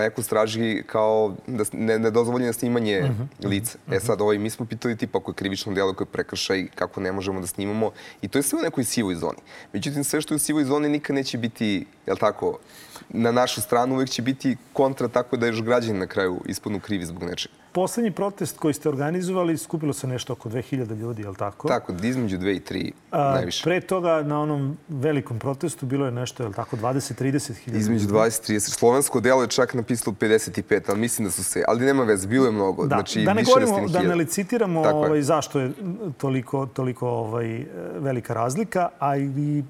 eko 0.06 0.24
straži 0.24 0.84
kao 0.86 1.36
da 1.48 1.64
ne, 1.74 2.00
nedozvoljeno 2.00 2.54
snimanje 2.54 3.00
uh 3.04 3.10
mhm, 3.10 3.22
-huh. 3.22 3.28
Mhm, 3.40 3.48
lica. 3.48 3.78
Uh 3.86 3.94
-huh. 3.94 3.98
E 3.98 4.00
sad, 4.00 4.22
ovaj, 4.22 4.38
mi 4.38 4.50
smo 4.50 4.66
pitali 4.66 4.98
tipa 4.98 5.18
ako 5.18 5.32
je 5.32 5.36
krivično 5.36 5.74
delo 5.74 5.94
koje 5.94 6.08
prekršaj, 6.08 6.68
kako 6.76 7.02
ne 7.02 7.12
možemo 7.12 7.40
da 7.40 7.48
snimamo. 7.48 7.92
I 8.22 8.28
to 8.28 8.40
je 8.40 8.44
sve 8.44 8.60
u 8.60 8.62
nekoj 8.62 8.84
sivoj 8.84 9.16
zoni. 9.16 9.40
Međutim, 9.74 10.04
sve 10.04 10.22
što 10.22 10.34
je 10.34 10.36
u 10.36 10.40
sivoj 10.40 10.64
zoni 10.64 10.90
nikad 10.90 11.16
neće 11.16 11.38
biti, 11.38 11.86
jel 12.08 12.18
tako, 12.18 12.60
na 13.10 13.32
našu 13.32 13.62
stranu 13.62 13.96
uvek 13.96 14.10
će 14.10 14.22
biti 14.22 14.58
kontra 14.74 15.08
tako 15.08 15.38
da 15.38 15.48
još 15.48 15.62
građani 15.64 16.00
na 16.00 16.08
kraju 16.08 16.42
ispodnu 16.46 16.80
krivi 16.80 17.06
zbog 17.06 17.24
nečega. 17.24 17.54
Poslednji 17.72 18.12
protest 18.12 18.58
koji 18.58 18.74
ste 18.74 18.90
organizovali, 18.90 19.58
skupilo 19.58 19.94
se 19.94 20.08
nešto 20.08 20.34
oko 20.34 20.50
2000 20.50 20.96
ljudi, 20.96 21.22
je 21.22 21.30
li 21.30 21.36
tako? 21.36 21.68
Tako, 21.68 21.94
između 22.04 22.38
2 22.38 22.56
i 22.56 22.60
3 22.60 22.92
A, 23.12 23.32
najviše. 23.32 23.64
Pre 23.64 23.82
toga 23.82 24.24
na 24.24 24.42
onom 24.42 24.78
velikom 24.88 25.40
protestu 25.40 25.86
bilo 25.86 26.06
je 26.06 26.12
nešto, 26.12 26.44
je 26.44 26.48
li 26.48 26.54
tako, 26.54 26.78
20-30 26.78 27.54
hiljada? 27.54 27.80
Između 27.80 28.08
20 28.08 28.52
30. 28.52 28.60
Slovensko 28.60 29.20
delo 29.20 29.42
je 29.42 29.48
čak 29.48 29.74
napisalo 29.74 30.16
55, 30.20 30.82
ali 30.88 31.00
mislim 31.00 31.26
da 31.26 31.32
su 31.32 31.44
se, 31.44 31.64
ali 31.68 31.86
nema 31.86 32.04
veze, 32.04 32.28
bilo 32.28 32.46
je 32.46 32.52
mnogo. 32.52 32.84
Da, 32.86 32.96
znači, 32.96 33.24
da 33.24 33.34
ne 33.34 33.44
govorimo, 33.44 33.88
da 33.88 34.02
ne 34.02 34.16
licitiramo 34.16 34.82
ovaj, 34.82 35.22
zašto 35.22 35.60
je 35.60 35.72
toliko, 36.18 36.66
toliko 36.66 37.10
ovaj, 37.10 37.66
velika 38.00 38.34
razlika, 38.34 38.90
a 39.00 39.18
i 39.18 39.64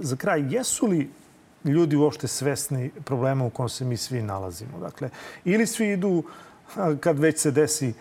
za 0.00 0.16
kraj, 0.16 0.44
jesu 0.50 0.86
li 0.86 1.10
ljudi 1.64 1.96
uopšte 1.96 2.28
svesni 2.28 2.90
problema 3.04 3.44
u 3.44 3.50
kom 3.50 3.68
se 3.68 3.84
mi 3.84 3.96
svi 3.96 4.22
nalazimo. 4.22 4.78
Dakle, 4.78 5.10
ili 5.44 5.66
svi 5.66 5.92
idu 5.92 6.22
kad 7.00 7.18
već 7.18 7.38
se 7.38 7.50
desi 7.50 7.92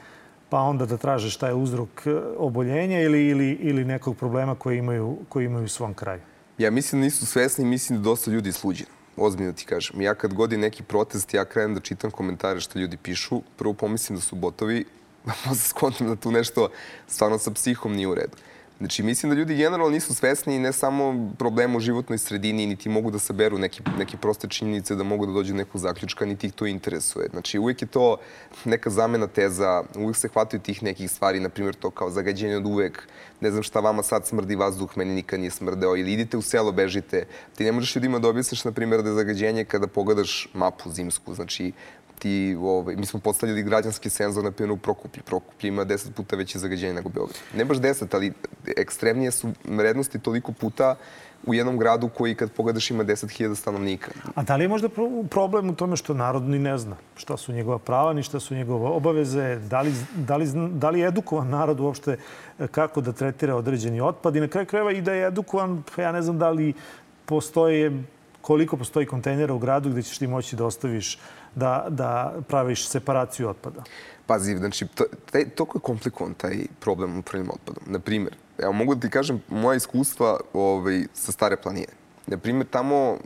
pa 0.50 0.60
onda 0.60 0.86
da 0.86 0.98
traže 0.98 1.30
šta 1.30 1.48
je 1.48 1.54
uzrok 1.54 1.90
e, 2.06 2.12
oboljenja 2.38 3.00
ili, 3.02 3.28
ili, 3.28 3.52
ili 3.52 3.86
nekog 3.86 4.18
problema 4.18 4.56
koji 4.56 4.78
imaju, 4.78 5.18
koji 5.30 5.46
imaju 5.46 5.66
u 5.66 5.68
svom 5.68 5.94
kraju. 5.94 6.22
Ja 6.58 6.72
mislim 6.72 7.02
da 7.02 7.06
nisu 7.06 7.26
svesni 7.26 7.64
i 7.64 7.68
mislim 7.68 8.00
da 8.00 8.04
dosta 8.04 8.32
ljudi 8.32 8.52
sluđeno. 8.52 8.90
Ozbiljno 9.18 9.54
ti 9.54 9.66
kažem. 9.66 10.02
Ja 10.02 10.16
kad 10.16 10.34
god 10.34 10.52
je 10.52 10.58
neki 10.58 10.84
protest, 10.84 11.34
ja 11.34 11.46
krenem 11.46 11.74
da 11.74 11.80
čitam 11.80 12.12
komentare 12.12 12.60
što 12.60 12.80
ljudi 12.80 12.98
pišu. 12.98 13.42
Prvo 13.58 13.74
pomislim 13.74 14.18
da 14.18 14.22
su 14.22 14.36
botovi, 14.36 14.86
pa 15.26 15.32
posle 15.44 15.56
skontam 15.56 16.08
da 16.08 16.16
tu 16.16 16.32
nešto 16.32 16.70
stvarno 17.08 17.38
sa 17.38 17.52
psihom 17.52 17.96
nije 17.96 18.08
u 18.08 18.16
redu. 18.16 18.38
Znači, 18.84 19.04
mislim 19.04 19.30
da 19.30 19.36
ljudi 19.36 19.56
generalno 19.56 19.90
nisu 19.90 20.16
svesni 20.16 20.60
ne 20.60 20.74
samo 20.74 21.30
problema 21.40 21.78
u 21.78 21.80
životnoj 21.80 22.18
sredini, 22.18 22.66
niti 22.66 22.90
mogu 22.90 23.12
da 23.12 23.20
saberu 23.20 23.58
neke, 23.58 23.84
neke 23.98 24.18
proste 24.18 24.48
činjenice 24.48 24.96
da 24.96 25.04
mogu 25.04 25.26
da 25.26 25.32
dođu 25.32 25.54
do 25.54 25.58
nekog 25.58 25.82
zaključka, 25.82 26.26
niti 26.26 26.48
ih 26.48 26.54
to 26.54 26.66
interesuje. 26.66 27.28
Znači, 27.32 27.60
uvijek 27.60 27.82
je 27.82 27.88
to 27.88 28.18
neka 28.66 28.90
zamena 28.90 29.28
teza, 29.28 29.84
uvijek 29.96 30.16
se 30.16 30.28
hvataju 30.28 30.62
tih 30.62 30.84
nekih 30.84 31.12
stvari, 31.12 31.40
na 31.40 31.50
primjer 31.50 31.76
to 31.76 31.90
kao 31.90 32.10
zagađenje 32.10 32.58
od 32.58 32.66
uvek, 32.66 33.08
ne 33.42 33.52
znam 33.52 33.64
šta 33.64 33.80
vama 33.80 34.04
sad 34.04 34.28
smrdi 34.28 34.56
vazduh, 34.56 34.98
meni 34.98 35.16
nikad 35.16 35.40
nije 35.40 35.52
smrdeo, 35.52 35.96
ili 35.96 36.14
idite 36.14 36.38
u 36.38 36.42
selo, 36.42 36.72
bežite. 36.72 37.26
Ti 37.56 37.64
ne 37.64 37.72
možeš 37.72 37.96
ljudima 37.96 38.20
da 38.20 38.30
objasniš, 38.30 38.66
na 38.66 38.72
primjer, 38.72 39.04
da 39.04 39.10
je 39.10 39.16
zagađenje 39.16 39.66
kada 39.66 39.88
pogledaš 39.88 40.50
mapu 40.54 40.92
zimsku. 40.92 41.36
Znači, 41.36 41.72
ti, 42.24 42.58
ovaj, 42.60 42.96
mi 42.96 43.06
smo 43.06 43.20
postavljali 43.20 43.64
građanski 43.64 44.10
senzor 44.10 44.44
na 44.44 44.52
primjer 44.52 44.72
u 44.72 44.78
Prokuplji. 44.78 45.24
Prokuplji 45.24 45.68
ima 45.68 45.86
10 45.86 46.12
puta 46.12 46.36
veće 46.36 46.60
zagađenje 46.60 46.94
nego 46.94 47.10
Beograd. 47.10 47.38
Ne 47.56 47.66
baš 47.66 47.78
10, 47.78 48.16
ali 48.16 48.34
ekstremnije 48.78 49.32
su 49.32 49.52
vrednosti 49.66 50.20
toliko 50.20 50.52
puta 50.52 50.96
u 51.46 51.54
jednom 51.54 51.78
gradu 51.78 52.10
koji 52.10 52.36
kad 52.36 52.52
pogledaš 52.52 52.92
ima 52.92 53.04
10.000 53.04 53.56
stanovnika. 53.56 54.12
A 54.36 54.44
da 54.44 54.56
li 54.56 54.64
je 54.64 54.68
možda 54.68 54.90
problem 55.30 55.70
u 55.70 55.76
tome 55.76 55.96
što 55.96 56.14
narod 56.14 56.44
ni 56.44 56.60
ne 56.60 56.78
zna 56.78 56.96
šta 57.16 57.38
su 57.38 57.54
njegova 57.54 57.80
prava, 57.80 58.14
ni 58.14 58.24
šta 58.24 58.40
su 58.40 58.56
njegove 58.56 58.88
obaveze, 58.88 59.60
da 59.60 59.82
li, 59.82 59.94
da 60.16 60.38
li, 60.38 60.48
da 60.72 60.90
li 60.90 61.00
je 61.00 61.08
edukovan 61.08 61.50
narod 61.50 61.80
uopšte 61.80 62.18
e, 62.60 62.68
kako 62.68 63.02
da 63.02 63.12
tretira 63.12 63.56
određeni 63.56 64.02
otpad 64.02 64.36
i 64.36 64.40
na 64.40 64.48
kraju 64.48 64.68
krajeva 64.68 64.92
i 64.92 65.02
da 65.02 65.14
je 65.14 65.28
edukovan, 65.28 65.84
pa 65.96 66.02
ja 66.02 66.12
ne 66.12 66.22
znam 66.22 66.40
da 66.40 66.50
li 66.50 66.74
postoje, 67.26 68.04
koliko 68.42 68.78
postoji 68.78 69.06
kontejnera 69.06 69.54
u 69.54 69.60
gradu 69.60 69.90
gde 69.90 70.02
ćeš 70.04 70.18
ti 70.18 70.28
moći 70.28 70.56
da 70.56 70.66
ostaviš 70.66 71.18
da, 71.56 71.86
da 71.90 72.34
praviš 72.48 72.88
separaciju 72.88 73.50
otpada? 73.50 73.84
Pazi, 74.26 74.58
znači, 74.58 74.88
to, 74.88 75.04
taj, 75.32 75.50
toliko 75.50 75.78
je 75.78 75.82
komplikovan 75.82 76.34
taj 76.34 76.66
problem 76.80 77.20
upravljanjem 77.20 77.52
otpadom. 77.54 77.84
Naprimer, 77.86 78.36
evo 78.58 78.74
mogu 78.74 78.96
da 78.96 79.02
ti 79.02 79.10
kažem 79.10 79.42
moja 79.48 79.76
iskustva 79.76 80.40
ovaj, 80.54 81.04
sa 81.14 81.32
stare 81.32 81.58
planine. 81.58 81.94
Naprimer, 82.28 82.68
tamo 82.68 83.18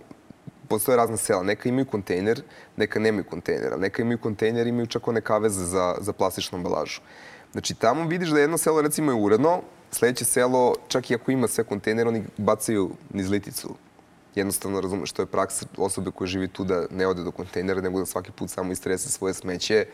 postoje 0.68 0.98
razne 0.98 1.18
sela. 1.18 1.44
Neka 1.44 1.70
imaju 1.70 1.86
kontejner, 1.86 2.42
neka 2.78 3.00
nemaju 3.00 3.24
kontejnera. 3.24 3.78
Neka 3.78 4.02
imaju 4.02 4.18
kontejner, 4.18 4.68
imaju 4.68 4.88
čak 4.88 5.08
one 5.08 5.22
kaveze 5.22 5.66
za, 5.66 5.96
za 6.02 6.14
plastičnu 6.14 6.58
embalažu. 6.58 7.02
Znači, 7.52 7.74
tamo 7.74 8.08
vidiš 8.08 8.30
da 8.30 8.40
jedno 8.40 8.58
selo, 8.58 8.82
recimo, 8.82 9.12
je 9.12 9.16
uredno, 9.16 9.62
sledeće 9.92 10.26
selo, 10.26 10.76
čak 10.88 11.12
i 11.12 11.16
ako 11.16 11.32
ima 11.32 11.48
sve 11.48 11.64
kontejnere, 11.64 12.10
oni 12.10 12.24
bacaju 12.38 12.92
niz 13.14 13.30
liticu 13.30 13.76
jednostavno 14.36 14.82
razumeš, 14.82 15.12
to 15.12 15.22
je 15.22 15.26
praksa 15.26 15.66
osobe 15.78 16.12
koja 16.12 16.28
živi 16.28 16.48
tu 16.48 16.64
da 16.64 16.86
ne 16.92 17.08
ode 17.08 17.24
do 17.24 17.32
kontejnera, 17.32 17.82
nego 17.82 18.00
da 18.00 18.06
svaki 18.06 18.32
put 18.32 18.50
samo 18.50 18.72
istrese 18.72 19.10
svoje 19.10 19.34
smeće 19.34 19.86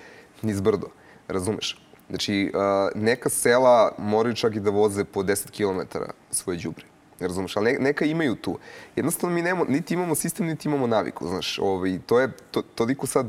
niz 0.42 0.62
brdo. 0.62 0.88
Razumeš? 1.28 1.80
Znači, 2.10 2.52
neka 2.96 3.30
sela 3.30 3.92
moraju 3.98 4.36
čak 4.36 4.56
i 4.56 4.60
da 4.60 4.70
voze 4.70 5.04
po 5.04 5.24
10 5.24 5.52
km 5.52 5.98
svoje 6.32 6.60
đubre. 6.60 6.86
Razumeš? 7.20 7.58
Ali 7.58 7.78
neka 7.80 8.06
imaju 8.06 8.36
tu. 8.36 8.58
Jednostavno 8.96 9.36
mi 9.36 9.42
nemo, 9.42 9.66
niti 9.66 9.94
imamo 9.94 10.16
sistem, 10.16 10.46
niti 10.46 10.68
imamo 10.68 10.88
naviku. 10.88 11.28
Znaš, 11.28 11.60
ovaj, 11.60 12.00
to 12.06 12.20
je 12.20 12.32
to, 12.52 12.62
toliko 12.62 13.08
sad 13.08 13.28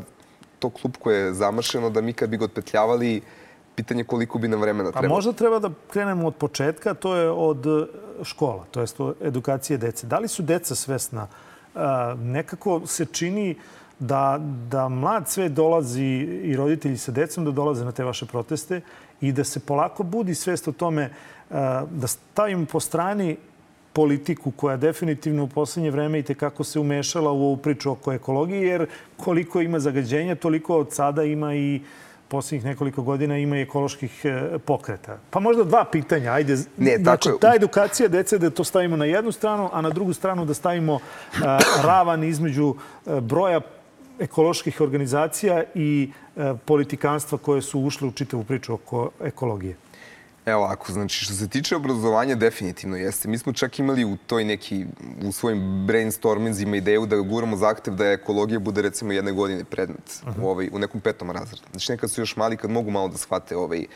to 0.58 0.70
klub 0.70 0.96
koje 0.98 1.18
je 1.18 1.34
zamašeno 1.34 1.90
da 1.90 2.00
mi 2.00 2.12
kad 2.12 2.30
bi 2.30 2.36
ga 2.36 2.44
otpetljavali, 2.44 3.22
pitanje 3.74 4.04
koliko 4.04 4.38
bi 4.38 4.48
nam 4.48 4.60
vremena 4.60 4.90
trebalo. 4.90 5.14
A 5.14 5.16
možda 5.16 5.32
treba 5.32 5.58
da 5.58 5.70
krenemo 5.90 6.26
od 6.26 6.34
početka, 6.34 6.94
to 6.94 7.16
je 7.16 7.30
od 7.30 7.66
škola, 8.22 8.64
to 8.70 8.80
je 8.80 8.86
edukacije 9.20 9.78
dece. 9.78 10.06
Da 10.06 10.18
li 10.18 10.28
su 10.28 10.42
deca 10.42 10.74
svesna? 10.74 11.26
Nekako 12.18 12.86
se 12.86 13.04
čini 13.04 13.56
da, 13.98 14.38
da 14.70 14.88
mlad 14.88 15.28
sve 15.28 15.48
dolazi 15.48 16.04
i 16.42 16.56
roditelji 16.56 16.98
sa 16.98 17.12
decom 17.12 17.44
da 17.44 17.50
dolaze 17.50 17.84
na 17.84 17.92
te 17.92 18.04
vaše 18.04 18.26
proteste 18.26 18.80
i 19.20 19.32
da 19.32 19.44
se 19.44 19.60
polako 19.60 20.02
budi 20.02 20.34
svest 20.34 20.68
o 20.68 20.72
tome 20.72 21.10
da 21.90 22.06
stavimo 22.06 22.66
po 22.66 22.80
strani 22.80 23.36
politiku 23.92 24.50
koja 24.50 24.76
definitivno 24.76 25.44
u 25.44 25.48
poslednje 25.48 25.90
vreme 25.90 26.18
i 26.18 26.22
tekako 26.22 26.64
se 26.64 26.80
umešala 26.80 27.30
u 27.30 27.44
ovu 27.44 27.56
priču 27.56 27.90
oko 27.90 28.12
ekologije, 28.12 28.62
jer 28.62 28.86
koliko 29.16 29.60
ima 29.60 29.80
zagađenja, 29.80 30.34
toliko 30.34 30.78
od 30.78 30.92
sada 30.92 31.22
ima 31.24 31.54
i 31.54 31.76
uh, 31.76 32.13
poslednjih 32.34 32.64
nekoliko 32.64 33.02
godina 33.02 33.38
ima 33.38 33.58
i 33.58 33.62
ekoloških 33.62 34.24
e, 34.24 34.58
pokreta. 34.58 35.18
Pa 35.30 35.40
možda 35.40 35.64
dva 35.64 35.84
pitanja. 35.84 36.32
Ajde, 36.32 36.56
ne, 36.76 36.96
znači, 36.98 37.28
tako... 37.28 37.38
ta 37.38 37.52
edukacija 37.54 38.08
dece 38.08 38.38
da 38.38 38.50
to 38.50 38.64
stavimo 38.64 38.96
na 38.96 39.04
jednu 39.04 39.32
stranu, 39.32 39.70
a 39.72 39.80
na 39.80 39.90
drugu 39.90 40.12
stranu 40.12 40.44
da 40.44 40.54
stavimo 40.54 40.98
ravan 41.82 42.24
između 42.24 42.74
uh, 42.74 43.20
broja 43.20 43.60
ekoloških 44.18 44.80
organizacija 44.80 45.62
i 45.74 46.10
uh, 46.10 46.58
politikanstva 46.64 47.38
koje 47.38 47.62
su 47.62 47.80
ušle 47.80 48.08
u 48.08 48.12
čitavu 48.12 48.44
priču 48.44 48.74
oko 48.74 49.10
ekologije. 49.20 49.76
Evo 50.46 50.64
ako, 50.64 50.92
znači 50.92 51.24
što 51.24 51.34
se 51.34 51.48
tiče 51.48 51.76
obrazovanja, 51.76 52.34
definitivno 52.34 52.96
jeste. 52.96 53.28
Mi 53.28 53.38
smo 53.38 53.52
čak 53.52 53.78
imali 53.78 54.04
u 54.04 54.16
toj 54.26 54.44
neki, 54.44 54.86
u 55.22 55.32
svojim 55.32 55.86
brainstormingzima 55.86 56.76
ideju 56.76 57.06
da 57.06 57.16
guramo 57.16 57.56
zahtev 57.56 57.94
da 57.94 58.10
ekologija 58.10 58.58
bude 58.58 58.82
recimo 58.82 59.12
jedne 59.12 59.32
godine 59.32 59.64
predmet 59.64 60.22
uh 60.22 60.28
-huh. 60.28 60.42
u, 60.42 60.48
ovaj, 60.48 60.68
u 60.72 60.78
nekom 60.78 61.00
petom 61.00 61.30
razredu. 61.30 61.62
Znači 61.70 61.92
nekad 61.92 62.10
su 62.10 62.20
još 62.20 62.36
mali, 62.36 62.56
kad 62.56 62.70
mogu 62.70 62.90
malo 62.90 63.08
da 63.08 63.18
shvate 63.18 63.56
ovaj, 63.56 63.86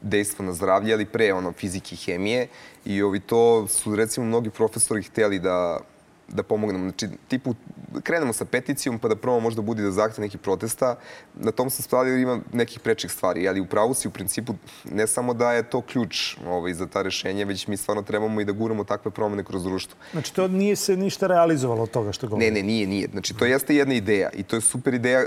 dejstvo 0.00 0.44
na 0.44 0.52
zdravlje, 0.52 0.92
ali 0.92 1.06
pre 1.06 1.32
ono 1.32 1.52
fizike 1.52 1.94
i 1.94 1.98
hemije. 1.98 2.48
I 2.84 3.02
ovi 3.02 3.20
to 3.20 3.68
su 3.68 3.96
recimo 3.96 4.26
mnogi 4.26 4.50
profesori 4.50 5.02
hteli 5.02 5.38
da 5.38 5.80
da 6.28 6.42
pomognemo. 6.42 6.84
Znači, 6.84 7.08
tipu, 7.28 7.54
krenemo 8.02 8.32
sa 8.32 8.44
peticijom 8.44 8.98
pa 8.98 9.08
da 9.08 9.16
prvo 9.16 9.40
možda 9.40 9.62
budi 9.62 9.82
da 9.82 9.90
zahtje 9.90 10.22
neki 10.22 10.38
protesta. 10.38 10.96
Na 11.34 11.50
tom 11.50 11.70
sam 11.70 11.82
stavio 11.82 12.16
ima 12.16 12.40
nekih 12.52 12.80
prečih 12.80 13.12
stvari, 13.12 13.48
ali 13.48 13.60
u 13.60 13.66
pravu 13.66 13.94
si 13.94 14.08
u 14.08 14.10
principu 14.10 14.54
ne 14.90 15.06
samo 15.06 15.34
da 15.34 15.52
je 15.52 15.62
to 15.62 15.80
ključ 15.80 16.36
ovaj, 16.46 16.74
za 16.74 16.86
ta 16.86 17.02
rešenja, 17.02 17.44
već 17.44 17.66
mi 17.66 17.76
stvarno 17.76 18.02
trebamo 18.02 18.40
i 18.40 18.44
da 18.44 18.52
guramo 18.52 18.84
takve 18.84 19.10
promene 19.10 19.44
kroz 19.44 19.64
društvo. 19.64 19.96
Znači, 20.12 20.34
to 20.34 20.48
nije 20.48 20.76
se 20.76 20.96
ništa 20.96 21.26
realizovalo 21.26 21.82
od 21.82 21.90
toga 21.90 22.12
što 22.12 22.26
govorim? 22.26 22.54
Ne, 22.54 22.60
ne, 22.60 22.66
nije, 22.66 22.86
nije. 22.86 23.08
Znači, 23.12 23.34
to 23.34 23.44
jeste 23.44 23.76
jedna 23.76 23.94
ideja 23.94 24.30
i 24.30 24.42
to 24.42 24.56
je 24.56 24.60
super 24.60 24.94
ideja. 24.94 25.26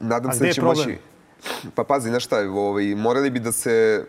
Nadam 0.00 0.30
A 0.30 0.34
se 0.34 0.46
da 0.46 0.52
će 0.52 0.62
moći... 0.62 0.98
Pa 1.74 1.84
pazi, 1.84 2.08
znaš 2.08 2.24
šta, 2.24 2.38
ovaj, 2.50 2.94
morali 2.94 3.30
bi 3.30 3.40
da 3.40 3.52
se 3.52 4.04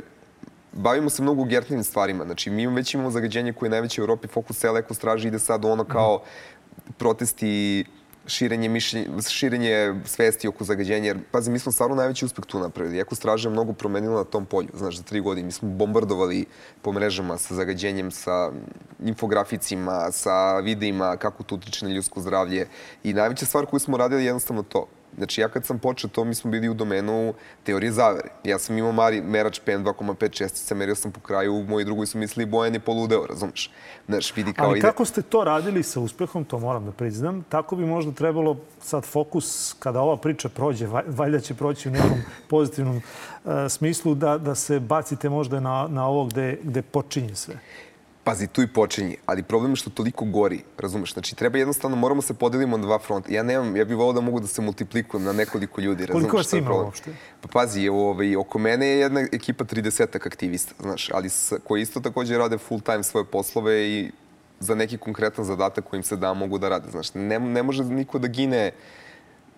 bavimo 0.77 1.09
se 1.09 1.21
mnogo 1.21 1.43
gertnim 1.43 1.83
stvarima. 1.83 2.25
Znači, 2.25 2.49
mi 2.49 2.67
već 2.67 2.93
imamo 2.93 3.11
zagađenje 3.11 3.53
koje 3.53 3.67
je 3.67 3.71
najveće 3.71 4.01
u 4.01 4.03
Europi, 4.03 4.27
fokus 4.27 4.57
cele 4.57 4.79
ekostraže 4.79 5.27
ide 5.27 5.39
sad 5.39 5.65
ono 5.65 5.83
kao 5.83 6.21
protesti 6.97 7.85
širenje, 8.27 8.69
mišljenja, 8.69 9.21
širenje 9.21 9.95
svesti 10.05 10.47
oko 10.47 10.63
zagađenja. 10.63 11.07
Jer, 11.07 11.19
pazi, 11.31 11.51
mi 11.51 11.59
smo 11.59 11.71
stvarno 11.71 11.95
najveći 11.95 12.25
uspeh 12.25 12.45
tu 12.45 12.59
napravili. 12.59 12.99
Eko 12.99 13.15
straža 13.15 13.49
je 13.49 13.53
mnogo 13.53 13.73
promenila 13.73 14.17
na 14.17 14.23
tom 14.23 14.45
polju. 14.45 14.69
Znaš, 14.73 14.97
za 14.97 15.03
tri 15.03 15.19
godine 15.21 15.45
mi 15.45 15.51
smo 15.51 15.69
bombardovali 15.69 16.45
po 16.81 16.91
mrežama 16.91 17.37
sa 17.37 17.55
zagađenjem, 17.55 18.11
sa 18.11 18.51
infograficima, 19.05 20.11
sa 20.11 20.59
videima 20.59 21.17
kako 21.17 21.43
to 21.43 21.55
utiče 21.55 21.85
na 21.85 21.91
ljudsko 21.91 22.21
zdravlje. 22.21 22.67
I 23.03 23.13
najveća 23.13 23.45
stvar 23.45 23.65
koju 23.65 23.79
smo 23.79 23.97
radili 23.97 24.21
je 24.21 24.25
jednostavno 24.25 24.63
to. 24.63 24.87
Znači, 25.17 25.41
ja 25.41 25.49
kad 25.49 25.65
sam 25.65 25.79
počeo 25.79 26.09
to, 26.09 26.23
mi 26.23 26.35
smo 26.35 26.51
bili 26.51 26.69
u 26.69 26.73
domenu 26.73 27.33
teorije 27.63 27.91
zavere. 27.91 28.29
Ja 28.43 28.59
sam 28.59 28.77
imao 28.77 28.91
mari, 28.91 29.21
merač 29.21 29.59
PM 29.59 29.71
2,5 29.71 30.29
čestica, 30.31 30.75
merio 30.75 30.95
sam 30.95 31.11
po 31.11 31.19
kraju, 31.19 31.65
moji 31.69 31.85
drugi 31.85 32.05
su 32.05 32.17
mislili 32.17 32.45
Bojan 32.45 32.73
je 32.73 32.79
poludeo, 32.79 33.25
razumeš? 33.25 33.71
Znaš, 34.07 34.35
vidi 34.35 34.53
kao 34.53 34.67
Ali 34.67 34.79
ide... 34.79 34.87
kako 34.87 35.05
ste 35.05 35.21
to 35.21 35.43
radili 35.43 35.83
sa 35.83 35.99
uspehom, 35.99 36.45
to 36.45 36.59
moram 36.59 36.85
da 36.85 36.91
priznam, 36.91 37.43
tako 37.49 37.75
bi 37.75 37.85
možda 37.85 38.11
trebalo 38.11 38.57
sad 38.81 39.05
fokus, 39.05 39.75
kada 39.79 40.01
ova 40.01 40.17
priča 40.17 40.49
prođe, 40.49 40.87
valjda 41.07 41.39
će 41.39 41.53
proći 41.53 41.89
u 41.89 41.91
nekom 41.91 42.21
pozitivnom 42.49 42.97
uh, 42.97 43.51
smislu, 43.69 44.15
da, 44.15 44.37
da 44.37 44.55
se 44.55 44.79
bacite 44.79 45.29
možda 45.29 45.59
na, 45.59 45.87
na 45.89 46.07
ovo 46.07 46.25
gde, 46.25 46.59
gde 46.63 46.81
počinje 46.81 47.35
sve. 47.35 47.59
Pazi, 48.27 48.47
tu 48.47 48.61
i 48.61 48.67
počinje, 48.67 49.15
ali 49.25 49.43
problem 49.43 49.71
je 49.71 49.75
što 49.75 49.89
toliko 49.89 50.25
gori, 50.25 50.59
razumeš? 50.77 51.13
Znači, 51.13 51.35
treba 51.35 51.57
jednostavno, 51.57 51.97
moramo 51.97 52.21
se 52.21 52.33
podelimo 52.33 52.77
na 52.77 52.83
dva 52.83 52.99
fronta. 52.99 53.31
Ja 53.31 53.43
nemam, 53.43 53.75
ja 53.75 53.85
bih 53.85 53.97
volao 53.97 54.13
da 54.13 54.21
mogu 54.21 54.39
da 54.39 54.47
se 54.47 54.61
multiplikujem 54.61 55.23
na 55.25 55.33
nekoliko 55.33 55.81
ljudi, 55.81 56.05
razumeš? 56.05 56.31
Koliko 56.31 56.37
vas 56.37 56.53
ima 56.53 56.71
uopšte? 56.71 57.11
Pa 57.41 57.47
pazi, 57.47 57.87
ovaj, 57.87 58.35
oko 58.35 58.59
mene 58.59 58.87
je 58.87 58.99
jedna 58.99 59.19
ekipa 59.31 59.63
30 59.63 60.15
aktivista, 60.15 60.73
znaš, 60.79 61.09
ali 61.13 61.29
s, 61.29 61.53
koji 61.63 61.81
isto 61.81 61.99
takođe 61.99 62.37
rade 62.37 62.57
full 62.57 62.81
time 62.81 63.03
svoje 63.03 63.25
poslove 63.25 63.87
i 63.89 64.11
za 64.59 64.75
neki 64.75 64.97
konkretan 64.97 65.45
zadatak 65.45 65.85
kojim 65.85 66.03
se 66.03 66.15
da 66.15 66.33
mogu 66.33 66.57
da 66.57 66.69
rade, 66.69 66.91
znaš. 66.91 67.13
Ne, 67.13 67.39
ne 67.39 67.63
može 67.63 67.83
niko 67.83 68.19
da 68.19 68.27
gine 68.27 68.71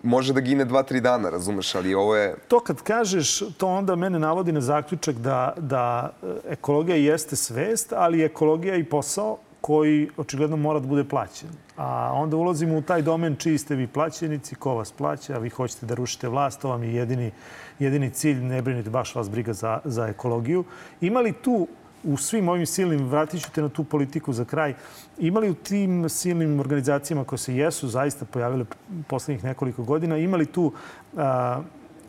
može 0.02 0.32
da 0.32 0.40
gine 0.40 0.64
dva, 0.64 0.82
tri 0.82 1.00
dana, 1.00 1.30
razumeš, 1.30 1.74
ali 1.74 1.94
ovo 1.94 2.16
je... 2.16 2.36
To 2.48 2.60
kad 2.60 2.82
kažeš, 2.82 3.38
to 3.56 3.68
onda 3.68 3.96
mene 3.96 4.18
navodi 4.18 4.52
na 4.52 4.60
zaključak 4.60 5.16
da, 5.16 5.54
da 5.56 6.12
e, 6.22 6.52
ekologija 6.52 6.96
jeste 6.96 7.36
svest, 7.36 7.92
ali 7.92 8.24
ekologija 8.24 8.76
i 8.76 8.84
posao 8.84 9.38
koji 9.60 10.08
očigledno 10.16 10.56
mora 10.56 10.80
da 10.80 10.86
bude 10.86 11.04
plaćen. 11.04 11.48
A 11.76 12.12
onda 12.14 12.36
ulazimo 12.36 12.78
u 12.78 12.82
taj 12.82 13.02
domen 13.02 13.36
čiji 13.36 13.58
ste 13.58 13.74
vi 13.74 13.86
plaćenici, 13.86 14.54
ko 14.54 14.74
vas 14.74 14.92
plaća, 14.92 15.38
vi 15.38 15.48
hoćete 15.50 15.86
da 15.86 15.94
rušite 15.94 16.28
vlast, 16.28 16.60
to 16.60 16.68
vam 16.68 16.82
je 16.82 16.94
jedini, 16.94 17.30
jedini 17.78 18.10
cilj, 18.10 18.36
ne 18.36 18.62
brinite 18.62 18.90
baš 18.90 19.14
vas 19.14 19.30
briga 19.30 19.52
za, 19.52 19.78
za 19.84 20.06
ekologiju. 20.06 20.64
Ima 21.00 21.20
li 21.20 21.32
tu 21.32 21.68
u 22.04 22.16
svim 22.16 22.48
ovim 22.48 22.66
silnim, 22.66 23.08
vratit 23.08 23.42
ću 23.42 23.50
te 23.50 23.62
na 23.62 23.68
tu 23.68 23.84
politiku 23.84 24.32
za 24.32 24.44
kraj, 24.44 24.74
imali 25.18 25.50
u 25.50 25.54
tim 25.54 26.08
silnim 26.08 26.60
organizacijama 26.60 27.24
koje 27.24 27.38
se 27.38 27.56
jesu 27.56 27.88
zaista 27.88 28.24
pojavile 28.24 28.64
poslednjih 29.08 29.44
nekoliko 29.44 29.82
godina, 29.82 30.16
imali 30.16 30.46
tu 30.46 30.72
a, 31.16 31.60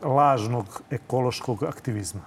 lažnog 0.03 0.81
ekološkog 0.89 1.63
aktivizma? 1.63 2.21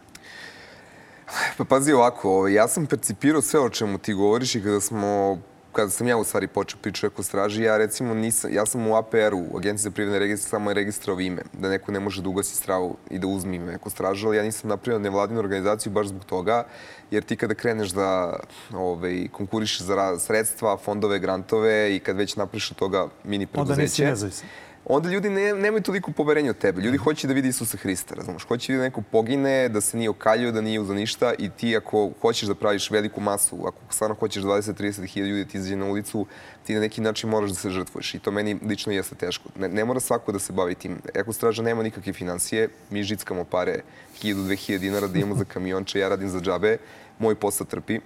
Pa 1.58 1.64
pazi 1.64 1.92
ovako, 1.92 2.30
ovaj, 2.30 2.52
ja 2.52 2.68
sam 2.68 2.86
percipirao 2.86 3.42
sve 3.42 3.60
o 3.60 3.70
čemu 3.70 3.98
ti 3.98 4.14
govoriš 4.14 4.54
i 4.54 4.62
kada 4.62 4.80
smo 4.80 5.38
kada 5.74 5.90
sam 5.90 6.08
ja 6.08 6.16
u 6.16 6.24
stvari 6.24 6.46
počeo 6.46 6.78
priču 6.82 7.06
eko 7.06 7.22
straži, 7.22 7.62
ja 7.62 7.76
recimo 7.76 8.14
nisam, 8.14 8.52
ja 8.52 8.66
sam 8.66 8.86
u 8.86 8.96
APR-u, 8.96 9.56
Agenciji 9.56 9.82
za 9.82 9.90
privredne 9.90 10.18
registre, 10.18 10.50
samo 10.50 10.70
je 10.70 10.74
registrao 10.74 11.20
ime, 11.20 11.42
da 11.52 11.68
neko 11.68 11.92
ne 11.92 12.00
može 12.00 12.22
da 12.22 12.28
ugasi 12.28 12.56
stravu 12.56 12.96
i 13.10 13.18
da 13.18 13.26
uzme 13.26 13.56
ime 13.56 13.74
eko 13.74 13.90
straža, 13.90 14.26
ali 14.28 14.36
ja 14.36 14.42
nisam 14.42 14.68
napravio 14.68 14.98
nevladinu 14.98 15.40
organizaciju 15.40 15.92
baš 15.92 16.06
zbog 16.06 16.24
toga, 16.24 16.64
jer 17.10 17.22
ti 17.22 17.36
kada 17.36 17.54
kreneš 17.54 17.90
da 17.90 18.38
ovaj, 18.72 19.28
konkurišeš 19.32 19.80
za 19.80 20.18
sredstva, 20.18 20.76
fondove, 20.76 21.18
grantove 21.18 21.96
i 21.96 21.98
kad 21.98 22.16
već 22.16 22.36
napraviš 22.36 22.70
od 22.70 22.76
toga 22.76 23.08
mini 23.24 23.46
preduzeće... 23.46 23.72
Onda 23.72 23.82
nisi 23.82 24.04
nezavisan 24.04 24.48
onda 24.86 25.08
ljudi 25.08 25.30
ne, 25.30 25.52
nemaju 25.52 25.82
toliko 25.82 26.12
poverenja 26.12 26.50
od 26.50 26.58
tebe. 26.58 26.80
Ljudi 26.80 26.98
hoće 26.98 27.26
da 27.26 27.34
vidi 27.34 27.48
Isusa 27.48 27.76
Hrista, 27.76 28.14
razumeš? 28.14 28.44
Hoće 28.44 28.76
da 28.76 28.82
neko 28.82 29.02
pogine, 29.02 29.68
da 29.68 29.80
se 29.80 29.96
nije 29.96 30.10
okaljio, 30.10 30.52
da 30.52 30.60
nije 30.60 30.84
za 30.84 30.94
ništa 30.94 31.34
i 31.38 31.50
ti 31.50 31.76
ako 31.76 32.10
hoćeš 32.20 32.48
da 32.48 32.54
praviš 32.54 32.90
veliku 32.90 33.20
masu, 33.20 33.66
ako 33.66 33.94
stvarno 33.94 34.16
hoćeš 34.16 34.42
20-30 34.42 35.06
hiljada 35.06 35.30
ljudi 35.30 35.44
da 35.44 35.50
ti 35.50 35.58
izađe 35.58 35.76
na 35.76 35.86
ulicu, 35.86 36.26
ti 36.66 36.74
na 36.74 36.80
neki 36.80 37.00
način 37.00 37.30
moraš 37.30 37.50
da 37.50 37.56
se 37.56 37.70
žrtvuješ 37.70 38.14
i 38.14 38.18
to 38.18 38.30
meni 38.30 38.58
lično 38.62 38.92
jeste 38.92 39.14
teško. 39.14 39.48
Ne, 39.58 39.68
ne 39.68 39.84
mora 39.84 40.00
svako 40.00 40.32
da 40.32 40.38
se 40.38 40.52
bavi 40.52 40.74
tim. 40.74 40.98
Eko 41.14 41.32
straža 41.32 41.62
nema 41.62 41.82
nikakve 41.82 42.12
financije, 42.12 42.68
mi 42.90 43.02
žickamo 43.02 43.44
pare 43.44 43.80
1000-2000 44.22 44.78
dinara 44.78 45.06
da 45.06 45.18
imamo 45.18 45.36
za 45.36 45.44
kamionče, 45.44 45.98
ja 45.98 46.08
radim 46.08 46.28
za 46.28 46.40
džabe, 46.40 46.76
moj 47.18 47.34
posao 47.34 47.66
trpi, 47.66 48.00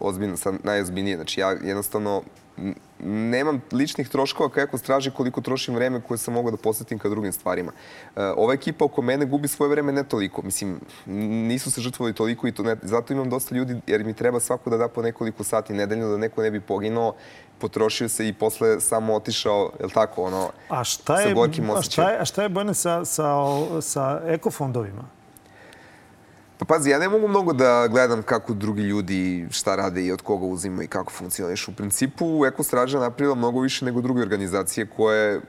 ozbiljno, 0.00 0.36
sad 0.36 0.54
najozbiljnije. 0.64 1.16
Znači 1.16 1.40
ja 1.40 1.50
jednostavno 1.50 2.22
nemam 3.04 3.62
ličnih 3.72 4.08
troškova 4.08 4.50
kako 4.50 4.78
straži 4.78 5.10
koliko 5.10 5.40
trošim 5.40 5.74
vreme 5.74 6.00
koje 6.00 6.18
sam 6.18 6.34
mogao 6.34 6.50
da 6.50 6.56
posvetim 6.56 6.98
ka 6.98 7.08
drugim 7.08 7.32
stvarima. 7.32 7.72
E, 8.16 8.22
ova 8.36 8.54
ekipa 8.54 8.84
oko 8.84 9.02
mene 9.02 9.26
gubi 9.26 9.48
svoje 9.48 9.70
vreme 9.70 9.92
ne 9.92 10.04
toliko. 10.04 10.42
Mislim, 10.42 10.80
nisu 11.06 11.70
se 11.70 11.80
žrtvovali 11.80 12.14
toliko 12.14 12.48
i 12.48 12.52
to 12.52 12.62
ne, 12.62 12.76
zato 12.82 13.12
imam 13.12 13.30
dosta 13.30 13.54
ljudi 13.54 13.80
jer 13.86 14.04
mi 14.04 14.14
treba 14.14 14.40
svako 14.40 14.70
da 14.70 14.76
da 14.76 14.88
po 14.88 15.02
nekoliko 15.02 15.44
sati 15.44 15.72
nedeljno 15.72 16.08
da 16.08 16.16
neko 16.16 16.42
ne 16.42 16.50
bi 16.50 16.60
poginuo 16.60 17.14
potrošio 17.58 18.08
se 18.08 18.28
i 18.28 18.32
posle 18.32 18.80
samo 18.80 19.14
otišao, 19.14 19.72
je 19.80 19.86
li 19.86 19.92
tako, 19.92 20.22
ono, 20.22 20.50
a 20.68 20.84
šta 20.84 21.20
je, 21.20 21.28
sa 21.28 21.34
gorkim 21.34 21.70
osjećajem. 21.70 22.08
A 22.08 22.10
šta 22.10 22.10
je, 22.10 22.20
a 22.20 22.24
šta 22.24 22.42
je 22.42 22.48
Bojane 22.48 22.74
sa, 22.74 23.04
sa, 23.04 23.34
sa 23.80 24.22
ekofondovima? 24.26 25.17
Pa 26.58 26.64
pazi, 26.64 26.90
ja 26.90 26.98
ne 26.98 27.08
mogu 27.08 27.28
mnogo 27.28 27.52
da 27.52 27.88
gledam 27.90 28.22
kako 28.22 28.54
drugi 28.54 28.82
ljudi 28.82 29.46
šta 29.50 29.76
rade 29.76 30.06
i 30.06 30.12
od 30.12 30.22
koga 30.22 30.46
uzima 30.46 30.82
i 30.82 30.86
kako 30.86 31.12
funkcioniš. 31.12 31.68
U 31.68 31.74
principu, 31.74 32.46
Eko 32.46 32.62
Straža 32.62 32.98
napravila 32.98 33.34
mnogo 33.34 33.60
više 33.60 33.84
nego 33.84 34.00
druge 34.00 34.22
organizacije 34.22 34.86
koje 34.96 35.40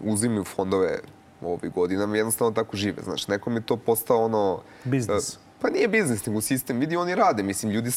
uzimaju 0.00 0.44
fondove 0.44 0.98
ovih 1.42 1.72
godina, 1.72 2.16
jednostavno 2.16 2.52
tako 2.52 2.76
žive. 2.76 3.02
Znaš, 3.02 3.28
nekom 3.28 3.56
je 3.56 3.62
to 3.62 3.76
postao 3.76 4.24
ono... 4.24 4.60
Biznis. 4.84 5.38
Pa 5.60 5.70
nije 5.70 5.88
biznis, 5.88 6.26
nego 6.26 6.40
sistem. 6.40 6.78
Vidi, 6.78 6.96
oni 6.96 7.14
rade. 7.14 7.42
Mislim, 7.42 7.72
ljudi 7.72 7.90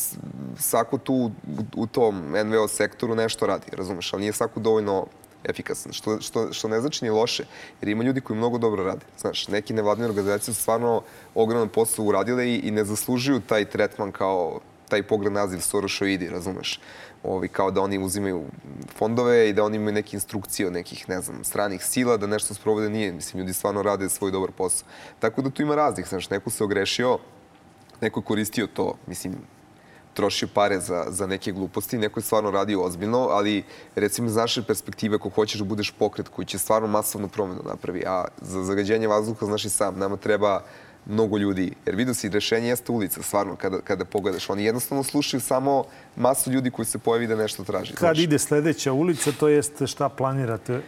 svako 0.57 0.97
tu 0.97 1.31
u 1.75 1.87
tom 1.87 2.33
NVO 2.45 2.67
sektoru 2.67 3.15
nešto 3.15 3.47
radi, 3.47 3.65
razumeš? 3.71 4.13
Ali 4.13 4.21
nije 4.21 4.33
svako 4.33 4.59
dovoljno 4.59 5.07
efikasan, 5.49 5.93
što, 5.93 6.21
što, 6.21 6.53
što 6.53 6.67
ne 6.67 6.81
znači 6.81 7.05
ni 7.05 7.11
loše, 7.11 7.43
jer 7.81 7.89
ima 7.89 8.03
ljudi 8.03 8.21
koji 8.21 8.37
mnogo 8.37 8.57
dobro 8.57 8.83
rade. 8.83 9.05
Znaš, 9.17 9.47
neki 9.47 9.73
nevladne 9.73 10.05
organizacije 10.05 10.53
su 10.53 10.61
stvarno 10.61 11.01
ogroman 11.35 11.69
posao 11.69 12.05
uradile 12.05 12.47
i, 12.47 12.55
i 12.55 12.71
ne 12.71 12.85
zaslužuju 12.85 13.39
taj 13.39 13.65
tretman 13.65 14.11
kao 14.11 14.59
taj 14.89 15.03
pogled 15.03 15.33
naziv 15.33 15.59
Sorošoidi, 15.59 16.29
razumeš? 16.29 16.79
Ovi, 17.23 17.47
kao 17.47 17.71
da 17.71 17.81
oni 17.81 17.97
uzimaju 17.97 18.43
fondove 18.97 19.49
i 19.49 19.53
da 19.53 19.63
oni 19.63 19.75
imaju 19.75 19.93
neke 19.93 20.17
instrukcije 20.17 20.67
od 20.67 20.73
nekih, 20.73 21.09
ne 21.09 21.21
znam, 21.21 21.43
stranih 21.43 21.85
sila, 21.85 22.17
da 22.17 22.27
nešto 22.27 22.53
sprovode 22.53 22.89
nije. 22.89 23.11
Mislim, 23.11 23.39
ljudi 23.39 23.53
stvarno 23.53 23.81
rade 23.81 24.09
svoj 24.09 24.31
dobar 24.31 24.51
posao. 24.51 24.87
Tako 25.19 25.41
da 25.41 25.49
tu 25.49 25.61
ima 25.61 25.75
raznih, 25.75 26.07
znaš, 26.07 26.29
neko 26.29 26.49
se 26.49 26.63
ogrešio, 26.63 27.17
neko 28.01 28.21
koristio 28.21 28.67
to, 28.67 28.93
mislim, 29.07 29.35
trošio 30.15 30.47
pare 30.53 30.79
za, 30.79 31.05
za 31.09 31.27
neke 31.27 31.51
gluposti, 31.51 31.97
neko 31.97 32.19
je 32.19 32.23
stvarno 32.23 32.51
radio 32.51 32.81
ozbiljno, 32.81 33.27
ali 33.31 33.63
recimo 33.95 34.27
iz 34.27 34.35
naše 34.35 34.63
perspektive, 34.63 35.15
ako 35.15 35.29
hoćeš 35.29 35.59
da 35.59 35.65
budeš 35.65 35.91
pokret 35.91 36.29
koji 36.29 36.45
će 36.45 36.57
stvarno 36.57 36.87
masovnu 36.87 37.27
promenu 37.27 37.61
napravi, 37.65 38.03
a 38.07 38.25
za 38.41 38.63
zagađenje 38.63 39.07
vazduha 39.07 39.45
znaš 39.45 39.65
i 39.65 39.69
sam, 39.69 39.99
nama 39.99 40.17
treba 40.17 40.61
mnogo 41.05 41.37
ljudi. 41.37 41.71
Jer 41.85 41.95
vidio 41.95 42.13
si, 42.13 42.29
rešenje 42.29 42.67
jeste 42.67 42.91
ulica, 42.91 43.23
stvarno, 43.23 43.55
kada, 43.55 43.81
kada 43.81 44.05
pogledaš. 44.05 44.49
Oni 44.49 44.63
jednostavno 44.63 45.03
slušaju 45.03 45.41
samo 45.41 45.83
masu 46.15 46.51
ljudi 46.51 46.71
koji 46.71 46.85
se 46.85 46.97
pojavi 46.97 47.27
da 47.27 47.35
nešto 47.35 47.63
traži. 47.63 47.91
Kad 47.91 47.99
znaš. 47.99 48.19
ide 48.19 48.39
sledeća 48.39 48.93
ulica, 48.93 49.31
to 49.39 49.47
jeste 49.47 49.87
šta 49.87 50.09
planirate 50.09 50.81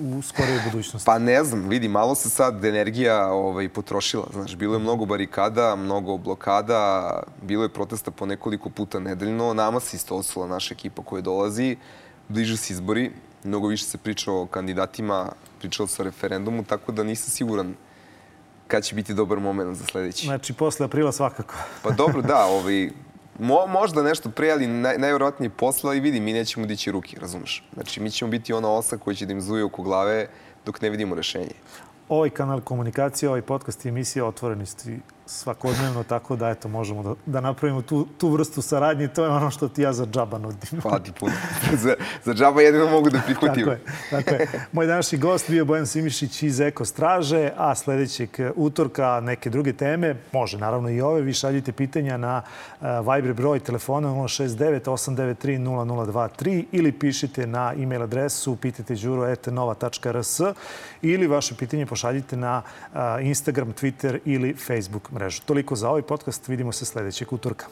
u 0.00 0.22
skorijoj 0.22 0.60
budućnosti? 0.64 1.06
Pa 1.06 1.18
ne 1.18 1.44
znam, 1.44 1.68
vidi, 1.68 1.88
malo 1.88 2.14
se 2.14 2.30
sad 2.30 2.64
energija 2.64 3.26
ovaj, 3.26 3.68
potrošila. 3.68 4.26
Znaš, 4.32 4.56
bilo 4.56 4.74
je 4.74 4.80
mnogo 4.80 5.04
barikada, 5.04 5.76
mnogo 5.76 6.16
blokada, 6.16 7.22
bilo 7.42 7.62
je 7.62 7.68
protesta 7.68 8.10
po 8.10 8.26
nekoliko 8.26 8.70
puta 8.70 9.00
nedeljno. 9.00 9.54
Nama 9.54 9.80
se 9.80 9.96
isto 9.96 10.16
osula 10.16 10.46
naša 10.46 10.74
ekipa 10.74 11.02
koja 11.02 11.22
dolazi. 11.22 11.76
Bliže 12.28 12.56
se 12.56 12.72
izbori, 12.72 13.12
mnogo 13.44 13.68
više 13.68 13.84
se 13.84 13.98
priča 13.98 14.32
o 14.32 14.46
kandidatima, 14.46 15.32
pričalo 15.58 15.86
se 15.86 16.02
o 16.02 16.04
referendumu, 16.04 16.64
tako 16.64 16.92
da 16.92 17.02
nisam 17.02 17.30
siguran 17.30 17.74
kad 18.68 18.84
će 18.84 18.94
biti 18.94 19.14
dobar 19.14 19.40
moment 19.40 19.76
za 19.76 19.84
sledeći. 19.84 20.26
Znači, 20.26 20.52
posle 20.52 20.86
aprila 20.86 21.12
svakako. 21.12 21.54
Pa 21.82 21.90
dobro, 21.90 22.22
da, 22.22 22.44
ovaj, 22.44 22.90
Mo, 23.38 23.66
možda 23.66 24.02
nešto 24.02 24.30
pre, 24.30 24.50
ali 24.50 24.66
naj, 24.66 24.98
najvjerojatnije 24.98 25.50
posla 25.50 25.94
i 25.94 26.00
vidi, 26.00 26.20
mi 26.20 26.32
nećemo 26.32 26.66
dići 26.66 26.92
ruke, 26.92 27.16
razumeš? 27.20 27.64
Znači, 27.74 28.00
mi 28.00 28.10
ćemo 28.10 28.30
biti 28.30 28.52
ona 28.52 28.70
osa 28.70 28.98
koja 28.98 29.14
će 29.14 29.26
da 29.26 29.32
im 29.32 29.40
zuje 29.40 29.64
oko 29.64 29.82
glave 29.82 30.26
dok 30.66 30.80
ne 30.80 30.90
vidimo 30.90 31.14
rešenje. 31.14 31.54
Ovaj 32.08 32.30
kanal 32.30 32.60
komunikacije, 32.60 33.28
ovaj 33.28 33.42
podcast 33.42 33.84
i 33.84 33.88
emisija 33.88 34.24
otvoreni 34.26 34.66
svakodnevno, 35.26 36.02
tako 36.02 36.36
da 36.36 36.48
eto, 36.48 36.68
možemo 36.68 37.02
da, 37.02 37.14
da 37.26 37.40
napravimo 37.40 37.82
tu, 37.82 38.06
tu 38.18 38.28
vrstu 38.28 38.62
saradnje. 38.62 39.08
To 39.08 39.24
je 39.24 39.30
ono 39.30 39.50
što 39.50 39.68
ti 39.68 39.82
ja 39.82 39.92
za 39.92 40.06
džaba 40.06 40.38
nudim. 40.38 40.80
Hvala 40.82 40.98
ti 40.98 41.12
puno. 41.20 41.32
za, 41.82 41.94
za 42.24 42.34
džaba 42.34 42.62
jedino 42.62 42.90
mogu 42.90 43.10
da 43.10 43.20
prikutim. 43.26 43.64
tako 43.64 43.70
je, 43.70 43.80
tako 44.10 44.30
je. 44.30 44.48
Moj 44.72 44.86
današnji 44.86 45.18
gost 45.18 45.50
bio 45.50 45.64
Bojan 45.64 45.86
Simišić 45.86 46.42
iz 46.42 46.60
Eko 46.60 46.84
Straže, 46.84 47.50
a 47.56 47.74
sledećeg 47.74 48.30
utorka 48.56 49.20
neke 49.20 49.50
druge 49.50 49.72
teme, 49.72 50.16
može 50.32 50.58
naravno 50.58 50.90
i 50.90 51.00
ove, 51.00 51.20
vi 51.20 51.32
šaljite 51.32 51.72
pitanja 51.72 52.16
na 52.16 52.42
uh, 52.80 52.86
Viber 53.14 53.32
broj 53.32 53.60
telefona 53.60 54.08
069 54.08 54.80
893 54.84 55.58
0023 55.58 56.64
ili 56.72 56.92
pišite 56.92 57.46
na 57.46 57.72
e-mail 57.78 58.02
adresu 58.02 58.56
pitajteđuro.nova.rs 58.56 60.40
ili 61.02 61.26
vaše 61.26 61.54
pitanje 61.54 61.86
pošaljite 61.86 62.36
na 62.36 62.62
uh, 62.92 62.98
Instagram, 63.20 63.72
Twitter 63.72 64.18
ili 64.24 64.54
Facebook 64.54 65.11
mrežu. 65.12 65.42
Toliko 65.46 65.76
za 65.76 65.88
ovaj 65.88 66.02
podcast, 66.02 66.48
vidimo 66.48 66.72
se 66.72 66.84
sledećeg 66.84 67.32
utorka. 67.32 67.66